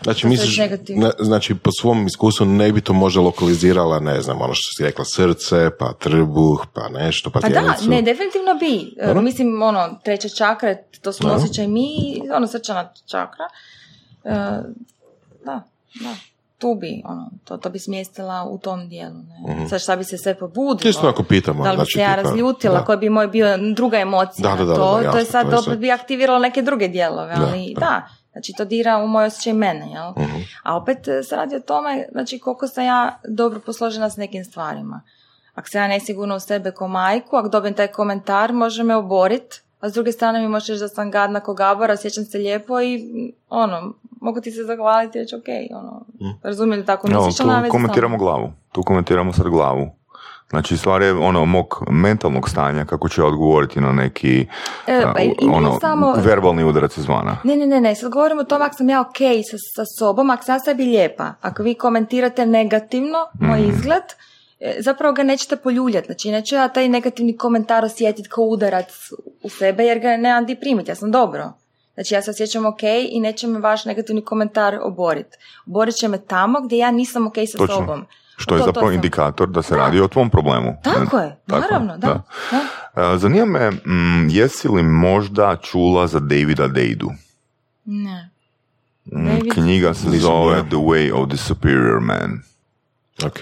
Znači, 0.02 0.26
misliš, 0.26 0.58
ne, 0.88 1.10
znači, 1.18 1.54
po 1.54 1.70
svom 1.80 2.06
iskustvu 2.06 2.46
ne 2.46 2.72
bi 2.72 2.80
to 2.80 2.92
možda 2.92 3.20
lokalizirala, 3.20 4.00
ne 4.00 4.20
znam, 4.20 4.40
ono 4.40 4.54
što 4.54 4.76
si 4.76 4.84
rekla, 4.84 5.04
srce, 5.04 5.70
pa 5.78 5.92
trbuh, 5.92 6.66
pa 6.74 6.88
nešto, 6.88 7.30
pa, 7.30 7.40
pa 7.40 7.48
da, 7.48 7.76
ne, 7.86 8.02
definitivno 8.02 8.54
bi. 8.60 8.94
Ono? 9.10 9.22
Mislim, 9.22 9.62
ono, 9.62 10.00
treća 10.04 10.28
čakra, 10.28 10.74
to 11.02 11.12
smo 11.12 11.32
osjećaj 11.32 11.68
mi, 11.68 12.20
ono, 12.36 12.46
srčana 12.46 12.92
čakra, 13.10 13.44
da, 14.24 14.62
da. 15.44 15.62
Tu 16.58 16.74
bi, 16.74 17.02
ono, 17.04 17.30
to, 17.44 17.56
to 17.56 17.70
bi 17.70 17.78
smjestila 17.78 18.44
u 18.50 18.58
tom 18.58 18.88
dijelu. 18.88 19.14
Ne? 19.14 19.54
mm 19.54 19.68
Sad 19.68 19.80
šta 19.80 19.96
bi 19.96 20.04
se 20.04 20.18
sve 20.18 20.34
pobudilo? 20.34 20.92
Čisto 20.92 21.08
ako 21.08 21.22
pitamo. 21.22 21.64
Da 21.64 21.70
li 21.70 21.76
bi 21.76 21.78
znači, 21.78 21.92
se 21.94 22.00
ja 22.00 22.14
razljutila, 22.14 22.84
koja 22.84 22.96
bi 22.96 23.10
moj 23.10 23.26
bio 23.26 23.58
druga 23.74 23.98
emocija. 23.98 24.56
Da, 24.56 24.64
da, 24.64 24.74
to, 24.74 24.96
jasno, 24.98 25.12
to 25.12 25.18
je 25.18 25.24
sad, 25.24 25.50
to 25.50 25.58
opet 25.58 25.78
bi 25.78 25.90
aktiviralo 25.90 26.38
neke 26.38 26.62
druge 26.62 26.88
dijelove, 26.88 27.34
ali 27.36 27.74
da. 27.78 28.08
Znači 28.34 28.52
to 28.56 28.64
dira 28.64 28.98
u 28.98 29.06
moj 29.06 29.26
osjećaj 29.26 29.52
mene, 29.52 29.90
jel? 29.90 30.10
Mhm. 30.10 30.40
A 30.62 30.76
opet 30.76 31.08
e, 31.08 31.22
se 31.22 31.36
radi 31.36 31.56
o 31.56 31.60
tome, 31.60 32.06
znači 32.12 32.38
koliko 32.38 32.68
sam 32.68 32.84
ja 32.84 33.18
dobro 33.28 33.60
posložena 33.60 34.10
s 34.10 34.16
nekim 34.16 34.44
stvarima. 34.44 35.02
Ako 35.54 35.68
sam 35.68 35.82
ja 35.82 35.88
nesigurna 35.88 36.34
u 36.34 36.40
sebe 36.40 36.70
ko 36.70 36.88
majku, 36.88 37.36
ako 37.36 37.48
dobijem 37.48 37.74
taj 37.74 37.86
komentar, 37.86 38.52
može 38.52 38.82
me 38.82 38.96
oboriti, 38.96 39.60
a 39.84 39.88
s 39.88 39.92
druge 39.92 40.12
strane 40.12 40.40
mi 40.40 40.48
možeš 40.48 40.78
da 40.78 40.88
sam 40.88 41.10
gadna 41.10 41.40
ko 41.40 41.54
gabora, 41.54 41.94
osjećam 41.94 42.24
se 42.24 42.38
lijepo 42.38 42.80
i 42.80 43.00
ono, 43.48 43.92
mogu 44.20 44.40
ti 44.40 44.50
se 44.50 44.62
zahvaliti 44.62 45.18
i 45.18 45.20
reći 45.20 45.36
ok, 45.36 45.44
ono, 45.70 46.04
mm. 46.20 46.38
razumijem 46.42 46.86
tako 46.86 47.08
misliš, 47.08 47.38
no, 47.38 47.62
tu 47.62 47.70
komentiramo 47.70 48.18
glavu, 48.18 48.52
tu 48.72 48.82
komentiramo 48.82 49.32
sad 49.32 49.48
glavu. 49.48 49.90
Znači, 50.50 50.76
stvar 50.76 51.02
je 51.02 51.12
ono 51.12 51.44
mog 51.44 51.84
mentalnog 51.90 52.48
stanja 52.48 52.84
kako 52.84 53.08
će 53.08 53.22
odgovoriti 53.22 53.80
na 53.80 53.92
neki 53.92 54.46
e, 54.86 55.02
pa, 55.02 55.46
ono, 55.52 55.78
samo... 55.80 56.14
verbalni 56.16 56.64
udarac 56.64 56.96
izvana. 56.96 57.36
Ne, 57.44 57.56
ne, 57.56 57.66
ne, 57.66 57.80
ne, 57.80 57.94
sad 57.94 58.10
govorimo 58.10 58.40
o 58.40 58.44
tome 58.44 58.64
ako 58.64 58.74
sam 58.74 58.88
ja 58.88 59.00
ok 59.00 59.18
sa, 59.50 59.56
sa 59.76 59.84
sobom, 59.98 60.30
ako 60.30 60.44
sam 60.44 60.60
sebi 60.60 60.84
lijepa. 60.84 61.34
Ako 61.40 61.62
vi 61.62 61.74
komentirate 61.74 62.46
negativno 62.46 63.18
moj 63.40 63.60
mm. 63.60 63.70
izgled, 63.70 64.04
zapravo 64.78 65.14
ga 65.14 65.22
nećete 65.22 65.56
poljuljati. 65.56 66.06
Znači, 66.06 66.30
neću 66.30 66.54
ja 66.54 66.68
taj 66.68 66.88
negativni 66.88 67.36
komentar 67.36 67.84
osjetiti 67.84 68.28
kao 68.28 68.44
udarac 68.44 69.10
u 69.42 69.48
sebe, 69.48 69.84
jer 69.84 69.98
ga 69.98 70.16
nemam 70.16 70.46
di 70.46 70.56
primiti, 70.56 70.90
ja 70.90 70.94
sam 70.94 71.10
dobro. 71.10 71.52
Znači 71.94 72.14
ja 72.14 72.22
se 72.22 72.30
osjećam 72.30 72.66
ok 72.66 72.82
i 73.10 73.20
neće 73.20 73.46
me 73.46 73.58
vaš 73.58 73.84
negativni 73.84 74.24
komentar 74.24 74.78
oboriti. 74.82 75.36
Oborit 75.66 75.94
će 75.94 76.08
me 76.08 76.18
tamo 76.18 76.60
gdje 76.60 76.78
ja 76.78 76.90
nisam 76.90 77.26
ok 77.26 77.34
sa 77.52 77.58
Točno. 77.58 77.76
sobom. 77.76 78.06
Što 78.36 78.56
je 78.56 78.62
zapravo 78.64 78.90
indikator 78.90 79.48
da 79.48 79.62
se 79.62 79.76
radi 79.76 80.00
o 80.00 80.08
tvom 80.08 80.30
problemu. 80.30 80.76
Tako 80.84 81.18
je, 81.18 81.36
naravno, 81.46 81.98
da. 81.98 82.22
da. 82.94 83.18
Zanima 83.18 83.44
me, 83.44 83.70
mm, 83.70 84.28
jesi 84.30 84.68
li 84.68 84.82
možda 84.82 85.56
čula 85.56 86.06
za 86.06 86.20
Davida 86.20 86.68
Dejdu? 86.68 87.10
Ne. 87.84 88.30
Mm, 89.04 89.50
knjiga 89.52 89.94
se 89.94 90.08
zove 90.10 90.62
The 90.68 90.76
Way 90.76 91.12
of 91.12 91.28
the 91.28 91.36
Superior 91.36 92.00
Man. 92.00 92.42
Ok. 93.26 93.38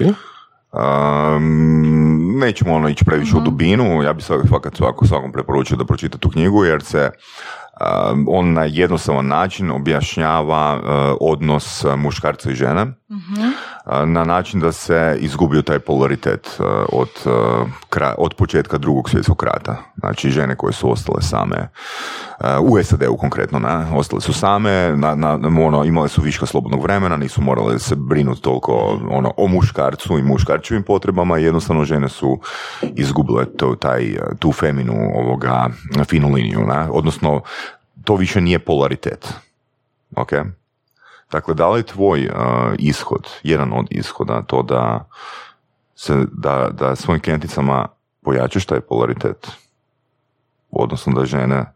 Um, 0.73 2.39
nećemo 2.39 2.75
ono 2.75 2.89
ići 2.89 3.05
previše 3.05 3.33
uh-huh. 3.33 3.37
u 3.37 3.41
mhm. 3.41 3.45
dubinu, 3.45 4.03
ja 4.03 4.13
bih 4.13 4.25
svakako 4.25 4.77
svako, 4.77 5.07
svakom 5.07 5.33
preporučio 5.33 5.77
da 5.77 5.85
pročita 5.85 6.19
tu 6.19 6.31
knjigu 6.31 6.65
jer 6.65 6.83
se 6.83 7.11
on 8.29 8.53
na 8.53 8.65
jednostavan 8.65 9.27
način 9.27 9.71
objašnjava 9.71 10.77
uh, 10.77 11.17
odnos 11.21 11.85
muškarca 11.97 12.51
i 12.51 12.55
žene. 12.55 12.87
na 14.07 14.25
način 14.25 14.61
da 14.61 14.73
se 14.73 15.17
izgubio 15.21 15.63
taj 15.63 15.79
polaritet 15.79 16.61
od, 16.93 17.09
od 18.19 18.35
početka 18.35 18.79
drugog 18.79 19.11
svjetskog 19.11 19.43
rata. 19.43 19.77
Znači 19.97 20.31
žene 20.31 20.57
koje 20.57 20.73
su 20.73 20.93
ostale 20.93 21.23
same 21.23 21.69
u 22.61 22.83
SAD-u 22.83 23.17
konkretno, 23.17 23.59
ne? 23.59 23.87
ostale 23.95 24.21
su 24.21 24.33
same, 24.33 24.97
na, 24.97 25.15
na, 25.15 25.39
ono, 25.67 25.85
imale 25.85 26.09
su 26.09 26.23
viška 26.23 26.47
slobodnog 26.47 26.83
vremena, 26.83 27.17
nisu 27.17 27.43
morale 27.43 27.79
se 27.79 27.95
brinuti 27.97 28.43
toliko 28.43 29.01
ono, 29.11 29.33
o 29.37 29.47
muškarcu 29.49 30.19
i 30.19 30.23
muškarčevim 30.23 30.83
potrebama 30.83 31.39
jednostavno 31.39 31.85
žene 31.85 32.09
su 32.09 32.41
izgubile 32.83 33.45
to, 33.57 33.75
taj, 33.75 34.17
tu 34.39 34.53
feminu 34.53 34.95
ovoga, 35.15 35.69
finu 36.09 36.33
liniju, 36.33 36.61
ne? 36.67 36.89
odnosno 36.91 37.41
to 38.05 38.17
više 38.17 38.41
nije 38.41 38.59
polaritet. 38.59 39.35
Ok? 40.17 40.33
Dakle, 41.33 41.55
da 41.55 41.69
li 41.69 41.83
tvoj 41.83 42.27
uh, 42.27 42.35
ishod, 42.79 43.29
jedan 43.43 43.73
od 43.73 43.87
ishoda, 43.91 44.43
to 44.43 44.63
da, 44.63 45.09
se, 45.95 46.27
da, 46.33 46.69
da 46.73 46.97
svojim 46.97 47.23
klijenticama 47.23 47.89
pojačaš 48.23 48.67
taj 48.67 48.81
polaritet? 48.81 49.51
Odnosno 50.71 51.13
da 51.13 51.25
žene 51.25 51.73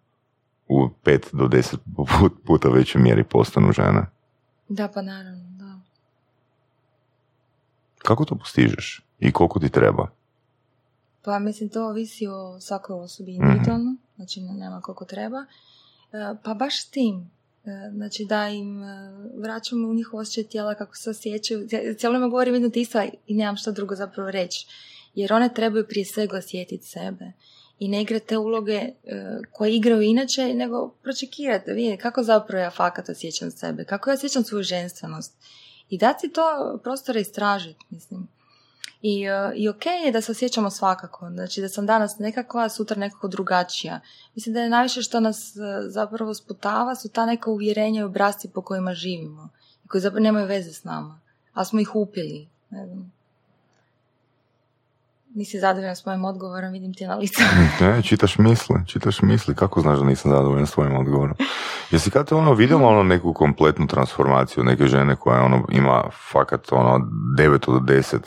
u 0.69 0.89
pet 1.05 1.29
do 1.33 1.49
deset 1.49 1.81
puta 2.47 2.69
većoj 2.69 3.03
mjeri 3.03 3.25
postanu 3.25 3.73
žene? 3.73 4.07
Da, 4.69 4.89
pa 4.89 5.03
naravno, 5.03 5.45
da. 5.59 5.81
Kako 7.99 8.25
to 8.25 8.35
postižeš? 8.35 9.03
I 9.19 9.33
koliko 9.33 9.59
ti 9.59 9.69
treba? 9.69 10.09
Pa 11.23 11.39
mislim, 11.39 11.69
to 11.69 11.89
ovisi 11.89 12.27
o 12.27 12.61
svakoj 12.61 12.95
osobi 12.95 13.35
individualno, 13.35 13.91
mm-hmm. 13.91 14.17
znači 14.17 14.41
nema 14.41 14.81
koliko 14.81 15.05
treba. 15.05 15.39
E, 15.39 16.35
pa 16.45 16.55
baš 16.55 16.85
tim, 16.85 17.31
E, 17.67 17.91
znači 17.91 18.25
da 18.25 18.49
im 18.49 18.83
e, 18.83 19.13
vraćamo 19.35 19.89
u 19.89 19.95
njih 19.95 20.15
osjećaj 20.15 20.45
tijela 20.45 20.75
kako 20.75 20.97
se 20.97 21.11
osjećaju. 21.11 21.69
Cijelo 21.99 22.19
me 22.19 22.29
govorim 22.29 22.55
jedno 22.55 22.69
tisa 22.69 23.05
i 23.27 23.35
nemam 23.35 23.57
što 23.57 23.73
drugo 23.73 23.95
zapravo 23.95 24.31
reći. 24.31 24.67
Jer 25.15 25.33
one 25.33 25.55
trebaju 25.55 25.87
prije 25.89 26.05
svega 26.05 26.37
osjetiti 26.37 26.87
sebe. 26.87 27.33
I 27.79 27.89
ne 27.89 28.03
igrati 28.03 28.27
te 28.27 28.39
uloge 28.39 28.73
e, 28.73 28.93
koje 29.53 29.77
igraju 29.77 30.03
inače, 30.03 30.55
nego 30.55 30.89
pročekirati, 31.03 31.73
vidjeti 31.73 32.03
kako 32.03 32.23
zapravo 32.23 32.63
ja 32.63 32.71
fakat 32.71 33.09
osjećam 33.09 33.51
sebe, 33.51 33.85
kako 33.85 34.11
ja 34.11 34.15
osjećam 34.15 34.45
svoju 34.45 34.63
ženstvenost. 34.63 35.33
I 35.89 35.99
dati 35.99 36.33
to 36.33 36.81
prostora 36.83 37.21
istražiti, 37.21 37.85
mislim. 37.91 38.29
I, 39.03 39.27
uh, 39.31 39.53
i 39.55 39.69
ok 39.69 39.87
je 40.05 40.13
da 40.13 40.21
se 40.21 40.33
osjećamo 40.33 40.71
svakako, 40.71 41.29
znači 41.31 41.61
da 41.61 41.69
sam 41.69 41.87
danas 41.87 42.19
nekakva, 42.19 42.69
sutra 42.69 42.97
nekako 42.97 43.29
drugačija. 43.29 44.01
Mislim 44.35 44.55
da 44.55 44.61
je 44.61 44.71
najviše 44.71 45.03
što 45.03 45.21
nas 45.21 45.53
uh, 45.57 45.63
zapravo 45.89 46.35
sputava 46.35 46.95
su 46.95 47.09
ta 47.09 47.27
neka 47.27 47.51
uvjerenja 47.51 48.01
i 48.01 48.05
obrazci 48.05 48.49
po 48.55 48.63
kojima 48.63 48.95
živimo 48.95 49.49
i 49.85 49.89
koji 49.89 50.01
zapravo 50.01 50.23
nemaju 50.23 50.47
veze 50.47 50.73
s 50.73 50.85
nama, 50.85 51.21
ali 51.53 51.67
smo 51.67 51.81
ih 51.81 51.95
upili. 51.95 52.49
Ne 52.71 52.87
znam. 52.87 53.16
Nisi 55.37 55.59
zadovoljan 55.59 55.97
s 55.97 56.07
mojim 56.07 56.25
odgovorom, 56.25 56.73
vidim 56.73 56.95
ti 56.95 57.07
na 57.07 57.15
licu. 57.15 57.43
ne, 57.81 58.03
čitaš 58.03 58.39
misli, 58.39 58.77
čitaš 58.87 59.23
misli. 59.23 59.55
Kako 59.55 59.81
znaš 59.81 59.99
da 59.99 60.05
nisam 60.05 60.31
zadovoljan 60.31 60.67
s 60.67 60.73
tvojim 60.73 60.97
odgovorom? 60.97 61.37
Jesi 61.91 62.11
kad 62.11 62.29
te 62.29 62.35
ono 62.35 62.55
vidjela 62.55 62.89
ono 62.89 63.03
neku 63.03 63.33
kompletnu 63.33 63.87
transformaciju 63.87 64.65
neke 64.65 64.87
žene 64.87 65.17
koja 65.17 65.43
ono 65.43 65.67
ima 65.73 66.05
fakat 66.33 66.73
ono 66.73 66.99
9 67.39 67.67
do 67.67 67.95
10 67.95 68.19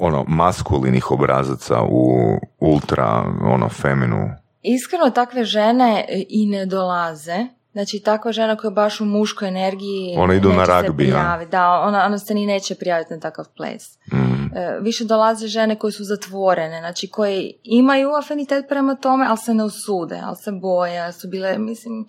ono 0.00 0.24
maskulinih 0.28 1.10
obrazaca 1.10 1.82
u 1.82 2.36
ultra 2.60 3.24
ono 3.42 3.68
feminu. 3.68 4.30
Iskreno 4.62 5.10
takve 5.10 5.44
žene 5.44 6.04
i 6.28 6.46
ne 6.46 6.66
dolaze. 6.66 7.46
Znači 7.76 8.00
takva 8.00 8.32
žena 8.32 8.56
koja 8.56 8.68
je 8.68 8.74
baš 8.74 9.00
u 9.00 9.04
muškoj 9.04 9.48
energiji 9.48 10.14
ona 10.18 10.34
idu 10.34 10.52
na 10.52 10.64
ragbi, 10.64 11.12
Da, 11.50 11.70
ona, 11.70 12.06
ona 12.06 12.18
se 12.18 12.34
ni 12.34 12.46
neće 12.46 12.74
prijaviti 12.74 13.14
na 13.14 13.20
takav 13.20 13.44
ples. 13.56 13.98
Mm. 14.12 14.56
E, 14.56 14.78
više 14.80 15.04
dolaze 15.04 15.46
žene 15.46 15.78
koje 15.78 15.92
su 15.92 16.04
zatvorene, 16.04 16.78
znači 16.78 17.08
koje 17.08 17.52
imaju 17.62 18.10
afinitet 18.10 18.64
prema 18.68 18.94
tome, 18.94 19.26
ali 19.28 19.38
se 19.38 19.54
ne 19.54 19.64
usude, 19.64 20.20
ali 20.24 20.36
se 20.36 20.52
boje, 20.52 21.12
su 21.12 21.28
bile, 21.28 21.58
mislim, 21.58 22.06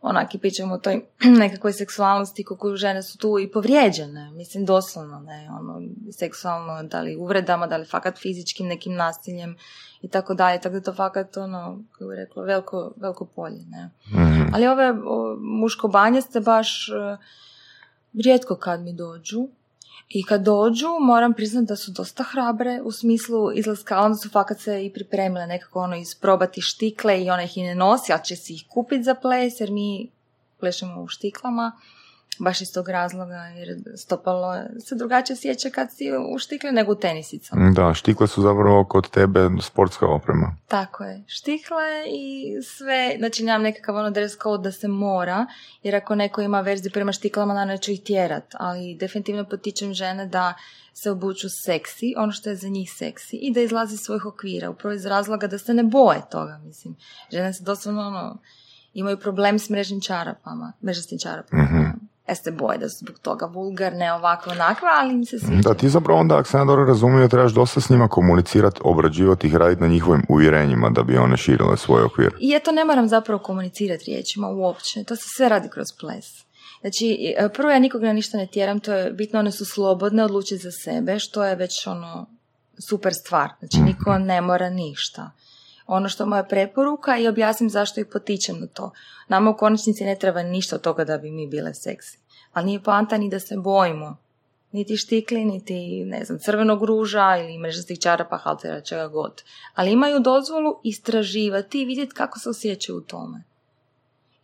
onak 0.00 0.34
i 0.34 0.38
pričamo 0.38 0.74
o 0.74 0.78
toj 0.78 1.00
nekakvoj 1.42 1.72
seksualnosti 1.72 2.44
koju 2.44 2.76
žene 2.76 3.02
su 3.02 3.18
tu 3.18 3.38
i 3.38 3.50
povrijeđene, 3.50 4.30
mislim 4.30 4.64
doslovno, 4.64 5.20
ne, 5.20 5.48
ono, 5.60 5.80
seksualno, 6.12 6.82
da 6.82 7.00
li 7.00 7.16
uvredama, 7.16 7.66
da 7.66 7.76
li 7.76 7.86
fakat 7.86 8.18
fizičkim 8.18 8.66
nekim 8.66 8.94
nasiljem 8.94 9.56
i 10.02 10.08
tako 10.08 10.34
dalje, 10.34 10.60
tako 10.60 10.74
da 10.74 10.80
to 10.80 10.94
fakat, 10.94 11.36
ono, 11.36 11.84
kako 11.92 12.10
bi 12.10 12.16
rekla, 12.16 12.42
veliko, 12.42 12.92
veliko 12.96 13.24
polje, 13.24 13.64
ne. 13.68 13.90
Mhm. 14.06 14.54
Ali 14.54 14.66
ove 14.66 14.94
muško 15.40 15.88
banje 15.88 16.22
ste 16.22 16.40
baš 16.40 16.88
uh, 16.88 17.18
rijetko 18.14 18.56
kad 18.56 18.80
mi 18.80 18.92
dođu, 18.92 19.48
i 20.08 20.24
kad 20.24 20.42
dođu, 20.42 20.86
moram 21.00 21.34
priznati 21.34 21.66
da 21.66 21.76
su 21.76 21.90
dosta 21.90 22.22
hrabre 22.22 22.80
u 22.84 22.92
smislu 22.92 23.52
izlaska, 23.54 24.00
onda 24.00 24.16
su 24.16 24.28
fakat 24.30 24.60
se 24.60 24.84
i 24.84 24.92
pripremile 24.92 25.46
nekako 25.46 25.80
ono 25.80 25.96
isprobati 25.96 26.60
štikle 26.60 27.24
i 27.24 27.30
ona 27.30 27.42
ih 27.42 27.56
i 27.56 27.62
ne 27.62 27.74
nosi, 27.74 28.12
ali 28.12 28.24
će 28.24 28.36
si 28.36 28.54
ih 28.54 28.64
kupiti 28.68 29.02
za 29.02 29.14
ples 29.14 29.60
jer 29.60 29.70
mi 29.70 30.10
plešemo 30.60 31.02
u 31.02 31.08
štiklama 31.08 31.72
baš 32.38 32.60
iz 32.60 32.72
tog 32.72 32.88
razloga, 32.88 33.34
jer 33.34 33.68
stopalo 33.96 34.54
se 34.80 34.94
drugačije 34.94 35.36
sjeća 35.36 35.70
kad 35.70 35.92
si 35.92 36.04
u 36.34 36.38
štikle 36.38 36.72
nego 36.72 36.92
u 36.92 36.94
tenisicama. 36.94 37.70
Da, 37.70 37.94
štikle 37.94 38.26
su 38.26 38.42
zapravo 38.42 38.84
kod 38.84 39.10
tebe 39.10 39.48
sportska 39.62 40.06
oprema. 40.06 40.56
Tako 40.68 41.04
je, 41.04 41.24
štikle 41.26 41.84
i 42.06 42.54
sve, 42.62 43.14
znači 43.18 43.44
nemam 43.44 43.62
nekakav 43.62 43.96
ono 43.96 44.10
dress 44.10 44.36
code 44.42 44.62
da 44.62 44.72
se 44.72 44.88
mora, 44.88 45.46
jer 45.82 45.96
ako 45.96 46.14
neko 46.14 46.40
ima 46.40 46.60
verziju 46.60 46.92
prema 46.92 47.12
štiklama, 47.12 47.54
na 47.54 47.64
neću 47.64 47.92
ih 47.92 48.02
tjerat, 48.02 48.54
ali 48.58 48.96
definitivno 49.00 49.44
potičem 49.44 49.94
žene 49.94 50.26
da 50.26 50.54
se 50.92 51.10
obuču 51.10 51.48
seksi, 51.64 52.14
ono 52.16 52.32
što 52.32 52.50
je 52.50 52.56
za 52.56 52.68
njih 52.68 52.90
seksi 52.96 53.36
i 53.36 53.52
da 53.52 53.60
izlazi 53.60 53.94
iz 53.94 54.00
svojih 54.00 54.26
okvira, 54.26 54.70
upravo 54.70 54.94
iz 54.94 55.06
razloga 55.06 55.46
da 55.46 55.58
se 55.58 55.74
ne 55.74 55.82
boje 55.82 56.22
toga, 56.30 56.60
mislim. 56.64 56.96
Žene 57.32 57.52
se 57.52 57.64
doslovno 57.64 58.00
ono, 58.00 58.38
imaju 58.94 59.18
problem 59.18 59.58
s 59.58 59.70
mrežnim 59.70 60.00
čarapama, 60.00 60.72
mrežastim 60.82 61.18
čarapama. 61.18 61.62
mm 61.62 62.08
ja 62.28 62.34
se 62.34 62.50
boje 62.50 62.78
da 62.78 62.88
su 62.88 62.96
zbog 62.98 63.18
toga 63.18 63.46
vulgarne, 63.46 64.12
ovako, 64.12 64.50
onakva, 64.50 64.88
ali 65.00 65.14
im 65.14 65.24
se 65.24 65.38
sviđa. 65.38 65.68
Da, 65.68 65.74
ti 65.74 65.88
zapravo 65.88 66.20
onda, 66.20 66.36
ako 66.36 66.48
sam 66.48 66.60
ja 66.60 66.64
dobro 66.64 66.84
razumio, 66.84 67.28
trebaš 67.28 67.52
dosta 67.52 67.80
s 67.80 67.90
njima 67.90 68.08
komunicirati, 68.08 68.80
obrađivati 68.84 69.46
ih, 69.46 69.54
raditi 69.54 69.82
na 69.82 69.88
njihovim 69.88 70.22
uvjerenjima 70.28 70.90
da 70.90 71.02
bi 71.02 71.18
one 71.18 71.36
širile 71.36 71.76
svoj 71.76 72.02
okvir. 72.02 72.34
I 72.40 72.48
ja 72.48 72.60
to 72.60 72.72
ne 72.72 72.84
moram 72.84 73.08
zapravo 73.08 73.38
komunicirati 73.42 74.04
riječima 74.06 74.48
uopće, 74.48 75.04
to 75.04 75.16
se 75.16 75.24
sve 75.36 75.48
radi 75.48 75.68
kroz 75.68 75.86
ples. 76.00 76.24
Znači, 76.80 77.34
e, 77.38 77.48
prvo 77.48 77.70
ja 77.70 77.78
nikoga 77.78 78.12
ništa 78.12 78.38
ne 78.38 78.46
tjeram, 78.46 78.80
to 78.80 78.92
je 78.92 79.12
bitno, 79.12 79.38
one 79.38 79.52
su 79.52 79.64
slobodne, 79.64 80.24
odlučiti 80.24 80.62
za 80.62 80.70
sebe, 80.84 81.18
što 81.18 81.44
je 81.44 81.56
već 81.56 81.86
ono 81.86 82.26
super 82.88 83.12
stvar. 83.24 83.50
Znači, 83.58 83.78
niko 83.80 84.12
mhm. 84.12 84.22
ne 84.22 84.40
mora 84.40 84.70
ništa 84.70 85.30
ono 85.88 86.08
što 86.08 86.22
je 86.22 86.26
moja 86.26 86.44
preporuka 86.44 87.18
i 87.18 87.28
objasnim 87.28 87.70
zašto 87.70 88.00
ih 88.00 88.06
potičem 88.12 88.60
na 88.60 88.66
to. 88.66 88.90
Nama 89.28 89.50
u 89.50 89.56
konačnici 89.56 90.04
ne 90.04 90.16
treba 90.16 90.42
ništa 90.42 90.76
od 90.76 90.82
toga 90.82 91.04
da 91.04 91.18
bi 91.18 91.30
mi 91.30 91.46
bile 91.46 91.74
seksi. 91.74 92.18
Ali 92.52 92.66
nije 92.66 92.82
poanta 92.82 93.18
ni 93.18 93.30
da 93.30 93.40
se 93.40 93.56
bojimo. 93.56 94.16
Niti 94.72 94.96
štikli, 94.96 95.44
niti, 95.44 96.04
ne 96.04 96.24
znam, 96.24 96.38
crvenog 96.38 96.82
ruža 96.82 97.36
ili 97.36 97.58
mrežastih 97.58 98.00
čarapa, 98.00 98.36
haltera, 98.36 98.80
čega 98.80 99.08
god. 99.08 99.42
Ali 99.74 99.92
imaju 99.92 100.20
dozvolu 100.20 100.80
istraživati 100.84 101.82
i 101.82 101.84
vidjeti 101.84 102.14
kako 102.14 102.38
se 102.38 102.50
osjećaju 102.50 102.98
u 102.98 103.00
tome. 103.00 103.47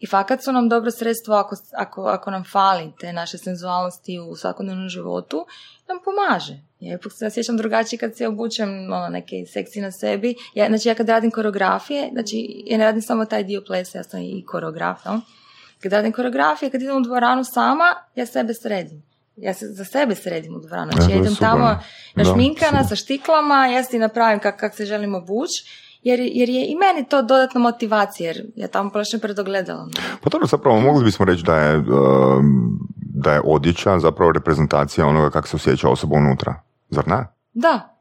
I 0.04 0.06
fakat 0.06 0.44
su 0.44 0.52
nam 0.52 0.68
dobro 0.68 0.90
sredstvo 0.90 1.34
ako, 1.34 1.56
ako, 1.72 2.02
ako 2.02 2.30
nam 2.30 2.44
fali 2.52 2.92
te 3.00 3.12
naše 3.12 3.38
senzualnosti 3.38 4.18
u 4.18 4.36
svakodnevnom 4.36 4.88
životu, 4.88 5.46
nam 5.88 5.98
pomaže. 6.04 6.60
Ja 6.80 6.94
ipak 6.94 7.12
se 7.12 7.26
osjećam 7.26 7.56
drugačije 7.56 7.98
kad 7.98 8.16
se 8.16 8.28
obučem 8.28 8.68
ono, 8.68 9.08
neke 9.08 9.36
seksi 9.52 9.80
na 9.80 9.90
sebi. 9.90 10.34
Ja, 10.54 10.66
znači 10.68 10.88
ja 10.88 10.94
kad 10.94 11.08
radim 11.08 11.30
koreografije, 11.30 12.08
znači 12.12 12.62
ja 12.66 12.78
ne 12.78 12.84
radim 12.84 13.02
samo 13.02 13.24
taj 13.24 13.44
dio 13.44 13.62
plesa, 13.66 13.98
ja 13.98 14.04
sam 14.04 14.20
i 14.20 14.44
koreograf, 14.46 15.02
Kad 15.82 15.92
radim 15.92 16.12
koreografije, 16.12 16.70
kad 16.70 16.82
idem 16.82 16.96
u 16.96 17.00
dvoranu 17.00 17.44
sama, 17.44 17.94
ja 18.14 18.26
sebe 18.26 18.54
sredim. 18.54 19.02
Ja 19.36 19.54
se 19.54 19.66
za 19.66 19.84
sebe 19.84 20.14
sredim 20.14 20.56
u 20.56 20.60
dvoranu. 20.60 20.92
Znači 20.92 21.12
ja 21.12 21.16
idem 21.16 21.36
tamo 21.36 21.78
našminkana 22.14 22.84
sa 22.84 22.96
štiklama, 22.96 23.66
ja 23.66 23.84
si 23.84 23.98
napravim 23.98 24.40
kako 24.40 24.58
kak 24.58 24.74
se 24.74 24.86
želim 24.86 25.14
obući 25.14 25.84
jer, 26.04 26.20
jer 26.20 26.48
je 26.48 26.66
i 26.66 26.74
meni 26.74 27.08
to 27.08 27.22
dodatna 27.22 27.60
motivacija, 27.60 28.26
jer 28.30 28.46
ja 28.56 28.68
tamo 28.68 28.90
plašem 28.90 29.20
pred 29.20 29.38
ogledalom. 29.38 29.90
Pa 30.22 30.30
dobro, 30.30 30.46
zapravo 30.46 30.80
mogli 30.80 31.04
bismo 31.04 31.24
reći 31.24 31.42
da 31.42 31.56
je, 31.56 31.78
um, 31.78 32.78
da 32.96 33.32
je 33.32 33.40
odjeća 33.44 33.98
zapravo 33.98 34.32
reprezentacija 34.32 35.06
onoga 35.06 35.30
kako 35.30 35.48
se 35.48 35.56
osjeća 35.56 35.88
osoba 35.88 36.16
unutra, 36.16 36.60
zar 36.90 37.08
ne? 37.08 37.26
Da, 37.52 37.96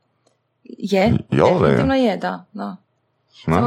je, 0.64 1.18
Jel, 1.32 1.60
definitivno 1.60 1.96
je, 1.96 2.18
da, 2.18 2.46
da. 2.54 2.76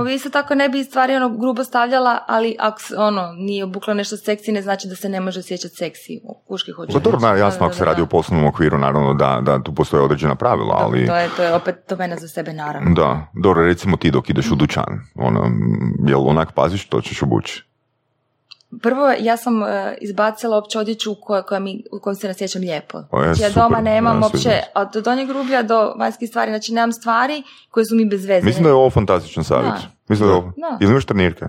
Bi 0.05 0.19
se 0.19 0.31
tako 0.31 0.55
ne 0.55 0.69
bi 0.69 0.85
stvari 0.85 1.17
ono 1.17 1.29
grubo 1.29 1.65
stavljala, 1.65 2.19
ali 2.27 2.57
ako 2.59 2.81
ono, 2.97 3.33
nije 3.33 3.65
obukla 3.65 3.95
nešto 3.95 4.17
seksi, 4.17 4.53
ne 4.53 4.63
znači 4.63 4.89
da 4.89 4.97
se 4.97 5.09
ne 5.09 5.21
može 5.21 5.41
osjećati 5.41 5.75
seksi. 5.75 6.21
Kuški 6.49 6.73
hoće. 6.73 6.93
Pa 6.93 6.99
dobro, 6.99 7.37
jasno, 7.37 7.67
ako 7.67 7.75
se 7.75 7.85
radi 7.85 8.03
u 8.03 8.07
poslovnom 8.07 8.49
okviru, 8.49 8.79
naravno 8.79 9.15
da, 9.15 9.41
da 9.43 9.63
tu 9.63 9.75
postoje 9.75 10.03
određena 10.03 10.35
pravila, 10.35 10.77
ali... 10.79 11.07
To 11.07 11.17
je, 11.17 11.29
to 11.37 11.43
je 11.43 11.55
opet 11.55 11.77
to 11.89 11.97
mene 11.97 12.17
za 12.17 12.29
sebe, 12.29 12.53
naravno. 12.53 12.95
Da, 12.95 13.27
dobro, 13.43 13.63
recimo 13.63 13.97
ti 13.97 14.11
dok 14.11 14.31
ideš 14.31 14.51
u 14.51 14.55
dućan, 14.55 15.01
ono, 15.15 15.51
jel 16.09 16.29
onak 16.29 16.53
paziš 16.53 16.87
što 16.87 17.01
ćeš 17.01 17.23
obući? 17.23 17.65
Prvo 18.83 19.13
ja 19.21 19.37
sam 19.37 19.63
e, 19.63 19.97
izbacila 20.01 20.57
uopće 20.57 20.79
odjeću 20.79 21.13
u 21.13 21.15
kojoj, 21.15 21.43
koja 21.43 21.61
mi, 21.61 21.85
u 21.93 22.01
kojoj 22.01 22.15
se 22.15 22.29
nasjećam 22.29 22.63
lijepo. 22.63 23.03
O, 23.11 23.21
je, 23.21 23.25
Znači 23.25 23.43
ja 23.43 23.49
super, 23.49 23.63
doma 23.63 23.81
nemam 23.81 24.17
ja, 24.17 24.23
uopće, 24.23 24.39
sviđa 24.39 24.61
od 24.75 25.05
donjeg 25.05 25.31
rublja 25.31 25.63
do 25.63 25.95
vanjskih 25.99 26.29
stvari, 26.29 26.51
znači 26.51 26.73
nemam 26.73 26.93
stvari 26.93 27.43
koje 27.71 27.87
su 27.87 27.95
mi 27.97 28.05
bez 28.05 28.25
veze. 28.25 28.47
Mislim 28.47 28.63
da 28.63 28.69
je 28.69 28.75
ovo 28.75 28.91
fantastičan 28.91 29.45
savjet. 29.45 29.73
Da. 29.73 29.81
Mislim 30.09 30.29
da 30.29 30.35
je 30.35 30.39
ovo... 30.39 30.53
Da. 30.57 30.79
Ili 30.81 30.91
imaš 30.91 31.07
trenirke? 31.07 31.45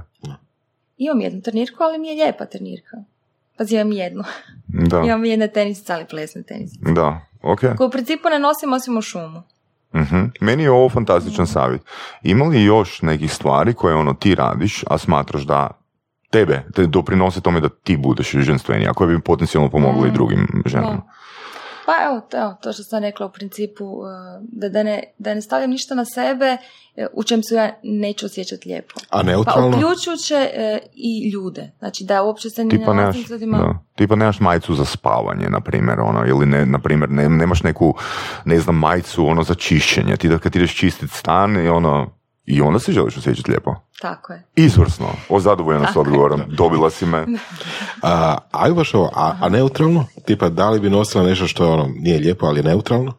Imam 0.98 1.22
jednu 1.22 1.42
trenirku, 1.42 1.84
ali 1.84 2.00
mi 2.00 2.08
je 2.08 2.14
lijepa 2.14 2.46
trenirka. 2.46 2.98
Pazi, 3.58 3.76
imam 3.76 3.92
jednu. 3.92 4.24
Da. 4.68 5.02
Imam 5.06 5.26
jedne 5.26 5.48
tenisice, 5.48 5.94
ali 5.94 6.06
plesne 6.06 6.44
tenisice. 6.44 6.92
Da, 6.92 7.20
ok. 7.42 7.60
Koju 7.78 7.88
u 7.88 7.92
principu 7.92 8.30
ne 8.30 8.40
nosim 8.40 8.74
osim 8.74 8.98
u 8.98 9.02
šumu. 9.02 9.44
Mhm. 9.96 10.26
Meni 10.42 10.64
je 10.64 10.72
ovo 10.72 10.90
fantastičan 10.90 11.48
savjet. 11.48 11.82
Ima 12.24 12.46
li 12.46 12.64
još 12.64 13.02
nekih 13.02 13.34
stvari 13.34 13.74
koje 13.74 13.96
ono 13.96 14.14
ti 14.14 14.36
radiš, 14.36 14.84
a 14.88 14.98
smatraš 14.98 15.42
da 15.42 15.70
tebe, 16.30 16.64
te 16.76 16.86
doprinose 16.86 17.42
tome 17.42 17.60
da 17.60 17.70
ti 17.70 17.98
budeš 17.98 18.32
ženstvenija, 18.32 18.94
koje 18.94 19.08
bi 19.08 19.24
potencijalno 19.24 19.70
pomoglo 19.70 20.06
i 20.08 20.12
drugim 20.12 20.64
ženama? 20.66 20.96
Da. 20.96 21.18
Pa 21.88 21.94
evo, 22.06 22.22
to, 22.30 22.38
evo, 22.38 22.56
to 22.62 22.74
što 22.74 22.84
sam 22.84 23.04
rekla 23.04 23.26
u 23.26 23.32
principu, 23.32 23.86
uh, 23.86 24.08
da, 24.42 24.70
da, 24.70 24.84
ne, 24.84 25.04
da 25.18 25.34
ne 25.34 25.42
stavljam 25.42 25.70
ništa 25.70 25.96
na 25.96 26.06
sebe 26.06 26.58
e, 26.96 27.08
u 27.14 27.24
čem 27.24 27.44
se 27.44 27.56
ja 27.56 27.74
neću 27.84 28.26
osjećati 28.26 28.70
lijepo. 28.70 28.94
A 29.10 29.18
Pa 29.18 29.24
neutralno? 29.24 29.70
uključujući 29.70 30.34
e, 30.34 30.80
i 30.94 31.30
ljude. 31.34 31.72
Znači 31.80 32.04
da 32.04 32.24
uopće 32.24 32.50
se 32.50 32.66
ne 32.66 32.78
nalazim 32.78 33.24
s 33.24 33.30
ljudima. 33.30 33.58
da, 33.58 33.80
tipa 33.96 34.16
nemaš 34.16 34.40
majicu 34.40 34.76
za 34.76 34.86
spavanje, 34.86 35.50
na 35.50 35.60
primjer, 35.60 36.00
ono, 36.00 36.26
ili 36.28 36.46
ne, 36.46 36.66
na 36.66 36.80
primjer, 36.80 37.10
ne, 37.10 37.30
nemaš 37.30 37.64
neku, 37.64 37.96
ne 38.46 38.60
znam, 38.60 38.76
majicu, 38.76 39.28
ono, 39.28 39.44
za 39.44 39.56
čišćenje. 39.56 40.18
Ti 40.18 40.30
da 40.30 40.38
kad 40.38 40.56
ideš 40.56 40.76
čistit 40.76 41.12
stan 41.12 41.66
i 41.66 41.70
ono, 41.70 42.17
i 42.48 42.62
onda 42.62 42.80
se 42.80 42.92
želiš 42.92 43.18
osjećati 43.18 43.52
lijepo. 43.52 43.76
Tako 44.02 44.34
je. 44.34 44.44
Izvrsno. 44.56 45.08
O, 45.30 45.40
zadovoljena 45.40 45.92
s 45.94 45.96
odgovorom. 45.96 46.42
Dobila 46.48 46.90
si 46.90 47.06
me. 47.06 47.26
A, 48.02 48.38
ajde 48.52 48.76
baš 48.76 48.94
ovo, 48.94 49.12
a, 49.16 49.38
a 49.42 49.50
neutralno? 49.50 50.06
Tipa, 50.26 50.50
da 50.50 50.70
li 50.70 50.80
bi 50.80 50.90
nosila 50.90 51.24
nešto 51.24 51.48
što 51.48 51.74
ono, 51.74 51.90
nije 52.00 52.20
lijepo, 52.20 52.46
ali 52.46 52.60
je 52.60 52.64
neutralno? 52.64 53.14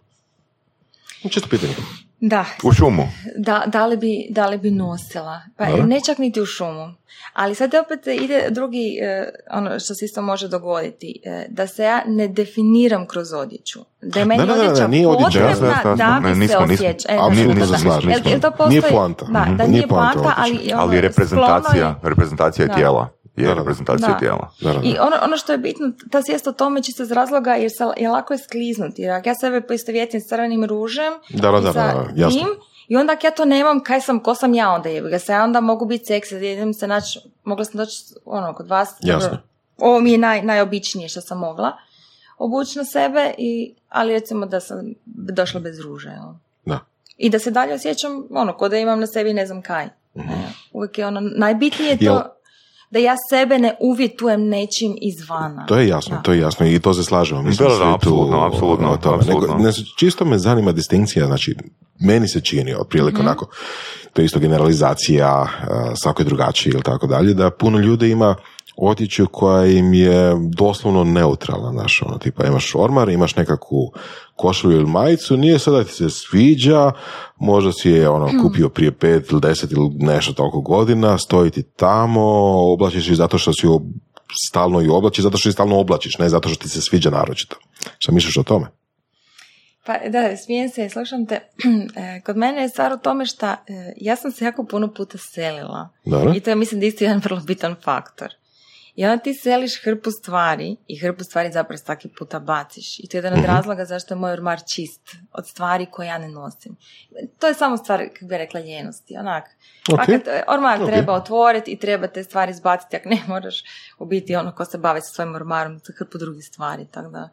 Čisto 1.31 1.49
pitanje. 1.49 1.75
Da, 2.21 2.45
U 2.65 2.73
šumu. 2.73 3.09
da, 3.37 3.63
da, 3.67 3.87
li 3.87 3.97
bi, 3.97 4.27
da 4.31 4.47
li 4.47 4.59
bi 4.59 4.71
nosila? 4.71 5.41
Pa 5.57 5.67
Dobro. 5.67 5.87
ne 5.87 6.01
čak 6.01 6.19
niti 6.19 6.41
u 6.41 6.47
šumu. 6.47 6.95
Ali 7.33 7.55
sad 7.55 7.75
opet 7.75 8.07
ide 8.07 8.47
drugi, 8.51 8.99
e, 9.03 9.29
ono 9.51 9.79
što 9.79 9.95
se 9.95 10.05
isto 10.05 10.23
može 10.23 10.49
dogoditi, 10.49 11.23
e, 11.25 11.47
da 11.49 11.67
se 11.67 11.83
ja 11.85 12.03
ne 12.07 12.29
definiram 12.29 13.07
kroz 13.07 13.33
odjeću. 13.33 13.79
Da 14.03 14.21
je 14.21 14.27
meni 14.27 14.41
Da, 14.41 14.47
da, 14.47 14.55
da, 14.55 14.63
da, 14.63 14.69
odjeća 14.71 14.89
nije 14.89 15.07
odjeća, 15.07 15.25
potrebna 15.27 15.51
jasno, 15.51 15.67
jasno, 15.67 15.97
da 15.97 16.21
bi 16.23 16.29
Ne, 16.29 16.35
se 16.35 16.39
nismo, 16.41 16.61
nismo. 16.67 16.87
osjeća. 16.87 17.09
E, 17.13 17.19
se 17.67 17.73
da- 17.73 17.79
slažem. 17.79 18.11
jel- 18.11 18.31
jel 18.31 18.41
to 18.41 18.69
Nije 18.69 18.83
poanta. 18.83 19.25
Da, 19.25 19.33
da 19.33 19.47
Nije 19.49 19.69
nije 19.69 19.89
poanta 19.89 20.35
ali, 20.37 20.71
ono, 20.73 20.83
Ali 20.83 20.97
je 20.97 21.01
reprezentacija, 21.01 21.95
reprezentacija 22.03 22.75
tijela. 22.75 23.09
Je 23.39 23.43
Da, 23.43 23.49
da, 23.49 23.55
da. 23.55 23.61
reprezentacija 23.61 24.09
Da. 24.09 24.19
tijela. 24.19 24.51
Da, 24.61 24.73
da, 24.73 24.79
da. 24.79 24.85
I 24.85 24.97
ono, 24.99 25.17
ono 25.23 25.37
što 25.37 25.53
je 25.53 25.59
bitno, 25.59 25.91
ta 26.11 26.23
svijest 26.23 26.47
o 26.47 26.53
tome 26.53 26.83
čisto 26.83 27.03
iz 27.03 27.13
razloga 27.13 27.53
jer 27.53 27.71
se, 27.71 27.85
je 27.97 28.09
lako 28.09 28.35
je 28.35 28.39
skliznuti. 28.39 29.03
Jer 29.03 29.11
ako 29.11 29.29
ja 29.29 29.35
sebe 29.35 29.61
poistovjetim 29.61 30.21
s 30.21 30.27
crvenim 30.27 30.65
ružem 30.65 31.13
Da, 31.31 31.51
da, 31.51 31.59
i 31.59 31.63
da, 31.63 31.73
da, 31.73 31.73
da, 31.73 32.07
jasno. 32.17 32.39
tim, 32.39 32.49
i 32.89 32.97
onda 32.97 33.13
ako 33.13 33.27
ja 33.27 33.31
to 33.31 33.45
nemam, 33.45 33.83
kaj 33.83 34.01
sam, 34.01 34.21
ko 34.21 34.35
sam 34.35 34.55
ja 34.55 34.71
onda 34.71 34.89
jebi 34.89 35.11
ga 35.11 35.19
se, 35.19 35.33
ja 35.33 35.45
onda 35.45 35.61
mogu 35.61 35.87
biti 35.87 36.05
seksi, 36.05 36.37
idem 36.37 36.75
se 36.75 36.87
naći, 36.87 37.21
mogla 37.45 37.65
sam 37.65 37.77
doći 37.77 37.97
ono, 38.25 38.55
kod 38.55 38.69
vas. 38.69 38.89
Jasno. 39.01 39.29
dobro, 39.29 39.43
Ovo 39.79 40.01
mi 40.01 40.13
je 40.13 40.19
naj, 40.19 40.43
najobičnije 40.43 41.09
što 41.09 41.21
sam 41.21 41.39
mogla 41.39 41.73
obući 42.39 42.79
na 42.79 42.85
sebe, 42.85 43.35
i, 43.39 43.75
ali 43.89 44.13
recimo 44.13 44.47
da 44.47 44.61
sam 44.61 44.95
došla 45.07 45.61
bez 45.61 45.81
ruže. 45.81 46.09
jel? 46.09 46.33
Da. 46.65 46.79
I 47.17 47.31
da 47.31 47.39
se 47.39 47.51
dalje 47.51 47.75
osjećam, 47.75 48.25
ono, 48.31 48.53
ko 48.53 48.69
da 48.69 48.77
imam 48.77 49.01
na 49.01 49.07
sebi 49.07 49.33
ne 49.33 49.47
znam 49.47 49.63
kaj. 49.63 49.85
E, 49.85 50.21
Uvijek 50.73 50.99
je 50.99 51.07
ono, 51.07 51.21
najbitnije 51.23 51.91
je 51.91 51.99
to 51.99 52.05
Jel- 52.05 52.23
da 52.91 52.99
ja 52.99 53.15
sebe 53.31 53.59
ne 53.59 53.75
uvjetujem 53.81 54.41
nečim 54.43 54.97
izvana. 55.03 55.67
To 55.67 55.77
je 55.77 55.89
jasno, 55.89 56.17
Da. 56.17 56.23
to 56.23 56.33
je 56.33 56.41
jasno 56.41 56.67
i 56.67 56.79
to 56.79 56.95
se 56.95 57.05
slažemo. 57.05 57.43
Mislim, 57.43 57.69
Da, 57.69 57.75
da, 57.77 57.95
apsolutno, 57.95 58.47
apsolutno, 58.47 58.91
o 58.91 58.97
tome. 58.97 59.17
apsolutno. 59.17 59.49
Nego, 59.49 59.63
ne, 59.63 59.73
čisto 59.97 60.25
me 60.25 60.39
zanima 60.39 60.73
distinkcija, 60.73 61.27
znači, 61.27 61.55
meni 62.01 62.29
se 62.29 62.41
čini 62.41 62.75
otprilike 62.75 63.19
Mhm. 63.19 63.27
onako, 63.27 63.47
to 64.13 64.23
je 64.23 64.27
isto 64.27 64.39
generalizacija, 64.39 65.47
svako 65.95 66.23
je 66.23 66.27
drugačiji 66.27 66.71
ili 66.73 66.83
tako 66.83 67.07
dalje, 67.07 67.35
da 67.35 67.51
puno 67.51 67.79
ljudi 67.79 68.11
ima 68.11 68.35
odjeću 68.79 69.27
koja 69.33 69.67
im 69.67 69.95
je 69.95 70.35
doslovno 70.57 71.05
neutralna, 71.05 71.73
znaš, 71.73 72.03
ono, 72.07 72.19
tipa 72.19 72.47
imaš 72.47 72.75
ormar, 72.75 73.09
imaš 73.09 73.37
nekakvu 73.37 73.93
košulju 74.37 74.77
ili 74.77 74.87
majicu, 74.87 75.37
nije 75.37 75.59
sad 75.59 75.75
da 75.75 75.85
ti 75.85 75.93
se 75.93 76.11
sviđa, 76.11 76.93
možda 77.37 77.73
si 77.73 77.91
je 77.91 78.09
ono 78.09 78.29
Hmm. 78.29 78.43
kupio 78.43 78.69
prije 78.69 78.93
pet 78.93 79.31
ili 79.31 79.41
deset 79.41 79.73
ili 79.73 79.91
nešto 79.99 80.33
toliko 80.33 80.61
godina, 80.61 81.19
stoji 81.19 81.51
ti 81.51 81.63
tamo, 81.63 82.23
oblačiš 82.73 83.09
i 83.09 83.15
zato 83.15 83.39
što 83.39 83.53
si 83.53 83.67
ju 83.67 83.81
stalno 84.49 84.83
i 84.83 84.89
oblačiš, 84.89 85.25
zato 85.25 85.39
što 85.39 85.49
i 85.49 85.53
stalno 85.53 85.81
oblačiš, 85.81 86.19
ne 86.19 86.29
zato 86.29 86.49
što 86.49 86.63
ti 86.63 86.69
se 86.69 86.81
sviđa 86.81 87.11
naročito. 87.11 87.57
Šta 87.99 88.13
misliš 88.13 88.37
o 88.37 88.43
tome? 88.43 88.67
Pa 89.87 89.99
da, 90.09 90.37
smijem 90.37 90.69
se, 90.69 90.89
slušam 90.89 91.27
te. 91.27 91.41
E, 91.97 92.21
Kod 92.27 92.37
mene 92.37 92.63
je 92.63 92.69
stvar 92.69 92.93
u 92.93 92.99
tome 92.99 93.27
što 93.27 93.47
ja 93.97 94.17
sam 94.17 94.33
se 94.33 94.45
jako 94.45 94.65
puno 94.65 94.89
puta 94.95 95.19
selila. 95.19 95.89
Dobro. 96.05 96.33
I 96.37 96.41
to 96.41 96.51
je 96.51 96.57
mislim 96.57 96.81
da 96.81 96.87
isto 96.87 97.05
jedan 97.05 97.21
vrlo 97.25 97.41
bitan 97.47 97.77
faktor. 97.85 98.29
I 98.99 99.05
onda 99.05 99.23
ti 99.23 99.35
seliš 99.35 99.83
hrpu 99.85 100.11
stvari 100.11 100.77
i 100.87 100.99
hrpu 100.99 101.25
stvari 101.25 101.53
zapravo 101.53 101.79
svaki 101.79 102.09
puta 102.19 102.39
baciš. 102.41 102.99
I 102.99 103.09
to 103.09 103.17
je 103.17 103.19
jedan 103.19 103.39
od 103.39 103.45
razloga 103.45 103.85
zašto 103.85 104.15
je 104.15 104.19
moj 104.19 104.33
ormar 104.33 104.59
čist 104.75 105.17
od 105.33 105.49
stvari 105.49 105.87
koje 105.91 106.07
ja 106.07 106.19
ne 106.19 106.29
nosim. 106.29 106.77
To 107.39 107.47
je 107.47 107.55
samo 107.55 107.77
stvar, 107.77 108.09
kako 108.15 108.27
bi 108.27 108.39
rekla, 108.39 108.61
ljenosti. 108.61 109.17
Onak. 109.17 109.45
Pa 109.87 109.95
Ok. 109.95 110.07
kad 110.07 110.23
ormar 110.49 110.83
Ok. 110.83 110.89
treba 110.89 111.13
otvoriti 111.13 111.71
i 111.71 111.79
treba 111.79 112.07
te 112.07 112.25
stvari 112.25 112.51
izbaciti, 112.53 112.97
ako 112.97 113.09
ne 113.09 113.23
moraš 113.29 113.63
u 113.99 114.07
biti 114.07 114.37
ono 114.37 114.55
ko 114.55 114.65
se 114.65 114.79
bavi 114.79 115.01
sa 115.01 115.15
svojim 115.15 115.35
ormarom, 115.35 115.81
to 115.81 115.93
hrpu 115.99 116.19
drugih 116.19 116.45
stvari. 116.45 116.87
Tako 116.91 117.11
da, 117.11 117.29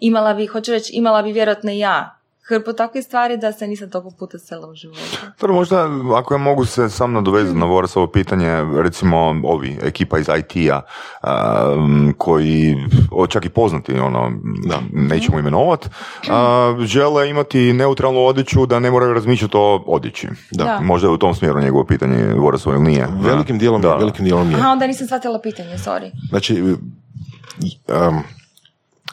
imala 0.00 0.34
bi, 0.34 0.46
hoću 0.46 0.72
reći, 0.72 0.92
imala 0.92 1.22
bi 1.22 1.32
vjerojatno 1.32 1.70
ja 1.70 2.19
hrpu 2.50 2.72
takvih 2.72 3.04
stvari 3.04 3.36
da 3.36 3.52
se 3.52 3.66
nisam 3.66 3.90
toliko 3.90 4.10
puta 4.18 4.38
sela 4.38 4.68
u 4.70 4.74
životu. 4.74 5.00
Dobro, 5.40 5.54
možda, 5.54 5.88
ako 6.16 6.34
ja 6.34 6.38
mogu 6.38 6.64
se 6.64 6.88
sam 6.90 7.12
nadovezati 7.12 7.58
na 7.58 7.66
Vorasovo 7.66 8.06
pitanje, 8.06 8.64
recimo 8.82 9.16
ovi, 9.44 9.78
ekipa 9.82 10.18
iz 10.18 10.26
IT-a, 10.38 10.80
um, 11.74 12.14
koji, 12.18 12.76
o, 13.12 13.26
čak 13.26 13.44
i 13.44 13.48
poznati, 13.48 13.98
ono, 13.98 14.32
nećemo 14.92 15.38
imenovat, 15.38 15.90
a, 16.30 16.76
žele 16.80 17.30
imati 17.30 17.72
neutralnu 17.72 18.20
odjeću 18.20 18.66
da 18.66 18.78
ne 18.78 18.90
moraju 18.90 19.14
razmišljati 19.14 19.56
o 19.56 19.84
odjeći. 19.86 20.28
Da. 20.50 20.64
Da. 20.64 20.80
Možda 20.80 21.08
je 21.08 21.12
u 21.12 21.18
tom 21.18 21.34
smjeru 21.34 21.60
njegovo 21.60 21.84
pitanje 21.84 22.34
Vorasovo 22.34 22.74
ili 22.76 22.84
nije. 22.84 23.08
Velikim 23.20 23.58
dijelom 23.58 23.82
je, 23.82 23.88
Da. 23.88 23.96
velikim 23.96 24.24
dijelom 24.24 24.50
je. 24.50 24.56
Aha, 24.56 24.68
onda 24.70 24.86
nisam 24.86 25.06
shvatila 25.06 25.40
pitanje, 25.40 25.74
sorry. 25.78 26.10
Znači, 26.28 26.62
um, 26.62 28.22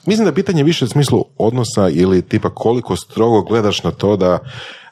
mislim 0.08 0.26
da 0.26 0.30
je 0.30 0.36
pitanje 0.36 0.64
više 0.64 0.86
u 0.86 0.88
smislu 0.88 1.26
odnosa 1.38 1.90
ili 1.90 2.22
tipa 2.22 2.50
koliko 2.50 2.96
strogo 2.96 3.42
gledaš 3.42 3.84
na 3.84 3.92
to 3.92 4.18
da 4.18 4.40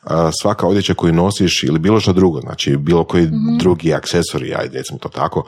a, 0.03 0.31
svaka 0.41 0.67
odjeća 0.67 0.93
koju 0.93 1.13
nosiš 1.13 1.63
ili 1.63 1.79
bilo 1.79 1.99
što 1.99 2.13
drugo, 2.13 2.41
znači 2.41 2.77
bilo 2.77 3.03
koji 3.03 3.29
drugi 3.59 3.93
aksesori, 3.93 4.55
ajde 4.55 4.77
recimo 4.77 4.99
to 4.99 5.09
tako, 5.09 5.43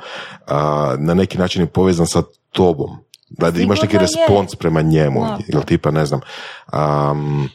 a, 0.47 0.95
na 0.99 1.13
neki 1.13 1.37
način 1.37 1.61
je 1.61 1.67
povezan 1.67 2.07
sa 2.07 2.23
tobom. 2.51 2.97
Da 3.29 3.49
imaš 3.59 3.81
neki 3.81 3.97
respons 3.97 4.55
prema 4.55 4.81
njemu, 4.81 5.19
Da. 5.19 5.37
ili 5.47 5.63
tipa, 5.65 5.91
ne 5.91 6.05
znam, 6.05 6.19
um, 6.73 7.49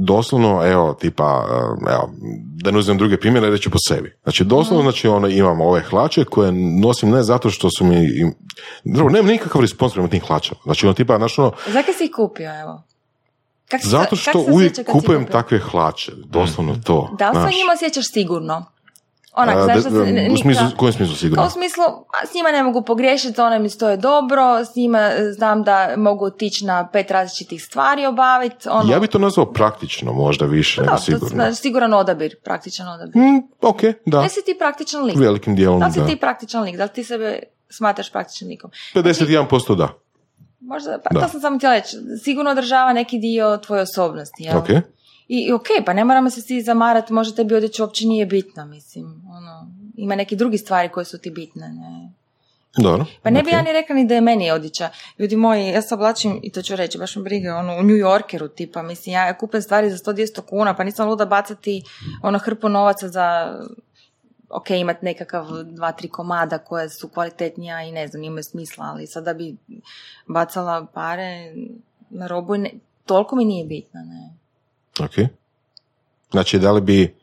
doslovno, 0.00 0.66
evo, 0.66 0.94
tipa, 0.94 1.46
uh, 1.80 1.92
evo, 1.92 2.10
da 2.54 2.70
ne 2.70 2.78
uzmem 2.78 2.98
druge 2.98 3.16
primjere, 3.16 3.50
reći 3.50 3.62
ću 3.62 3.70
po 3.70 3.78
sebi. 3.88 4.16
Znači, 4.22 4.44
doslovno, 4.44 4.82
znači, 4.82 5.08
ono, 5.08 5.28
imam 5.28 5.60
ove 5.60 5.80
hlače 5.80 6.24
koje 6.24 6.52
nosim 6.82 7.10
ne 7.10 7.22
zato 7.22 7.50
što 7.50 7.68
su 7.78 7.84
mi, 7.84 7.96
im, 7.96 8.34
drugo, 8.84 9.10
nemam 9.10 9.26
nikakav 9.26 9.60
respons 9.60 9.92
prema 9.92 10.08
tim 10.08 10.20
hlačama. 10.20 10.60
Znači, 10.64 10.86
ono, 10.86 10.94
tipa, 10.94 11.16
znaš, 11.18 11.38
ono, 11.38 11.52
Zakaj 11.66 11.94
si 11.94 12.04
ih 12.04 12.10
kupio, 12.16 12.60
evo? 12.60 12.82
Kak 13.68 13.80
se- 13.82 13.88
zato 13.88 14.16
što 14.16 14.44
uvijek 14.48 14.76
si 14.76 14.84
kupujem 14.84 15.26
takve 15.26 15.58
hlače, 15.58 16.12
doslovno 16.24 16.76
to. 16.84 17.14
Da 17.18 17.30
li 17.30 17.34
se 17.34 17.56
njima 17.56 17.72
osjećaš 17.74 18.04
sigurno? 18.12 18.64
Onak, 19.34 19.56
A, 19.56 19.58
da- 19.58 19.74
da 19.74 19.82
se 19.82 19.88
u 20.32 20.36
smislu, 20.36 20.66
kojem 20.76 20.92
smislu 20.92 21.16
sigurno? 21.16 21.46
U 21.46 21.50
smislu, 21.50 21.84
a, 21.84 22.26
s 22.26 22.34
njima 22.34 22.50
ne 22.50 22.62
mogu 22.62 22.82
pogriješiti, 22.82 23.40
one 23.40 23.58
mi 23.58 23.70
stoje 23.70 23.96
dobro, 23.96 24.64
s 24.64 24.76
njima 24.76 24.98
e, 25.00 25.32
znam 25.32 25.62
da 25.62 25.94
mogu 25.96 26.24
otići 26.24 26.64
na 26.64 26.88
pet 26.88 27.10
različitih 27.10 27.64
stvari 27.64 28.06
obaviti. 28.06 28.68
Ono, 28.68 28.92
Ja 28.92 29.00
bi 29.00 29.06
to 29.06 29.18
nazvao 29.18 29.46
praktično, 29.46 30.12
možda 30.12 30.46
više, 30.46 30.80
da, 30.80 30.86
nego 30.86 30.98
sigurno. 30.98 31.28
znači 31.28 31.54
siguran 31.54 31.94
odabir, 31.94 32.36
praktičan 32.44 32.88
odabir. 32.88 33.16
Mm, 33.16 33.38
ok, 33.62 33.80
da, 34.06 34.28
si 34.28 34.44
ti 34.44 34.56
praktičan 34.58 35.04
lik? 35.04 35.16
velikim 35.16 35.56
dijelom 35.56 35.80
Da 35.80 35.86
li 35.86 35.92
si 35.92 36.00
da. 36.00 36.06
ti 36.06 36.16
praktičan 36.16 36.62
lik? 36.62 36.76
Da 36.76 36.84
li 36.84 36.90
ti 36.90 37.04
sebe 37.04 37.38
smatraš 37.70 38.12
praktičan 38.12 38.48
likom? 38.48 38.70
51% 38.94 39.76
da. 39.76 39.88
Možda, 40.60 40.98
pa 41.04 41.10
Da. 41.14 41.20
to 41.20 41.28
sam 41.28 41.40
samo 41.40 41.56
htjela 41.58 41.74
reći, 41.74 41.96
sigurno 42.22 42.50
održava 42.50 42.92
neki 42.92 43.18
dio 43.18 43.56
tvoje 43.56 43.82
osobnosti. 43.82 44.42
Jel? 44.42 44.58
Ok. 44.58 44.68
I, 45.28 45.40
i 45.48 45.52
ok, 45.52 45.66
pa 45.86 45.92
ne 45.92 46.04
moramo 46.04 46.30
se 46.30 46.42
svi 46.42 46.62
zamarati, 46.62 47.12
možda 47.12 47.36
tebi 47.36 47.54
odjeća 47.54 47.84
uopće 47.84 48.06
nije 48.06 48.26
bitna, 48.26 48.64
mislim. 48.64 49.22
Ono, 49.30 49.70
ima 49.96 50.14
neki 50.14 50.36
drugi 50.36 50.58
stvari 50.58 50.88
koje 50.88 51.04
su 51.04 51.18
ti 51.18 51.30
bitne. 51.30 51.68
Ne? 51.68 52.12
Dobro. 52.76 53.06
Pa 53.22 53.30
ne 53.30 53.42
bi 53.42 53.48
ok. 53.48 53.52
ja 53.52 53.62
ni 53.62 53.72
rekla 53.72 53.96
ni 53.96 54.06
da 54.06 54.14
je 54.14 54.20
meni 54.20 54.50
odjeća. 54.50 54.88
Ljudi 55.18 55.36
moji, 55.36 55.68
ja 55.68 55.82
se 55.82 55.94
oblačim, 55.94 56.40
i 56.42 56.52
to 56.52 56.62
ću 56.62 56.76
reći, 56.76 56.98
baš 56.98 57.16
me 57.16 57.22
briga, 57.22 57.56
ono, 57.56 57.78
u 57.78 57.82
New 57.82 57.96
Yorkeru 57.96 58.48
tipa, 58.48 58.82
mislim, 58.82 59.12
ja 59.12 59.38
kupim 59.38 59.62
stvari 59.62 59.90
za 59.90 59.96
100-200 59.96 60.40
kuna, 60.40 60.74
pa 60.74 60.84
nisam 60.84 61.08
luda 61.08 61.24
bacati 61.24 61.82
ono 62.22 62.38
hrpu 62.38 62.68
novaca 62.68 63.08
za 63.08 63.56
ok, 64.50 64.70
imati 64.70 65.04
nekakav 65.04 65.46
dva, 65.64 65.92
tri 65.92 66.08
komada 66.08 66.58
koja 66.58 66.88
su 66.88 67.08
kvalitetnija 67.08 67.82
i 67.82 67.92
ne 67.92 68.08
znam, 68.08 68.24
imaju 68.24 68.42
smisla, 68.42 68.84
ali 68.84 69.06
sada 69.06 69.34
bi 69.34 69.56
bacala 70.26 70.86
pare 70.94 71.54
na 72.10 72.26
robu, 72.26 72.56
ne, 72.56 72.70
toliko 73.06 73.36
mi 73.36 73.44
nije 73.44 73.64
bitno, 73.64 74.00
ne. 74.00 74.37
Ok. 75.00 75.28
Znači, 76.30 76.58
da 76.58 76.72
li 76.72 76.80
bi, 76.80 77.16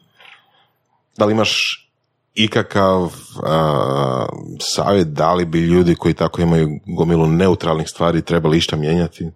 da 1.18 1.26
li 1.26 1.32
imaš 1.32 1.82
ikakav 2.34 3.02
uh, 3.02 3.12
savjet, 4.60 5.08
da 5.08 5.34
li 5.34 5.46
bi 5.46 5.60
ljudi 5.60 5.96
koji 5.96 6.14
tako 6.14 6.42
imaju 6.42 6.70
gomilu 6.88 7.28
neutralnih 7.28 7.88
stvari 7.90 8.22
trebali 8.22 8.58
išta 8.58 8.76
mijenjati? 8.76 9.32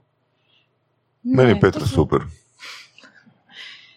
Meni 1.23 1.49
je 1.49 1.55
Ne, 1.55 1.61
Petra 1.61 1.81
su- 1.81 1.87
super. 1.89 2.19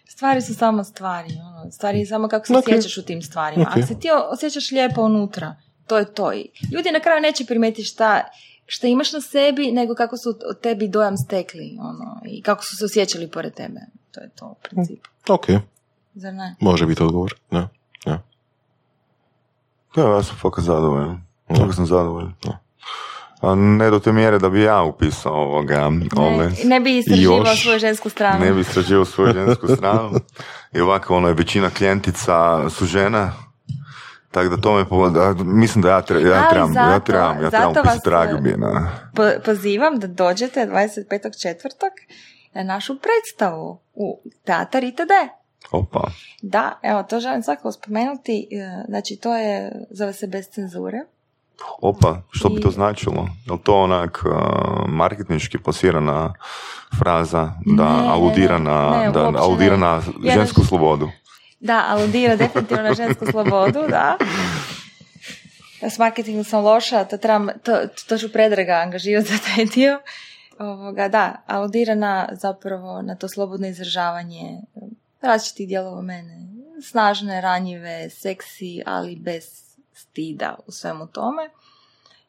Stvari 0.07 0.41
su 0.41 0.55
samo 0.55 0.83
stvari. 0.83 1.29
Ono. 1.33 1.71
Stvari 1.71 1.99
je 1.99 2.05
samo 2.05 2.27
kako 2.27 2.45
se 2.45 2.53
Ok. 2.53 2.59
osjećaš 2.59 2.97
u 2.97 3.01
tim 3.01 3.21
stvarima. 3.21 3.63
Ok. 3.63 3.69
Ako 3.69 3.81
se 3.81 3.99
ti 3.99 4.07
osjećaš 4.31 4.71
lijepo 4.71 5.01
unutra, 5.01 5.55
to 5.87 5.97
je 5.97 6.13
to. 6.13 6.33
I 6.33 6.49
ljudi 6.73 6.91
na 6.91 6.99
kraju 6.99 7.21
neće 7.21 7.45
primetiti 7.45 7.83
šta, 7.83 8.23
šta 8.65 8.87
imaš 8.87 9.13
na 9.13 9.21
sebi, 9.21 9.71
nego 9.71 9.95
kako 9.95 10.17
su 10.17 10.29
od 10.29 10.59
tebi 10.61 10.87
dojam 10.87 11.17
stekli. 11.17 11.77
Ono, 11.79 12.21
I 12.25 12.41
kako 12.41 12.63
su 12.63 12.77
se 12.77 12.85
osjećali 12.85 13.31
pored 13.31 13.53
tebe. 13.53 13.79
To 14.13 14.21
je 14.21 14.29
to 14.29 14.45
u 14.45 14.55
principu. 14.63 15.09
Ok, 15.29 15.45
Zar 16.15 16.33
ne? 16.33 16.55
može 16.59 16.85
biti 16.85 17.03
odgovor. 17.03 17.33
Da. 17.51 17.67
Da. 18.05 18.21
Da, 19.95 20.01
ja 20.03 20.23
sam 20.23 20.35
fakat 20.35 20.63
zadovoljan. 20.63 21.21
Fakat 21.49 21.75
sam 21.75 21.85
zadovoljan. 21.85 22.33
Da. 22.43 22.59
A 23.41 23.55
ne 23.55 23.89
do 23.89 23.99
te 23.99 24.11
mjere 24.11 24.39
da 24.39 24.49
bi 24.49 24.61
ja 24.61 24.81
upisao 24.83 25.33
ovoga, 25.33 25.85
ove, 26.17 26.45
Ne, 26.45 26.51
ne 26.65 26.79
bi 26.79 26.97
istraživao 26.97 27.37
još 27.39 27.63
svoju 27.63 27.79
žensku 27.79 28.09
stranu. 28.09 28.45
ne 28.45 28.51
bi 28.51 28.61
istraživao 28.61 29.05
svoju 29.05 29.33
žensku 29.33 29.67
stranu. 29.67 30.11
I 30.71 30.79
ovako, 30.79 31.15
ono 31.17 31.27
je 31.27 31.33
većina 31.33 31.69
klijentica 31.69 32.33
su 32.69 32.85
žena, 32.85 33.33
tako 34.31 34.49
da 34.49 34.61
to 34.61 34.75
me 34.75 34.85
po- 34.85 35.09
da, 35.09 35.33
mislim 35.35 35.81
da 35.81 35.89
ja, 35.89 36.01
tre- 36.01 36.27
ja 36.27 36.49
trebam, 36.49 36.73
ja 36.73 36.83
zato- 36.85 37.05
trebam, 37.05 37.43
ja 37.43 37.49
trebam 37.49 37.73
na... 38.57 38.89
Po- 39.15 39.41
pozivam 39.45 39.99
da 39.99 40.07
dođete 40.07 40.59
25.4. 40.61 41.89
na 42.55 42.63
našu 42.63 42.95
predstavu 42.95 43.79
u 43.93 44.21
Teatar 44.43 44.83
ITD. 44.83 45.11
Opa. 45.71 46.11
Da, 46.41 46.79
evo, 46.81 47.03
to 47.03 47.19
želim 47.19 47.43
svakako 47.43 47.71
spomenuti. 47.71 48.47
e, 48.51 48.83
Znači, 48.87 49.15
to 49.15 49.35
je, 49.35 49.71
zove 49.89 50.13
se 50.13 50.27
bez 50.27 50.45
cenzure. 50.47 50.97
Opa, 51.79 52.21
što 52.31 52.49
bi 52.49 52.61
to 52.61 52.69
I- 52.69 52.71
značilo? 52.71 53.27
Je 53.45 53.53
li 53.53 53.59
to 53.59 53.75
onak 53.75 54.23
uh, 54.25 54.31
marketinški 54.87 55.57
plasirana 55.59 56.33
fraza 56.99 57.51
da 57.67 57.83
Ne, 57.91 58.07
aludira 58.07 58.57
na, 58.57 58.89
ne, 58.97 59.11
da 59.11 59.31
aludira 59.35 59.77
na 59.77 60.01
Ja 60.21 60.33
žensku 60.33 60.61
naš- 60.61 60.67
slobodu? 60.67 61.09
Da, 61.59 61.85
aludira 61.87 62.35
definitivno 62.35 62.83
na 62.83 62.93
žensku 63.01 63.25
slobodu, 63.25 63.79
da. 63.89 64.17
S 65.83 65.97
marketingom 65.97 66.43
sam 66.43 66.63
loša, 66.63 67.03
to, 67.03 67.17
trebam, 67.17 67.47
to, 67.63 67.71
to 68.07 68.17
ću 68.17 68.31
predraga 68.31 68.73
angažirati 68.73 69.27
za 69.27 69.37
taj 69.45 69.65
dio. 69.65 69.99
Ovoga, 70.59 71.07
da, 71.07 71.43
aludira 71.47 71.95
na 71.95 72.29
zapravo 72.31 73.01
na 73.01 73.15
to 73.15 73.29
slobodno 73.29 73.67
izražavanje 73.67 74.61
e, 74.75 74.79
različitih 75.21 75.67
dijelova 75.67 76.01
mene. 76.01 76.47
Snažne, 76.81 77.41
ranjive, 77.41 78.09
seksi, 78.09 78.81
ali 78.85 79.15
bez 79.15 79.43
stida 79.93 80.55
u 80.67 80.71
svemu 80.71 81.07
tome. 81.07 81.49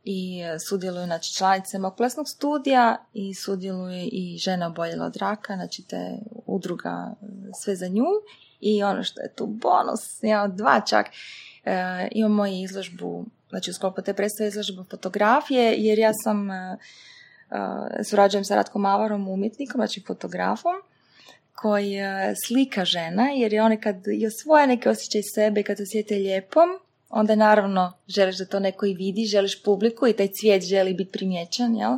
I 0.05 0.41
e, 0.41 0.59
sudjeluju 0.59 1.05
znači, 1.05 1.35
članice 1.35 1.79
mog 1.79 1.97
plesnog 1.97 2.29
studija 2.29 2.97
i 3.13 3.35
sudjeluje 3.35 4.05
i 4.13 4.39
žena 4.39 4.67
oboljela 4.67 5.07
od 5.07 5.17
raka, 5.17 5.55
znači 5.55 5.83
te 5.83 6.19
udruga 6.47 7.15
e, 7.23 7.27
sve 7.63 7.77
za 7.77 7.89
nju. 7.89 8.07
I 8.61 8.83
ono 8.83 9.03
što 9.03 9.21
je 9.21 9.35
tu 9.35 9.47
bonus, 9.47 10.23
ja 10.23 10.49
dva 10.49 10.81
čak, 10.81 11.07
e, 11.65 12.09
imamo 12.11 12.47
i 12.47 12.63
izložbu, 12.63 13.25
znači 13.49 13.71
u 13.71 13.75
sklopu 13.75 14.03
te 14.03 14.15
predstave 14.15 14.49
izložbu 14.49 14.85
fotografije, 14.91 15.75
jer 15.79 15.99
ja 15.99 16.13
sam, 16.25 16.51
e, 16.51 16.79
surađujem 18.05 18.45
sa 18.45 18.55
Ratkom 18.55 18.87
Avarom, 18.87 19.29
umjetnikom, 19.29 19.79
znači 19.79 20.03
fotografom, 20.07 20.73
koji 21.55 21.95
e, 21.95 22.35
slika 22.47 22.85
žena, 22.85 23.29
jer 23.37 23.53
je 23.53 23.63
one 23.63 23.81
kad 23.81 23.97
i 24.07 24.27
osvoje 24.27 24.67
neke 24.67 24.89
osjećaj 24.89 25.23
sebe, 25.35 25.63
kad 25.63 25.77
se 25.77 26.15
lijepom, 26.17 26.69
onda 27.09 27.35
naravno 27.35 27.93
želiš 28.09 28.39
da 28.39 28.45
to 28.45 28.61
neko 28.61 28.87
i 28.87 28.95
vidi, 28.95 29.25
želiš 29.25 29.63
publiku 29.63 30.07
i 30.07 30.13
taj 30.13 30.29
cvijet 30.41 30.63
želi 30.63 30.95
biti 30.95 31.13
primjećen, 31.13 31.77
jel? 31.77 31.93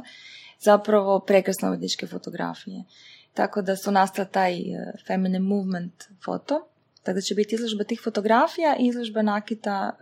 Zapravo 0.61 1.21
prekrasno 1.21 1.69
umjetničke 1.69 2.07
fotografije. 2.07 2.85
Tako 3.35 3.63
da 3.63 3.77
su 3.77 3.91
nastala 3.91 4.29
taj 4.29 4.55
e, 4.55 4.93
feminine 5.07 5.41
movement 5.41 6.05
foto. 6.25 6.69
Tako 7.03 7.15
da 7.15 7.21
će 7.21 7.35
biti 7.35 7.55
izložba 7.55 7.85
tih 7.85 8.01
fotografija 8.05 8.77
i 8.81 8.87
izložba 8.87 9.23
nakita 9.23 9.97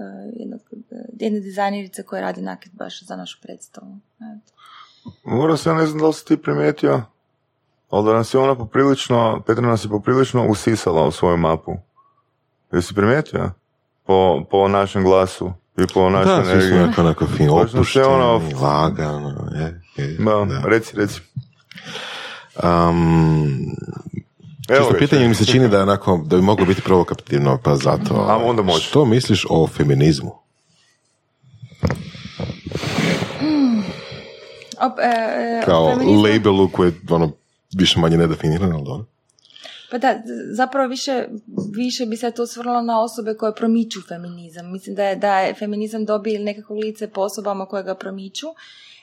jedne 1.20 1.40
dizajnerice 1.40 2.02
koja 2.02 2.22
radi 2.22 2.42
nakit 2.42 2.72
baš 2.72 3.06
za 3.06 3.16
našu 3.16 3.38
predstavu. 3.42 3.98
Eto. 4.16 4.53
Moram 5.24 5.56
se, 5.56 5.74
ne 5.74 5.86
znam 5.86 5.98
da 5.98 6.06
li 6.06 6.12
si 6.12 6.24
ti 6.24 6.36
primijetio, 6.36 7.02
ali 7.90 8.06
da 8.06 8.12
nas 8.12 8.34
je 8.34 8.40
ona 8.40 8.54
poprilično, 8.54 9.42
Petra 9.46 9.62
nas 9.62 9.84
je 9.84 9.88
poprilično 9.88 10.46
usisala 10.46 11.06
u 11.06 11.10
svoju 11.10 11.36
mapu. 11.36 11.72
Jesi 12.72 12.94
primijetio? 12.94 13.50
Po, 14.06 14.44
po 14.50 14.68
našem 14.68 15.04
glasu 15.04 15.52
i 15.78 15.84
po 15.94 16.10
našoj 16.10 16.36
Da, 16.36 16.44
svi 16.44 16.52
energiji. 16.52 16.78
onako, 16.78 17.00
onako 17.00 17.26
fin, 17.26 17.48
opušteni, 17.50 18.04
ono- 18.06 18.40
lagano. 18.62 19.34
Je, 19.54 19.80
je, 19.96 20.16
Da, 20.16 20.44
da. 20.44 20.62
reci, 20.64 20.96
reci. 20.96 21.20
Um, 22.62 23.44
Evo 24.68 24.78
čisto 24.80 24.98
pitanje 24.98 25.28
mi 25.28 25.34
se 25.34 25.44
čini 25.44 25.68
da, 25.68 25.82
onako, 25.82 26.20
da 26.24 26.36
bi 26.36 26.42
moglo 26.42 26.66
biti 26.66 26.82
provokativno, 26.82 27.58
pa 27.62 27.76
zato. 27.76 28.14
A 28.28 28.36
onda 28.38 28.62
može. 28.62 28.80
Što 28.80 29.04
misliš 29.04 29.46
o 29.50 29.66
feminizmu? 29.66 30.32
Op, 34.86 34.98
e, 34.98 35.02
e, 35.02 35.62
Kao 35.64 35.94
feminizam- 35.94 36.22
labelu 36.32 36.68
koji 36.68 36.88
je 36.88 36.94
ono, 37.10 37.32
više 37.76 37.98
manje 38.00 38.16
nedefiniran, 38.16 38.72
ali 38.72 38.84
dobro. 38.84 39.04
Pa 39.90 39.98
da, 39.98 40.22
zapravo 40.52 40.88
više, 40.88 41.26
više 41.74 42.06
bi 42.06 42.16
se 42.16 42.30
to 42.30 42.42
osvrnulo 42.42 42.80
na 42.82 43.00
osobe 43.02 43.34
koje 43.34 43.54
promiču 43.54 44.00
feminizam. 44.08 44.72
Mislim 44.72 44.96
da 44.96 45.04
je, 45.04 45.16
da 45.16 45.38
je 45.40 45.54
feminizam 45.54 46.04
dobio 46.04 46.40
nekako 46.40 46.74
lice 46.74 47.08
po 47.08 47.20
osobama 47.20 47.66
koje 47.66 47.82
ga 47.82 47.94
promiču, 47.94 48.46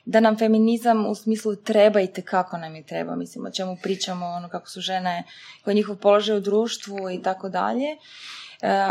da 0.05 0.19
nam 0.19 0.37
feminizam 0.37 1.05
u 1.05 1.15
smislu 1.15 1.55
treba 1.55 2.01
i 2.01 2.07
tekako 2.13 2.57
nam 2.57 2.75
je 2.75 2.83
treba. 2.83 3.15
Mislim, 3.15 3.45
o 3.45 3.51
čemu 3.51 3.77
pričamo, 3.83 4.25
ono 4.25 4.49
kako 4.49 4.69
su 4.69 4.81
žene, 4.81 5.23
koji 5.63 5.75
njihov 5.75 5.95
položaj 5.95 6.37
u 6.37 6.41
društvu 6.41 7.09
i 7.11 7.21
tako 7.21 7.49
dalje. 7.49 7.87
E, 7.87 7.97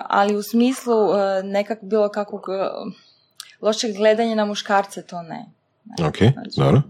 ali 0.08 0.36
u 0.36 0.42
smislu 0.42 0.94
e, 0.94 1.42
nekak 1.42 1.78
bilo 1.82 2.08
kakvog 2.08 2.42
lošeg 3.60 3.96
gledanja 3.96 4.34
na 4.34 4.44
muškarce, 4.44 5.02
to 5.02 5.22
ne. 5.22 5.46
Ok, 6.08 6.16
Znači- 6.18 6.56
dobro. 6.56 6.82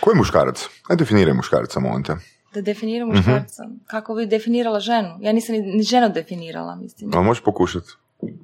Ko 0.00 0.10
je 0.10 0.16
muškarac? 0.16 0.68
Ajde 0.88 0.98
definiraj 0.98 1.34
muškarca, 1.34 1.80
molim 1.80 2.04
te. 2.04 2.16
Da 2.54 2.60
definiram 2.60 3.08
muškarca. 3.08 3.68
Kako 3.86 4.14
bi 4.14 4.26
definirala 4.26 4.80
ženu? 4.80 5.08
Ja 5.20 5.32
nisam 5.32 5.54
ni, 5.54 5.60
ni 5.62 5.82
ženu 5.82 6.08
definirala, 6.08 6.76
mislim. 6.76 7.10
A 7.14 7.22
možeš 7.22 7.44
pokušati? 7.44 7.86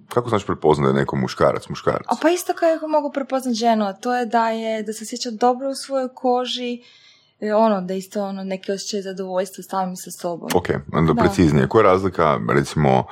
Kako 0.08 0.28
znaš 0.28 0.46
prepoznat 0.46 0.84
da 0.84 0.98
je 0.98 1.00
neko 1.00 1.16
muškarac, 1.16 1.68
muškarac? 1.68 2.06
A 2.08 2.14
pa 2.22 2.30
isto 2.30 2.52
kako 2.54 2.88
mogu 2.88 3.12
prepoznati 3.12 3.54
ženu, 3.58 3.84
a 3.84 3.92
to 3.92 4.16
je 4.16 4.26
da 4.26 4.50
je, 4.50 4.82
da 4.82 4.92
se 4.92 5.04
osjeća 5.04 5.30
dobro 5.30 5.70
u 5.70 5.74
svojoj 5.74 6.08
koži, 6.14 6.82
e, 7.40 7.54
ono, 7.54 7.80
da 7.80 7.94
isto 7.94 8.24
ono, 8.24 8.44
neki 8.44 8.72
osjećaj 8.72 9.02
zadovoljstva 9.02 9.62
samim 9.64 9.96
sa 9.96 10.10
sobom. 10.10 10.48
Ok, 10.54 10.68
onda 10.92 11.12
Da. 11.12 11.22
preciznije. 11.22 11.68
Koja 11.68 11.80
je 11.80 11.92
razlika, 11.92 12.40
recimo, 12.48 13.04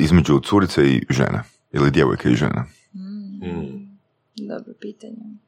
između 0.00 0.40
curice 0.40 0.86
i 0.86 1.06
žene? 1.10 1.42
Ili 1.72 1.90
djevojke 1.90 2.28
i 2.28 2.34
žene? 2.34 2.62
Mm. 2.94 3.84
Dobro 4.48 4.72
pitanje. 4.80 5.43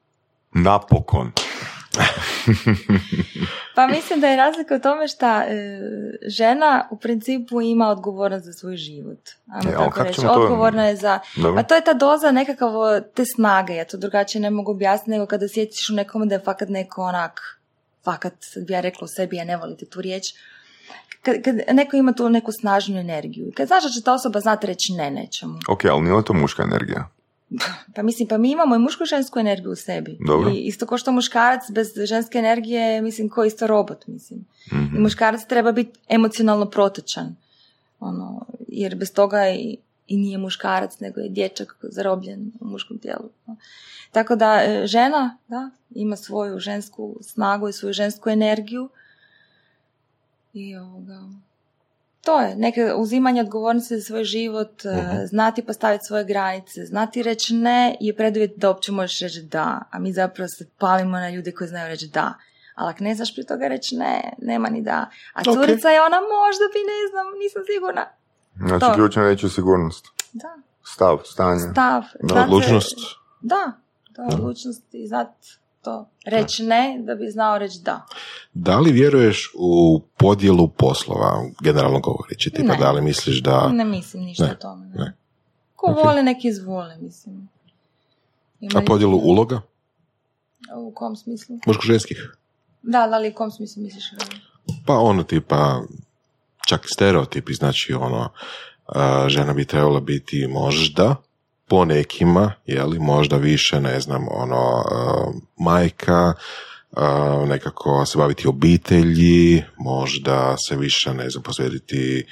Napokon. 0.53 1.33
Pa 3.75 3.87
mislim 3.87 4.21
da 4.21 4.29
je 4.29 4.37
razlika 4.37 4.75
u 4.75 4.81
tome 4.81 5.09
što 5.09 5.27
žena 6.29 6.89
u 6.91 6.97
principu 6.97 7.61
ima 7.63 7.89
odgovornost 7.89 8.45
za 8.45 8.53
svoj 8.53 8.77
život. 8.77 9.19
Ajmo 9.49 9.71
E, 9.71 9.75
ali 9.75 9.85
tako 9.85 10.03
reći. 10.03 10.21
ćemo 10.21 10.35
to- 10.35 10.41
Odgovorna 10.41 10.85
je 10.85 10.97
za... 10.97 11.19
Dobro. 11.37 11.61
A 11.61 11.63
to 11.63 11.75
je 11.75 11.85
ta 11.85 11.93
doza 11.95 12.31
nekakav 12.31 12.71
te 13.15 13.25
snage, 13.27 13.75
ja 13.75 13.85
to 13.85 13.97
drugačije 13.97 14.43
ne 14.43 14.51
mogu 14.51 14.71
objasniti 14.71 15.11
nego 15.11 15.27
kada 15.27 15.49
sjetiš 15.49 15.91
u 15.91 15.95
nekom 15.95 16.29
da 16.29 16.35
je 16.35 16.41
fakat 16.41 16.69
neko 16.69 17.03
onak, 17.03 17.61
fakat, 18.05 18.35
bi 18.59 18.73
ja 18.73 18.81
rekla 18.81 19.05
u 19.05 19.09
sebi, 19.09 19.37
ja 19.37 19.45
ne 19.45 19.57
volite 19.57 19.87
tu 19.87 20.01
riječ, 20.01 20.23
kad, 21.23 21.35
kad 21.43 21.55
neko 21.73 21.97
ima 21.97 22.13
tu 22.13 22.29
neku 22.29 22.51
snažnu 22.53 22.99
energiju. 22.99 23.53
Kad 23.57 23.67
znaš 23.69 23.85
da 23.85 23.91
će 23.91 24.03
ta 24.03 24.13
osoba 24.13 24.41
znati 24.41 24.67
reći 24.67 24.93
ne 24.93 25.11
nečemu. 25.11 25.59
Ok, 25.69 25.85
ali 25.85 26.03
nije 26.03 26.25
to 26.25 26.33
muška 26.33 26.63
energija? 26.63 27.09
Pa 27.95 28.03
mislim, 28.03 28.29
pa 28.29 28.39
mi 28.39 28.51
imamo 28.51 28.77
i 28.77 28.79
mušku 28.79 29.03
i 29.03 29.07
žensku 29.07 29.39
energiju 29.39 29.71
u 29.71 29.77
sebi. 29.77 30.19
Dobro. 30.27 30.51
I 30.51 30.55
isto 30.55 30.87
ko 30.87 30.99
što 30.99 31.13
muškarac 31.13 31.71
bez 31.71 31.89
ženske 32.05 32.39
energije, 32.39 33.03
mislim, 33.03 33.29
ko 33.29 33.45
isto 33.45 33.67
robot, 33.67 34.07
mislim. 34.07 34.45
Mhm. 34.73 34.97
I 34.97 35.01
muškarac 35.01 35.47
treba 35.47 35.73
biti 35.73 35.99
emocionalno 36.09 36.67
protočan. 36.67 37.37
Ono, 38.01 38.47
jer 38.69 38.97
bez 38.97 39.13
toga 39.13 39.49
i, 39.49 39.77
i 40.07 40.17
nije 40.17 40.39
muškarac, 40.39 41.01
nego 41.01 41.21
je 41.21 41.29
dječak 41.29 41.77
zarobljen 41.83 42.53
u 42.61 42.67
muškom 42.67 42.99
tijelu. 42.99 43.31
Tako 44.13 44.37
da 44.37 44.63
e, 44.63 44.87
žena 44.87 45.39
da, 45.49 45.71
ima 45.91 46.17
svoju 46.17 46.59
žensku 46.59 47.17
snagu 47.23 47.69
i 47.69 47.73
svoju 47.73 47.93
žensku 47.93 48.31
energiju. 48.31 48.89
I 50.53 50.77
ovoga, 50.77 51.29
to 52.27 52.41
je, 52.41 52.57
neke 52.57 52.95
uzimanje 52.95 53.41
odgovornosti 53.41 53.97
za 53.97 54.03
svoj 54.03 54.25
život, 54.25 54.85
uh 54.85 54.91
znati 55.27 55.63
postaviti 55.63 56.05
svoje 56.05 56.25
granice, 56.25 56.85
znati 56.85 57.23
reći 57.23 57.55
ne 57.55 57.97
je 58.01 58.17
preduvjet 58.17 58.53
da 58.57 58.69
uopće 58.69 58.93
možeš 58.93 59.21
reći 59.21 59.43
da, 59.43 59.83
a 59.91 59.99
mi 59.99 60.13
zapravo 60.13 60.49
se 60.49 60.67
palimo 60.79 61.17
na 61.17 61.31
ljude 61.31 61.53
koji 61.53 61.69
znaju 61.69 61.89
reći 61.89 62.09
da. 62.09 62.35
Ali 62.75 62.91
ako 62.91 63.05
ne 63.05 63.15
znaš 63.15 63.35
pri 63.35 63.47
toga 63.47 63.69
reći 63.69 63.97
ne, 63.97 64.33
nema 64.39 64.69
ni 64.69 64.83
da. 64.83 65.11
A 65.33 65.43
curica 65.43 65.89
je 65.89 66.03
ona 66.03 66.17
možda 66.17 66.65
bi 66.73 66.81
ne 66.93 67.01
znam, 67.11 67.27
nisam 67.43 67.63
sigurna. 67.75 68.05
Znači, 68.69 68.95
ključno 68.95 69.23
reći 69.23 69.49
sigurnost. 69.49 70.07
Da. 70.33 70.57
Stav, 70.85 71.19
stanje. 71.25 71.61
Stav. 71.73 72.03
Da, 72.23 72.43
odlučnost. 72.43 72.99
Da, 73.41 73.73
to 74.13 74.23
je 74.23 74.29
odlučnost 74.29 74.95
i 74.95 75.07
znati 75.07 75.59
to 75.87 76.09
reći 76.25 76.63
ne 76.63 76.99
da 77.07 77.15
bi 77.15 77.31
znao 77.31 77.59
reći 77.59 77.81
da. 77.83 78.07
Da 78.55 78.79
li 78.79 78.93
vjeruješ 78.93 79.51
u 79.59 80.01
podjelu 80.17 80.69
poslova, 80.69 81.45
generalno 81.63 82.01
govoreći? 82.01 82.51
Tipa, 82.51 82.73
Ne. 82.73 82.79
da 82.79 82.93
li 82.93 83.03
misliš 83.03 83.43
da... 83.43 83.69
Ne 83.69 83.85
mislim 83.85 84.23
ništa 84.23 84.45
Ne, 84.45 84.53
o 84.53 84.55
tome. 84.55 84.87
Ne. 84.87 84.95
ne. 85.05 85.17
Ko 85.77 85.91
Ok. 85.91 85.97
vole, 86.05 86.23
neki 86.23 86.49
izvole, 86.49 86.97
mislim. 87.01 87.49
Ima 88.61 88.81
A 88.81 88.85
podjelu 88.87 89.19
uloga? 89.19 89.61
U 90.77 90.93
kom 90.95 91.17
smislu? 91.17 91.57
Muško-ženskih? 91.67 92.37
Da, 92.83 93.07
da 93.07 93.19
li 93.19 93.29
u 93.29 93.35
kom 93.35 93.51
smislu 93.51 93.83
misliš? 93.83 94.05
Pa 94.87 94.95
ono 94.99 95.23
tipa, 95.23 95.83
čak 96.69 96.81
stereotipi, 96.95 97.55
znači 97.55 97.93
ono, 97.95 98.29
žena 99.29 99.53
bi 99.53 99.65
trebala 99.65 100.01
biti 100.01 100.47
možda, 100.47 101.17
po 101.69 101.85
nekima, 101.85 102.53
jeli, 102.67 102.99
možda 102.99 103.37
više, 103.37 103.81
ne 103.81 104.01
znam, 104.01 104.27
ono, 104.31 104.85
a, 104.91 105.33
majka, 105.57 106.33
a, 106.93 107.45
nekako 107.49 108.07
se 108.07 108.19
baviti 108.19 108.49
obitelji, 108.49 109.63
možda 109.79 110.57
se 110.69 110.77
više, 110.77 111.15
ne 111.15 111.31
znam, 111.31 111.43
posvetiti 111.43 112.27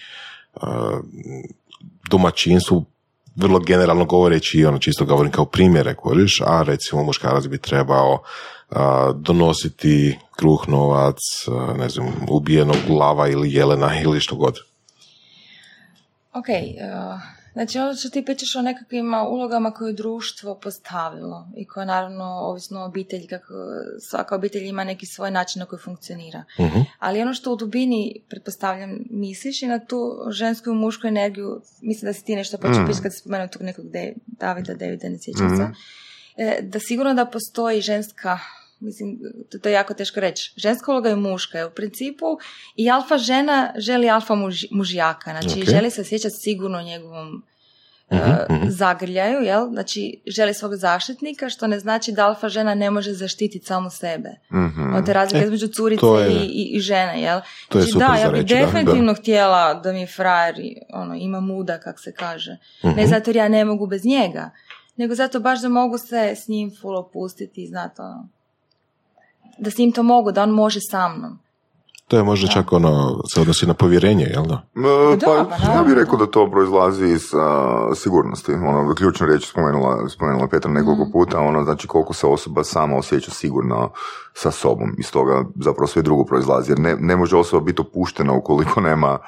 a, 0.61 1.01
domaćinstvu, 2.11 2.85
vrlo 3.37 3.59
generalno 3.59 4.05
govoreći, 4.05 4.65
ono 4.65 4.79
čisto 4.79 5.05
govorim 5.05 5.33
kao 5.33 5.45
primjere 5.45 5.95
koriš, 5.95 6.41
a 6.41 6.63
recimo 6.63 7.03
muškarac 7.03 7.47
bi 7.47 7.59
trebao 7.59 8.23
donositi 9.15 10.19
kruh, 10.37 10.69
novac, 10.69 11.17
ne 11.79 11.89
znam, 11.89 12.13
ubijenog 12.29 12.77
lava 12.89 13.29
ili 13.29 13.55
jelena 13.55 14.01
ili 14.01 14.21
što 14.21 14.37
god. 14.37 14.55
Ok, 16.33 16.47
uh, 16.49 17.34
znači 17.55 17.79
ono 17.79 17.95
što 17.95 18.09
ti 18.11 18.25
pričaš 18.25 18.57
o 18.57 18.63
nekakvim 18.63 19.07
ulogama 19.15 19.71
koje 19.71 19.91
je 19.91 19.95
društvo 19.95 20.55
postavilo 20.57 21.49
i 21.57 21.67
koje 21.67 21.87
naravno 21.87 22.25
ovisno 22.25 22.81
o 22.81 22.87
obitelji, 22.87 23.27
kako 23.27 23.55
svaka 24.01 24.35
obitelj 24.35 24.65
ima 24.65 24.85
neki 24.85 25.07
svoj 25.07 25.31
način 25.31 25.61
na 25.61 25.67
koji 25.67 25.81
funkcionira. 25.81 26.45
Mhm. 26.61 26.79
Ali 26.99 27.23
ono 27.23 27.35
što 27.35 27.53
u 27.53 27.57
dubini, 27.57 28.21
pretpostavljam, 28.29 28.91
misliš 29.11 29.63
i 29.63 29.67
na 29.67 29.79
tu 29.81 29.99
žensku 30.31 30.71
i 30.71 30.75
mušku 30.75 31.07
energiju, 31.07 31.61
mislim 31.83 32.09
da 32.09 32.13
si 32.13 32.25
ti 32.25 32.37
nešto 32.37 32.59
počeo 32.59 32.83
Mm. 32.83 32.85
pričati 32.85 33.03
kad 33.03 33.13
si 33.13 33.19
spomenuo 33.19 33.49
tog 33.49 33.63
nekog 33.63 33.85
De- 33.87 34.15
Davida, 34.27 34.75
Davida, 34.75 35.09
ne 35.09 35.19
sjećam 35.19 35.57
se. 35.57 35.67
E, 36.37 36.63
da 36.63 36.79
sigurno 36.81 37.15
da 37.15 37.27
postoji 37.27 37.81
ženska, 37.81 38.39
mislim, 38.81 39.19
to, 39.63 39.69
je 39.69 39.73
jako 39.73 39.95
teško 39.95 40.21
reći, 40.21 40.53
ženska 40.57 40.93
uloga 40.93 41.11
i 41.11 41.17
muška 41.17 41.59
je 41.59 41.67
u 41.67 41.71
principu 41.71 42.27
i 42.77 42.91
alfa 42.91 43.19
žena 43.19 43.73
želi 43.77 44.11
alfa 44.11 44.35
muž, 44.35 44.65
mužjaka, 44.71 45.31
znači 45.31 45.61
Ok. 45.63 45.69
želi 45.69 45.91
se 45.91 46.01
osjećati 46.01 46.35
sigurno 46.35 46.79
u 46.79 46.83
njegovom 46.83 47.43
mhm. 48.51 48.69
zagrljaju, 48.69 49.41
jel? 49.41 49.69
Znači, 49.69 50.23
želi 50.27 50.55
svog 50.55 50.75
zaštitnika, 50.75 51.49
što 51.49 51.67
ne 51.67 51.79
znači 51.79 52.13
da 52.13 52.27
alfa 52.27 52.49
žena 52.49 52.75
ne 52.75 52.91
može 52.91 53.13
zaštititi 53.13 53.67
samu 53.67 53.91
sebe. 53.91 54.31
Mhm. 54.53 54.95
Od 54.95 55.07
te 55.07 55.13
razlike 55.13 55.43
E, 55.43 55.45
između 55.45 55.67
curice 55.69 56.07
je- 56.07 56.47
i, 56.47 56.65
i, 56.67 56.81
žene, 56.81 57.23
jel? 57.23 57.41
To 57.69 57.79
je 57.79 57.83
znači, 57.83 57.93
super 57.93 58.09
da, 58.09 58.15
ja 58.17 58.31
bi 58.31 58.41
reći, 58.41 58.55
da, 58.55 58.61
definitivno 58.61 59.15
htjela 59.15 59.75
da 59.75 59.93
mi 59.93 60.01
je 60.01 60.07
frajer, 60.07 60.55
ono, 60.91 61.15
ima 61.15 61.41
muda, 61.41 61.81
kak 61.81 62.01
se 62.01 62.13
kaže. 62.13 62.57
Ne 62.83 62.91
Mhm. 62.93 63.07
zato 63.07 63.31
jer 63.31 63.37
ja 63.37 63.49
ne 63.49 63.65
mogu 63.65 63.87
bez 63.87 64.05
njega, 64.05 64.51
nego 64.97 65.15
zato 65.15 65.41
baš 65.41 65.61
da 65.63 65.69
mogu 65.69 65.99
se 65.99 66.35
s 66.37 66.49
njim 66.49 66.73
full 66.81 66.97
opustiti 66.97 67.63
i 67.63 67.67
znati, 67.67 68.01
ono, 68.01 68.29
da 69.59 69.71
s 69.71 69.79
njim 69.79 69.93
to 69.93 70.03
mogu, 70.03 70.33
da 70.33 70.43
on 70.43 70.51
može 70.51 70.79
sa 70.91 71.09
mnom. 71.09 71.39
To 72.09 72.17
je 72.17 72.23
možda 72.23 72.49
čak 72.49 72.73
ono, 72.73 73.21
se 73.35 73.41
odnosi 73.41 73.67
na 73.67 73.75
povjerenje, 73.75 74.25
jel 74.25 74.45
da? 74.47 74.63
Da, 74.75 75.27
Pa, 75.27 75.57
pa 75.67 75.73
ja 75.73 75.83
bih 75.83 75.95
rekao 75.95 76.19
da 76.19 76.27
to 76.27 76.51
proizlazi 76.51 77.07
iz 77.07 77.35
a, 77.35 77.95
sigurnosti. 77.95 78.53
Ono, 78.53 78.95
ključnu 78.95 79.27
riječ 79.27 79.51
spomenula, 79.51 80.09
spomenula 80.09 80.49
Petra 80.49 80.71
nekoliko 80.71 81.09
puta, 81.13 81.41
ono, 81.41 81.65
znači 81.65 81.89
koliko 81.89 82.15
se 82.15 82.27
osoba 82.27 82.65
sama 82.65 82.97
osjeća 82.97 83.31
sigurno 83.31 83.91
sa 84.35 84.51
sobom. 84.51 84.95
Iz 84.99 85.11
toga 85.13 85.45
zapravo 85.61 85.87
sve 85.87 86.03
drugo 86.03 86.25
proizlazi. 86.25 86.71
Jer 86.71 86.79
ne, 86.79 86.97
ne 87.01 87.17
može 87.17 87.37
osoba 87.37 87.65
biti 87.65 87.81
opuštena 87.81 88.33
ukoliko 88.33 88.81
nema 88.81 89.19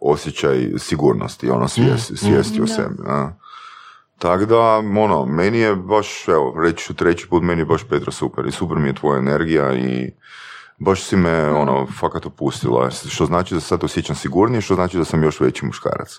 osjećaj 0.00 0.70
sigurnosti, 0.78 1.50
ono, 1.50 1.68
svijesti, 1.68 2.16
svijesti 2.16 2.60
o 2.60 2.64
Da. 2.64 2.72
sebi. 2.72 2.94
a. 3.06 3.30
Tako 4.22 4.44
da, 4.44 4.58
ono, 4.78 5.26
meni 5.26 5.58
je 5.58 5.76
baš, 5.76 6.28
evo, 6.28 6.54
reći 6.62 6.84
ću 6.84 6.94
treći 6.94 7.28
put, 7.28 7.42
meni 7.42 7.60
je 7.60 7.64
baš 7.64 7.84
Petra 7.88 8.12
super 8.12 8.46
i 8.46 8.52
super 8.52 8.76
mi 8.78 8.88
je 8.88 8.94
tvoja 8.94 9.18
energija 9.18 9.74
i 9.74 10.10
baš 10.78 11.02
si 11.02 11.16
me, 11.16 11.50
ono, 11.50 11.86
fakat 12.00 12.26
opustila, 12.26 12.90
što 12.90 13.26
znači 13.26 13.54
da 13.54 13.60
se 13.60 13.66
sad 13.66 13.84
osjećam 13.84 14.16
sigurnije, 14.16 14.60
što 14.60 14.74
znači 14.74 14.98
da 14.98 15.04
sam 15.04 15.22
još 15.22 15.40
veći 15.40 15.66
muškarac. 15.66 16.18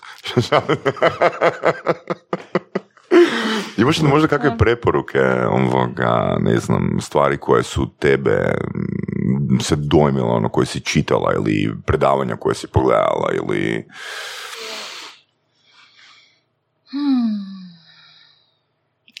Imaš 3.76 4.02
li 4.02 4.08
možda 4.08 4.28
kakve 4.28 4.58
preporuke, 4.58 5.20
ovoga, 5.50 6.36
ne 6.40 6.58
znam, 6.58 6.98
stvari 7.00 7.36
koje 7.38 7.62
su 7.62 7.90
tebe 7.98 8.54
mm, 8.74 9.60
se 9.60 9.76
dojmile, 9.76 10.28
ono, 10.28 10.48
koje 10.48 10.66
si 10.66 10.80
čitala 10.80 11.32
ili 11.34 11.74
predavanja 11.86 12.36
koje 12.36 12.54
si 12.54 12.66
pogledala 12.66 13.30
ili... 13.32 13.84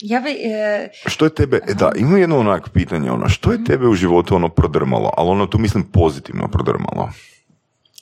Ja 0.06 0.20
bi, 0.20 0.30
e, 0.30 0.88
Što 1.06 1.24
je 1.24 1.34
tebe, 1.34 1.60
e, 1.68 1.74
da, 1.74 1.92
ima 1.96 2.18
jedno 2.18 2.38
onak 2.38 2.68
pitanje, 2.68 3.10
ono, 3.10 3.28
što 3.28 3.52
je 3.52 3.64
tebe 3.64 3.88
u 3.88 3.94
životu 3.94 4.36
ono 4.36 4.48
prodrmalo, 4.48 5.10
ali 5.16 5.30
ono, 5.30 5.46
tu 5.46 5.58
mislim 5.58 5.84
pozitivno 5.84 6.48
prodrmalo. 6.48 7.10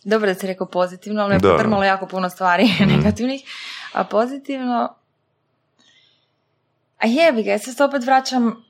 dobro 0.05 0.29
da 0.29 0.35
si 0.35 0.47
rekao 0.47 0.67
pozitivno, 0.67 1.23
ali 1.23 1.35
je. 1.35 1.39
Mhm. 1.39 1.47
potrmalo 1.49 1.85
jako 1.85 2.07
puno 2.07 2.31
stvari 2.31 2.65
negativnih, 2.97 3.41
a 3.93 4.05
pozitivno, 4.05 4.95
a 6.99 7.07
jebi 7.07 7.43
ga, 7.43 7.51
ja 7.51 7.59
se 7.59 7.85
opet 7.85 8.05
vraćam 8.05 8.65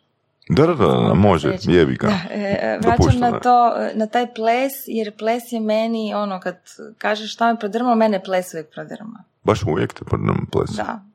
Da, 0.49 0.67
da, 0.67 0.75
da, 0.75 0.87
da, 0.87 1.15
može, 1.15 1.57
jebi 1.63 1.95
ga. 1.95 2.07
Da, 2.07 2.35
e, 2.35 2.79
vraćam 2.83 3.21
na 3.21 3.41
to, 3.41 3.75
e, 3.77 3.93
na 3.95 4.07
taj 4.07 4.35
ples, 4.35 4.73
jer 4.87 5.17
ples 5.17 5.43
je 5.51 5.61
meni, 5.61 6.15
ono, 6.15 6.41
kad 6.41 6.57
kažeš 6.99 7.33
šta 7.35 7.53
me 7.53 7.59
prodrmalo, 7.59 7.95
mene 7.97 8.23
ples 8.23 8.55
uvijek 8.55 8.71
prodrma. 8.73 9.25
Baš 9.43 9.63
uvijek 9.63 9.93
te 9.93 10.05
prodrma 10.05 10.47
ples. 10.53 10.71
Da. 10.71 11.12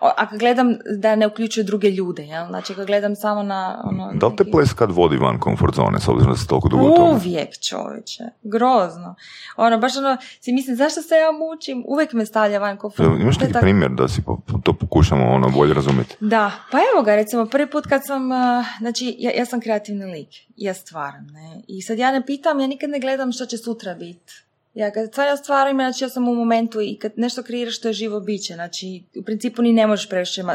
Ako 0.00 0.36
gledam 0.36 0.76
da 0.98 1.16
ne 1.16 1.26
uključuje 1.26 1.64
druge 1.64 1.90
ljude, 1.90 2.22
jel? 2.22 2.46
Znači, 2.46 2.72
ako 2.72 2.84
gledam 2.84 3.16
samo 3.16 3.42
na... 3.42 3.82
Ono, 3.84 4.12
Da 4.14 4.26
li 4.26 4.36
te 4.36 4.44
neki- 4.44 4.52
ples 4.52 4.72
kad 4.72 4.90
vodi 4.90 5.16
van 5.16 5.38
komfort 5.38 5.74
zone, 5.74 6.00
s 6.00 6.08
obzirom 6.08 6.32
da 6.32 6.38
se 6.38 6.46
toliko 6.46 6.68
dugo 6.68 6.90
tome? 6.96 7.12
Uvijek 7.12 7.48
čovječe, 7.68 8.24
grozno. 8.42 9.14
Ono, 9.56 9.78
baš 9.78 9.96
ono, 9.96 10.16
si 10.40 10.52
mislim, 10.52 10.76
zašto 10.76 11.02
se 11.02 11.14
ja 11.14 11.32
mučim? 11.32 11.84
Uvijek 11.86 12.12
me 12.12 12.26
stavlja 12.26 12.58
van 12.58 12.76
komfort. 12.76 13.08
Jel 13.08 13.20
Imaš 13.20 13.38
neki 13.38 13.52
primjer 13.60 13.90
da 13.90 14.08
si 14.08 14.22
to 14.64 14.72
pokušamo 14.72 15.30
ono 15.30 15.48
bolje 15.48 15.74
razumjeti? 15.74 16.16
Da, 16.20 16.50
pa 16.70 16.78
evo 16.94 17.02
ga, 17.02 17.14
recimo, 17.14 17.46
prvi 17.46 17.70
put 17.70 17.86
kad 17.86 18.06
sam, 18.06 18.30
uh, 18.30 18.38
znači, 18.78 19.16
ja, 19.18 19.30
ja 19.36 19.44
sam 19.44 19.60
kreativni 19.60 20.04
lik, 20.04 20.28
ja 20.56 20.74
stvaram, 20.74 21.26
ne, 21.26 21.62
i 21.68 21.82
sad 21.82 21.98
ja 21.98 22.12
ne 22.12 22.26
pitam, 22.26 22.60
ja 22.60 22.66
nikad 22.66 22.90
ne 22.90 22.98
gledam 23.00 23.32
što 23.32 23.46
će 23.46 23.58
sutra 23.58 23.94
biti. 23.94 24.32
Ja 24.74 24.90
kad 24.90 25.08
stvarno 25.08 25.36
stvaram, 25.36 25.76
znači 25.76 26.04
ja 26.04 26.08
sam 26.08 26.28
u 26.28 26.34
momentu 26.34 26.80
i 26.80 26.98
kad 26.98 27.12
nešto 27.16 27.42
kreiraš 27.42 27.80
to 27.80 27.88
je 27.88 27.92
živo 27.92 28.20
biće, 28.20 28.54
znači 28.54 29.04
u 29.20 29.24
principu 29.24 29.62
ni 29.62 29.72
ne 29.72 29.86
možeš 29.86 30.08
previše 30.08 30.42
uh, 30.42 30.50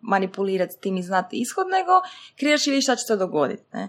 manipulirati 0.00 0.80
tim 0.80 0.96
i 0.96 1.02
znati 1.02 1.36
ishod, 1.36 1.66
nego 1.66 1.92
kreiraš 2.38 2.66
i 2.66 2.70
vidiš 2.70 2.84
šta 2.84 2.96
će 2.96 3.04
se 3.04 3.16
dogoditi, 3.16 3.62
ne. 3.72 3.88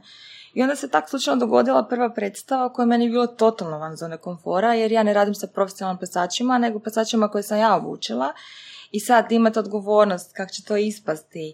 I 0.54 0.62
onda 0.62 0.76
se 0.76 0.90
tak 0.90 1.10
slučajno 1.10 1.40
dogodila 1.40 1.88
prva 1.90 2.14
predstava 2.14 2.74
koja 2.74 2.84
je 2.84 2.88
meni 2.88 3.10
bilo 3.10 3.28
totalno 3.28 3.78
van 3.78 3.96
zone 3.96 4.18
komfora, 4.18 4.74
jer 4.74 4.92
ja 4.92 5.04
ne 5.04 5.14
radim 5.14 5.36
sa 5.36 5.48
profesionalnim 5.48 5.98
plesačima, 5.98 6.58
nego 6.58 6.80
plesačima 6.80 7.28
koje 7.28 7.44
sam 7.44 7.60
ja 7.60 7.76
obučila. 7.76 8.34
I 8.92 9.00
sad 9.00 9.32
imate 9.32 9.60
odgovornost 9.60 10.34
kako 10.34 10.54
će 10.54 10.64
to 10.64 10.78
ispasti, 10.78 11.54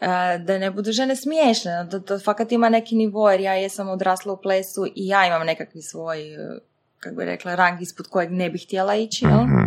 e, 0.00 0.38
da 0.38 0.58
ne 0.58 0.70
budu 0.70 0.92
žene 0.92 1.16
smiješne, 1.16 1.84
da 1.90 2.00
to 2.00 2.18
fakat 2.18 2.52
ima 2.52 2.68
neki 2.68 2.94
nivo, 2.94 3.30
jer 3.30 3.40
ja 3.40 3.54
jesam 3.54 3.88
odrasla 3.88 4.32
u 4.32 4.40
plesu 4.42 4.86
i 4.86 5.06
ja 5.06 5.26
imam 5.26 5.46
nekakvi 5.46 5.82
svoj, 5.82 6.34
e, 6.34 6.58
kako 7.00 7.16
bi 7.16 7.24
rekla, 7.24 7.54
rang 7.54 7.82
ispod 7.82 8.08
kojeg 8.08 8.30
ne 8.30 8.50
bih 8.50 8.64
htjela 8.66 8.94
ići, 8.94 9.24
jel? 9.24 9.44
Mhm. 9.44 9.66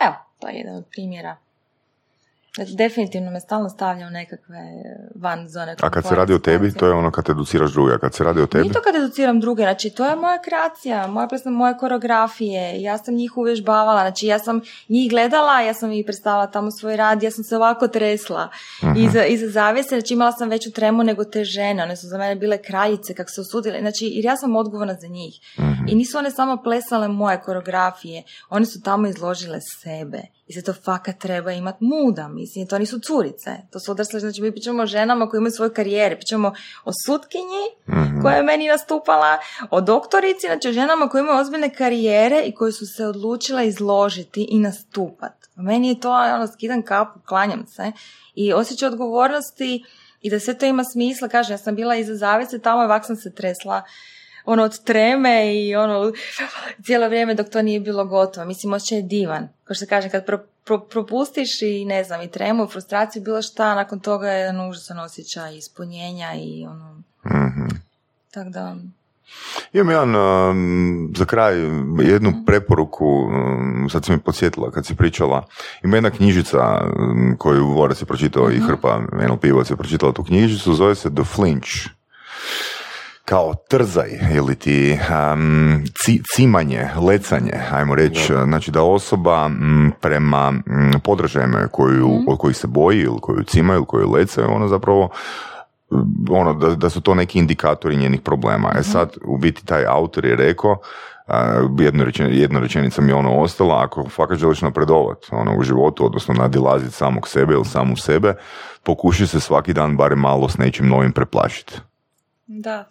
Evo, 0.00 0.14
to 0.40 0.48
je 0.48 0.54
jedan 0.54 0.76
od 0.76 0.84
primjera. 0.90 1.36
Definitivno 2.64 3.30
me 3.30 3.40
stalno 3.40 3.68
stavlja 3.68 4.06
u 4.06 4.10
nekakve 4.10 4.58
van 5.14 5.48
zone. 5.48 5.76
A 5.82 5.90
kad 5.90 6.04
se 6.08 6.14
radi 6.14 6.34
o 6.34 6.38
tebi, 6.38 6.74
to 6.74 6.86
je 6.86 6.92
ono 6.92 7.10
kad 7.10 7.30
educiraš 7.30 7.72
druge, 7.72 7.94
a 7.94 7.98
kad 7.98 8.14
se 8.14 8.24
radi 8.24 8.40
o 8.40 8.46
tebi? 8.46 8.62
Nije 8.62 8.72
to 8.72 8.82
kad 8.82 8.96
educiram 8.96 9.40
druge, 9.40 9.62
znači 9.62 9.90
to 9.90 10.04
je 10.04 10.16
moja 10.16 10.38
kreacija, 10.42 11.06
moja 11.06 11.26
plesna, 11.28 11.50
moje 11.50 11.76
koreografije, 11.76 12.82
ja 12.82 12.98
sam 12.98 13.14
njih 13.14 13.36
uvježbavala, 13.36 14.00
znači 14.00 14.26
ja 14.26 14.38
sam 14.38 14.60
njih 14.88 15.10
gledala, 15.10 15.60
ja 15.60 15.74
sam 15.74 15.92
ih 15.92 16.04
predstavila 16.04 16.46
tamo 16.46 16.70
svoj 16.70 16.96
rad, 16.96 17.22
ja 17.22 17.30
sam 17.30 17.44
se 17.44 17.56
ovako 17.56 17.88
tresla 17.88 18.48
uh 18.82 18.96
iza, 18.96 19.24
iza 19.24 19.48
zavijese, 19.48 19.88
znači 19.88 20.14
imala 20.14 20.32
sam 20.32 20.48
veću 20.48 20.72
tremu 20.72 21.04
nego 21.04 21.24
te 21.24 21.44
žene, 21.44 21.82
one 21.82 21.96
su 21.96 22.06
za 22.06 22.18
mene 22.18 22.36
bile 22.36 22.62
kraljice 22.62 23.14
kako 23.14 23.30
se 23.30 23.40
osudile, 23.40 23.80
znači 23.80 24.04
jer 24.06 24.24
ja 24.24 24.36
sam 24.36 24.56
odgovorna 24.56 24.94
za 24.94 25.06
njih. 25.06 25.34
Mhm. 25.58 25.88
I 25.88 25.94
nisu 25.94 26.18
one 26.18 26.30
samo 26.30 26.62
plesale 26.62 27.08
moje 27.08 27.40
koreografije, 27.40 28.22
one 28.50 28.66
su 28.66 28.82
tamo 28.82 29.08
izložile 29.08 29.58
sebe 29.82 30.35
i 30.46 30.52
se 30.52 30.62
to 30.62 30.72
fakat 30.72 31.18
treba 31.18 31.52
imati 31.52 31.84
muda, 31.84 32.28
mislim, 32.28 32.66
to 32.66 32.78
nisu 32.78 32.98
curice, 32.98 33.50
to 33.72 33.80
su 33.80 33.90
odrasle, 33.92 34.20
znači 34.20 34.42
mi 34.42 34.52
pričamo 34.52 34.82
o 34.82 34.86
ženama 34.86 35.28
koji 35.28 35.38
imaju 35.38 35.50
svoje 35.50 35.74
karijere, 35.74 36.16
pričamo 36.16 36.52
o 36.84 36.90
sutkinji 37.06 37.64
Mhm. 37.88 38.22
koja 38.22 38.36
je 38.36 38.42
meni 38.42 38.68
nastupala, 38.68 39.38
o 39.70 39.80
doktorici, 39.80 40.46
znači 40.46 40.68
o 40.68 40.72
ženama 40.72 41.08
koje 41.08 41.20
imaju 41.20 41.38
ozbiljne 41.40 41.74
karijere 41.74 42.42
i 42.46 42.54
koje 42.54 42.72
su 42.72 42.86
se 42.96 43.06
odlučile 43.06 43.66
izložiti 43.68 44.46
i 44.50 44.58
nastupat. 44.58 45.32
Meni 45.56 45.88
je 45.88 46.00
to, 46.00 46.10
ono, 46.10 46.46
skidam 46.46 46.82
kapu, 46.82 47.20
klanjam 47.24 47.66
se 47.66 47.92
i 48.34 48.52
osjećaj 48.52 48.88
odgovornosti 48.88 49.84
i 50.20 50.30
da 50.30 50.40
sve 50.40 50.58
to 50.58 50.66
ima 50.66 50.84
smisla, 50.84 51.28
kažem, 51.28 51.54
ja 51.54 51.58
sam 51.58 51.74
bila 51.74 51.96
iza 51.96 52.14
zavese, 52.14 52.58
tamo 52.58 52.82
i 52.82 52.84
ovak 52.84 53.06
sam 53.06 53.16
se 53.16 53.34
tresla, 53.34 53.82
ono 54.46 54.62
od 54.62 54.84
treme 54.84 55.54
i 55.56 55.76
ono 55.76 56.12
cijelo 56.82 57.08
vrijeme 57.08 57.34
dok 57.34 57.48
to 57.48 57.62
nije 57.62 57.80
bilo 57.80 58.04
gotovo. 58.04 58.46
Mislim, 58.46 58.72
osjećaj 58.72 58.98
je 58.98 59.02
divan. 59.02 59.48
Kao 59.64 59.74
što 59.74 59.84
se 59.84 59.88
kaže, 59.88 60.08
kad 60.08 60.26
pro, 60.26 60.38
pro- 60.64 60.80
propustiš 60.80 61.62
i 61.62 61.84
ne 61.84 62.04
znam, 62.04 62.22
i 62.22 62.30
tremu, 62.30 62.64
i 62.64 62.68
frustraciju, 62.68 63.22
bilo 63.22 63.42
šta, 63.42 63.74
nakon 63.74 64.00
toga 64.00 64.28
je 64.28 64.40
jedan 64.40 64.68
užasan 64.70 64.98
osjećaj 64.98 65.56
ispunjenja 65.56 66.34
i 66.34 66.66
ono, 66.66 67.02
Mhm. 67.26 67.66
tako 68.30 68.50
da... 68.50 68.76
Imam 69.72 69.90
jedan, 69.90 70.14
um, 70.16 71.12
za 71.16 71.24
kraj, 71.24 71.54
jednu 72.02 72.32
preporuku, 72.46 73.06
um, 73.06 73.88
sad 73.90 74.04
si 74.04 74.12
mi 74.12 74.18
podsjetila 74.18 74.70
kad 74.70 74.86
si 74.86 74.96
pričala, 74.96 75.46
ima 75.84 75.96
jedna 75.96 76.10
knjižica 76.10 76.58
um, 76.98 77.36
koju 77.38 77.66
Vorac 77.66 78.02
je 78.02 78.06
pročitao 78.06 78.50
i 78.50 78.60
Hrpa, 78.60 79.00
NLP 79.12 79.40
Pivac 79.40 79.70
je 79.70 79.76
pročitala 79.76 80.12
tu 80.12 80.24
knjižicu, 80.24 80.74
zove 80.74 80.94
se 80.94 81.14
The 81.14 81.24
Flinch. 81.24 81.68
Kao 83.26 83.54
trzaj 83.68 84.10
ili 84.34 84.54
ti 84.54 84.98
um, 85.32 85.84
ci- 86.04 86.22
cimanje, 86.34 86.88
lecanje, 87.08 87.52
ajmo 87.72 87.94
reći, 87.94 88.32
znači 88.44 88.70
da 88.70 88.82
osoba 88.82 89.46
m, 89.46 89.92
prema 90.00 90.52
m, 90.66 91.00
podražajima 91.04 91.68
koju, 91.72 92.10
od 92.28 92.38
kojih 92.38 92.56
se 92.56 92.66
boji 92.66 93.00
ili 93.00 93.18
koju 93.20 93.44
cimaju 93.44 93.76
ili 93.76 93.86
koju 93.86 94.10
lecaju, 94.12 94.48
ona 94.50 94.68
zapravo 94.68 95.10
ono, 96.30 96.54
da, 96.54 96.74
da 96.74 96.90
su 96.90 97.00
to 97.00 97.14
neki 97.14 97.38
indikatori 97.38 97.96
njenih 97.96 98.20
problema. 98.20 98.72
E 98.78 98.82
sad, 98.82 99.16
u 99.24 99.38
biti 99.38 99.66
taj 99.66 99.86
autor 99.86 100.24
je 100.24 100.36
rekao, 100.36 100.76
a, 101.26 101.68
jednu 101.78 102.04
rečen, 102.04 102.28
jedna 102.30 102.60
rečenica 102.60 103.02
mi 103.02 103.08
je 103.08 103.14
ono 103.14 103.40
ostala, 103.40 103.82
ako 103.84 104.08
fakat 104.08 104.38
želiš 104.38 104.62
napredovat 104.62 105.18
ono, 105.30 105.56
u 105.58 105.62
životu, 105.62 106.06
odnosno 106.06 106.34
nadilaziti 106.34 106.92
samog 106.92 107.28
sebe 107.28 107.54
ili 107.54 107.64
samu 107.64 107.96
sebe, 107.96 108.34
pokušaj 108.82 109.26
se 109.26 109.40
svaki 109.40 109.72
dan 109.72 109.96
barem 109.96 110.18
malo 110.18 110.48
s 110.48 110.58
nečim 110.58 110.88
novim 110.88 111.12
preplašiti. 111.12 111.80
Da, 112.46 112.84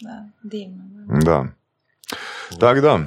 da, 0.00 0.28
divno. 0.42 0.82
Da. 1.24 1.46
Tak 2.60 2.80
da. 2.80 2.98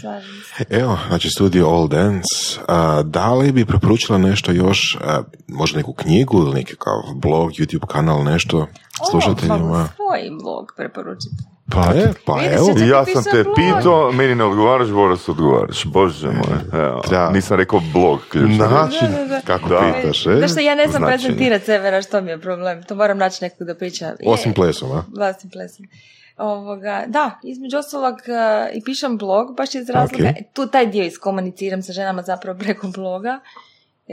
Se. 0.00 0.64
Evo, 0.70 0.98
znači 1.08 1.28
studio 1.30 1.66
All 1.68 1.88
Dance. 1.88 2.60
A, 2.68 3.02
da 3.02 3.34
li 3.34 3.52
bi 3.52 3.64
preporučila 3.66 4.18
nešto 4.18 4.52
još, 4.52 4.96
a, 5.00 5.22
možda 5.48 5.76
neku 5.78 5.92
knjigu 5.92 6.38
ili 6.38 6.54
nekakav 6.54 6.94
blog, 7.14 7.50
YouTube 7.50 7.86
kanal, 7.86 8.24
nešto 8.24 8.58
O, 9.00 9.10
slušateljima? 9.10 9.88
pa 9.88 9.94
svoj 9.94 10.30
blog 10.42 10.72
preporučite. 10.76 11.55
Pa, 11.70 11.92
e, 11.94 12.12
pa 12.26 12.32
evo. 12.44 12.68
Ja 12.80 13.04
sam 13.04 13.24
te 13.24 13.42
blog. 13.44 13.56
pitao, 13.56 14.12
meni 14.12 14.34
ne 14.34 14.44
odgovaraš, 14.44 14.88
Boras 14.88 15.28
odgovaraš. 15.28 15.84
Bože 15.84 16.26
moj. 16.28 16.80
Evo, 16.82 17.02
Da. 17.10 17.30
Nisam 17.30 17.56
rekao 17.56 17.80
blog. 17.92 18.20
ključno. 18.30 18.66
Način 18.68 19.08
Da, 19.08 19.18
da, 19.18 19.24
da. 19.24 19.40
kako 19.40 19.68
Da. 19.68 19.92
pitaš, 19.96 20.26
e? 20.26 20.30
Zašto 20.30 20.48
što 20.48 20.60
ja 20.60 20.74
ne 20.74 20.82
znam 20.84 20.98
Značenje. 20.98 21.18
prezentirati 21.18 21.64
sebe, 21.64 21.90
na 21.90 22.02
što 22.02 22.20
mi 22.20 22.30
je 22.30 22.40
problem. 22.40 22.82
To 22.82 22.94
moram 22.94 23.18
naći 23.18 23.44
nekog 23.44 23.66
da 23.66 23.74
priča. 23.74 24.06
Je, 24.06 24.14
Osim 24.26 24.52
plesom, 24.54 24.92
a? 24.92 25.04
Vlastnim 25.10 25.50
plesom. 25.50 25.86
Ovoga, 26.38 27.04
da, 27.06 27.40
između 27.44 27.78
ostalog 27.78 28.14
eh, 28.18 28.70
i 28.74 28.82
pišem 28.82 29.18
blog, 29.18 29.56
baš 29.56 29.74
iz 29.74 29.90
razloga, 29.90 30.28
Ok. 30.30 30.36
tu 30.52 30.66
taj 30.66 30.86
dio 30.86 31.04
iskomuniciram 31.04 31.82
sa 31.82 31.92
ženama 31.92 32.22
zapravo 32.22 32.58
preko 32.58 32.88
bloga, 32.88 33.40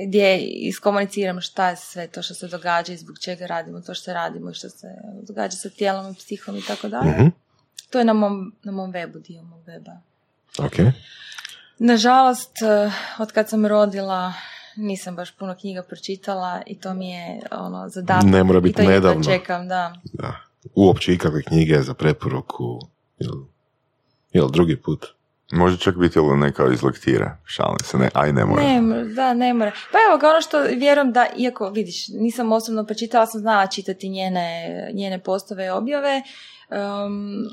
gdje 0.07 0.37
iskomuniciram 0.39 1.41
šta 1.41 1.69
je 1.69 1.75
sve 1.75 2.07
to 2.07 2.21
što 2.21 2.33
se 2.33 2.47
događa 2.47 2.93
i 2.93 2.97
zbog 2.97 3.15
čega 3.19 3.45
radimo 3.45 3.81
to 3.81 3.93
što 3.93 4.13
radimo 4.13 4.49
i 4.49 4.53
što 4.53 4.69
se 4.69 4.87
događa 5.21 5.57
sa 5.57 5.69
tijelom 5.69 6.11
i 6.11 6.15
psihom 6.15 6.57
i 6.57 6.61
tako 6.61 6.87
dalje. 6.87 7.11
Mhm. 7.11 7.27
To 7.93 7.99
je 7.99 8.05
na 8.05 8.13
mom, 8.13 8.51
na 8.63 8.71
mom 8.71 8.91
webu, 8.91 9.19
dio 9.19 9.43
mog 9.43 9.61
weba. 9.67 10.01
Ok. 10.57 10.93
Nažalost, 11.79 12.61
eh, 12.61 12.91
od 13.19 13.31
kad 13.31 13.49
sam 13.49 13.65
rodila, 13.65 14.33
nisam 14.75 15.15
baš 15.15 15.31
puno 15.31 15.55
knjiga 15.59 15.83
pročitala 15.83 16.61
i 16.67 16.79
to 16.79 16.93
mi 16.93 17.09
je 17.09 17.39
ono 17.51 17.89
zadatak. 17.89 18.29
Ne 18.29 18.43
mora 18.43 18.59
I 18.59 18.61
biti 18.61 18.83
to 18.83 18.89
nedavno. 18.89 19.23
čekam, 19.23 19.67
da. 19.67 19.93
Da. 20.03 20.35
Uopće 20.75 21.13
ikakve 21.13 21.43
knjige 21.43 21.81
za 21.81 21.93
preporuku 21.93 22.79
ili, 23.19 23.45
ili 24.31 24.51
drugi 24.51 24.81
put. 24.81 25.05
Može 25.51 25.77
čak 25.77 25.97
biti 25.97 26.19
ili 26.19 26.37
neka 26.37 26.63
iz 26.73 26.83
lektire. 26.83 27.37
Šalim 27.45 27.79
se, 27.83 27.97
ne, 27.97 28.09
aj 28.13 28.33
ne 28.33 28.45
mora. 28.45 28.63
Ne, 28.63 29.03
da, 29.03 29.33
ne 29.33 29.53
mora. 29.53 29.71
Pa 29.91 29.97
evo 30.09 30.17
ga 30.17 30.29
ono 30.29 30.41
što 30.41 30.61
vjerujem 30.61 31.11
da, 31.11 31.27
iako 31.37 31.69
vidiš, 31.69 32.07
nisam 32.07 32.51
osobno 32.51 32.85
pročitala, 32.85 33.25
sam 33.25 33.41
znala 33.41 33.67
čitati 33.67 34.09
njene, 34.09 34.69
njene 34.93 35.19
postove 35.19 35.65
i 35.65 35.69
objave. 35.69 36.21
Um, 36.69 37.45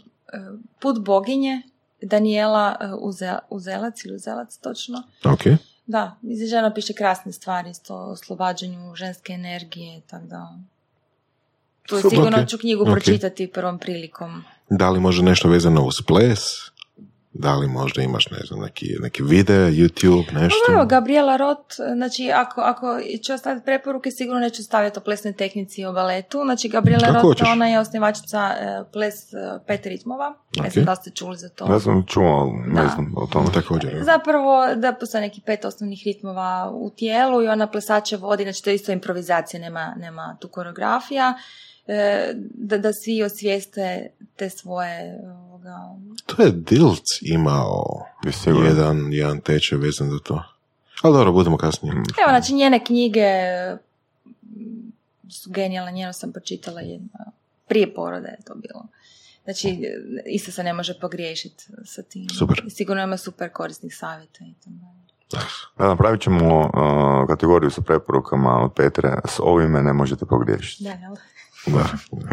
Put 0.80 0.98
boginje, 0.98 1.62
Daniela 2.02 2.76
uh, 2.80 3.08
Uze, 3.08 3.34
Uzelac 3.50 4.04
ili 4.04 4.14
Uzelac 4.14 4.56
točno. 4.56 5.02
Ok. 5.24 5.40
Da, 5.86 6.16
iz 6.22 6.50
žena 6.50 6.74
piše 6.74 6.92
krasne 6.92 7.32
stvari 7.32 7.70
isto 7.70 7.94
o 7.94 8.10
oslobađanju 8.12 8.94
ženske 8.94 9.32
energije, 9.32 10.00
tako 10.06 10.26
da... 10.26 10.58
Tu 11.88 12.10
sigurno 12.10 12.42
ok. 12.42 12.48
ću 12.48 12.58
knjigu 12.58 12.82
Ok. 12.82 12.90
pročitati 12.90 13.50
prvom 13.52 13.78
prilikom. 13.78 14.44
Da 14.68 14.90
li 14.90 15.00
može 15.00 15.22
nešto 15.22 15.48
vezano 15.48 15.84
uz 15.84 15.94
ples? 16.06 16.40
Da 17.32 17.54
li 17.54 17.68
možda 17.68 18.02
imaš, 18.02 18.30
ne 18.30 18.38
znam, 18.44 18.60
neki, 18.60 18.96
neki 19.00 19.22
video, 19.22 19.66
YouTube, 19.68 20.32
nešto? 20.32 20.58
Pa 20.66 20.72
evo, 20.72 20.84
Gabriela 20.86 21.36
Roth, 21.36 21.62
znači 21.94 22.30
ako, 22.34 22.60
ako 22.60 22.86
ću 23.24 23.32
ostaviti 23.32 23.64
preporuke, 23.64 24.10
sigurno 24.10 24.40
neću 24.40 24.62
staviti 24.62 24.98
o 24.98 25.02
plesnoj 25.02 25.32
tehnici 25.32 25.80
i 25.80 25.86
o 25.86 25.92
baletu. 25.92 26.40
Znači 26.44 26.68
Gabriela 26.68 27.00
Kako 27.00 27.12
Roth, 27.14 27.24
hoćeš. 27.24 27.48
ona 27.48 27.68
je 27.68 27.80
osnivačica 27.80 28.38
e, 28.50 28.82
ples 28.92 29.32
e, 29.32 29.36
pet 29.66 29.86
ritmova. 29.86 30.34
Ne 30.56 30.62
Ok. 30.62 30.72
znam 30.72 30.84
da 30.84 30.94
ste 30.94 31.10
čuli 31.10 31.36
za 31.36 31.48
to. 31.48 31.72
Ja 31.72 31.80
sam 31.80 32.04
čuo, 32.06 32.52
ne 32.66 32.82
Da. 32.82 32.88
znam 32.88 33.14
o 33.16 33.26
tome. 33.26 33.46
Također. 33.54 34.02
Zapravo 34.02 34.74
da 34.74 34.92
postoje 34.92 35.20
neki 35.20 35.40
pet 35.40 35.64
osnovnih 35.64 36.02
ritmova 36.06 36.70
u 36.72 36.90
tijelu 36.90 37.42
i 37.42 37.48
ona 37.48 37.66
plesače 37.66 38.16
vodi, 38.16 38.42
znači 38.42 38.64
to 38.64 38.70
je 38.70 38.76
isto 38.76 38.92
improvizacija, 38.92 39.60
nema, 39.60 39.94
nema 39.96 40.36
tu 40.40 40.48
koreografija. 40.48 41.34
E, 41.92 42.32
da, 42.54 42.78
da 42.78 42.92
svi 42.92 43.22
osvijeste 43.22 44.10
te 44.36 44.50
svoje 44.50 45.18
ovoga, 45.24 45.76
To 46.26 46.42
je 46.42 46.50
Dilc 46.50 47.04
imao 47.22 48.04
siguran? 48.42 48.66
jedan, 48.66 49.12
jedan 49.12 49.40
tečaj 49.40 49.78
vezan 49.78 50.10
za 50.10 50.18
to. 50.18 50.42
Ali 51.02 51.14
dobro, 51.14 51.32
budemo 51.32 51.56
kasnije. 51.56 51.92
Evo, 51.92 52.28
znači 52.28 52.54
njene 52.54 52.84
knjige 52.84 53.26
su 55.30 55.50
genijalne, 55.50 55.92
njeno 55.92 56.12
sam 56.12 56.32
pročitala 56.32 56.80
jedna, 56.80 57.32
prije 57.68 57.94
porode 57.94 58.28
je 58.28 58.44
to 58.46 58.54
bilo. 58.54 58.86
Znači, 59.44 59.80
isto 60.26 60.52
se 60.52 60.62
ne 60.62 60.72
može 60.72 61.00
pogriješiti 61.00 61.64
sa 61.84 62.02
tim. 62.02 62.28
Super. 62.28 62.64
Sigurno 62.68 63.02
ima 63.02 63.16
super 63.16 63.52
korisnih 63.52 63.96
savjeta 63.96 64.44
i 64.44 64.54
tako. 64.64 65.46
Da, 65.78 65.86
napravit 65.88 66.20
ćemo 66.22 66.58
uh, 66.60 67.28
kategoriju 67.28 67.70
sa 67.70 67.80
preporukama 67.80 68.64
od 68.64 68.72
Petre. 68.74 69.14
S 69.28 69.40
ovime 69.42 69.82
ne 69.82 69.92
možete 69.92 70.26
pogriješiti. 70.26 70.84
Da, 70.84 70.90
jel? 70.90 71.16
Da. 71.66 71.84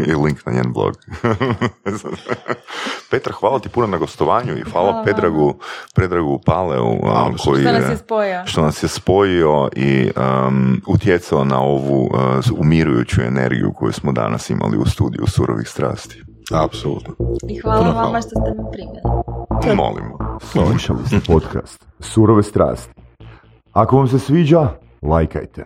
I 0.04 0.16
link 0.16 0.46
na 0.46 0.54
njen 0.54 0.74
blog. 0.74 0.94
Petra, 3.12 3.34
hvala 3.34 3.60
ti 3.60 3.70
puno 3.70 3.88
na 3.88 3.98
gostovanju 3.98 4.58
i 4.58 4.62
hvala, 4.62 4.92
Hvala 4.92 5.04
Predragu, 5.04 5.54
Predragu 5.96 6.40
Paleu 6.46 6.86
uh, 6.86 7.00
koji 7.46 7.62
Što 7.64 7.72
nas 7.72 7.90
je 7.90 7.98
spojio. 7.98 8.44
što 8.46 8.62
nas 8.62 8.84
je 8.84 8.88
spojio 8.88 9.70
i 9.76 10.12
um, 10.48 10.82
utjecao 10.88 11.44
na 11.44 11.62
ovu 11.62 12.04
uh, 12.04 12.60
umirujuću 12.60 13.22
energiju 13.22 13.74
koju 13.74 13.92
smo 13.94 14.12
danas 14.12 14.50
imali 14.50 14.78
u 14.78 14.86
studiju 14.86 15.28
Surovih 15.28 15.68
strasti. 15.70 16.24
Apsolutno. 16.54 17.14
I 17.50 17.60
hvala 17.60 17.78
Puno 17.78 17.90
vama 17.90 18.02
hvala. 18.02 18.22
što 18.22 18.30
ste 18.30 18.40
me 18.40 18.72
primili. 18.72 19.78
Molimo. 19.78 20.40
Slušali 20.42 21.00
ste 21.08 21.20
podcast 21.28 21.86
Surove 22.00 22.44
strasti. 22.44 22.94
Ako 23.74 23.98
vam 23.98 24.08
se 24.08 24.20
sviđa, 24.20 24.70
lajkajte. 25.02 25.66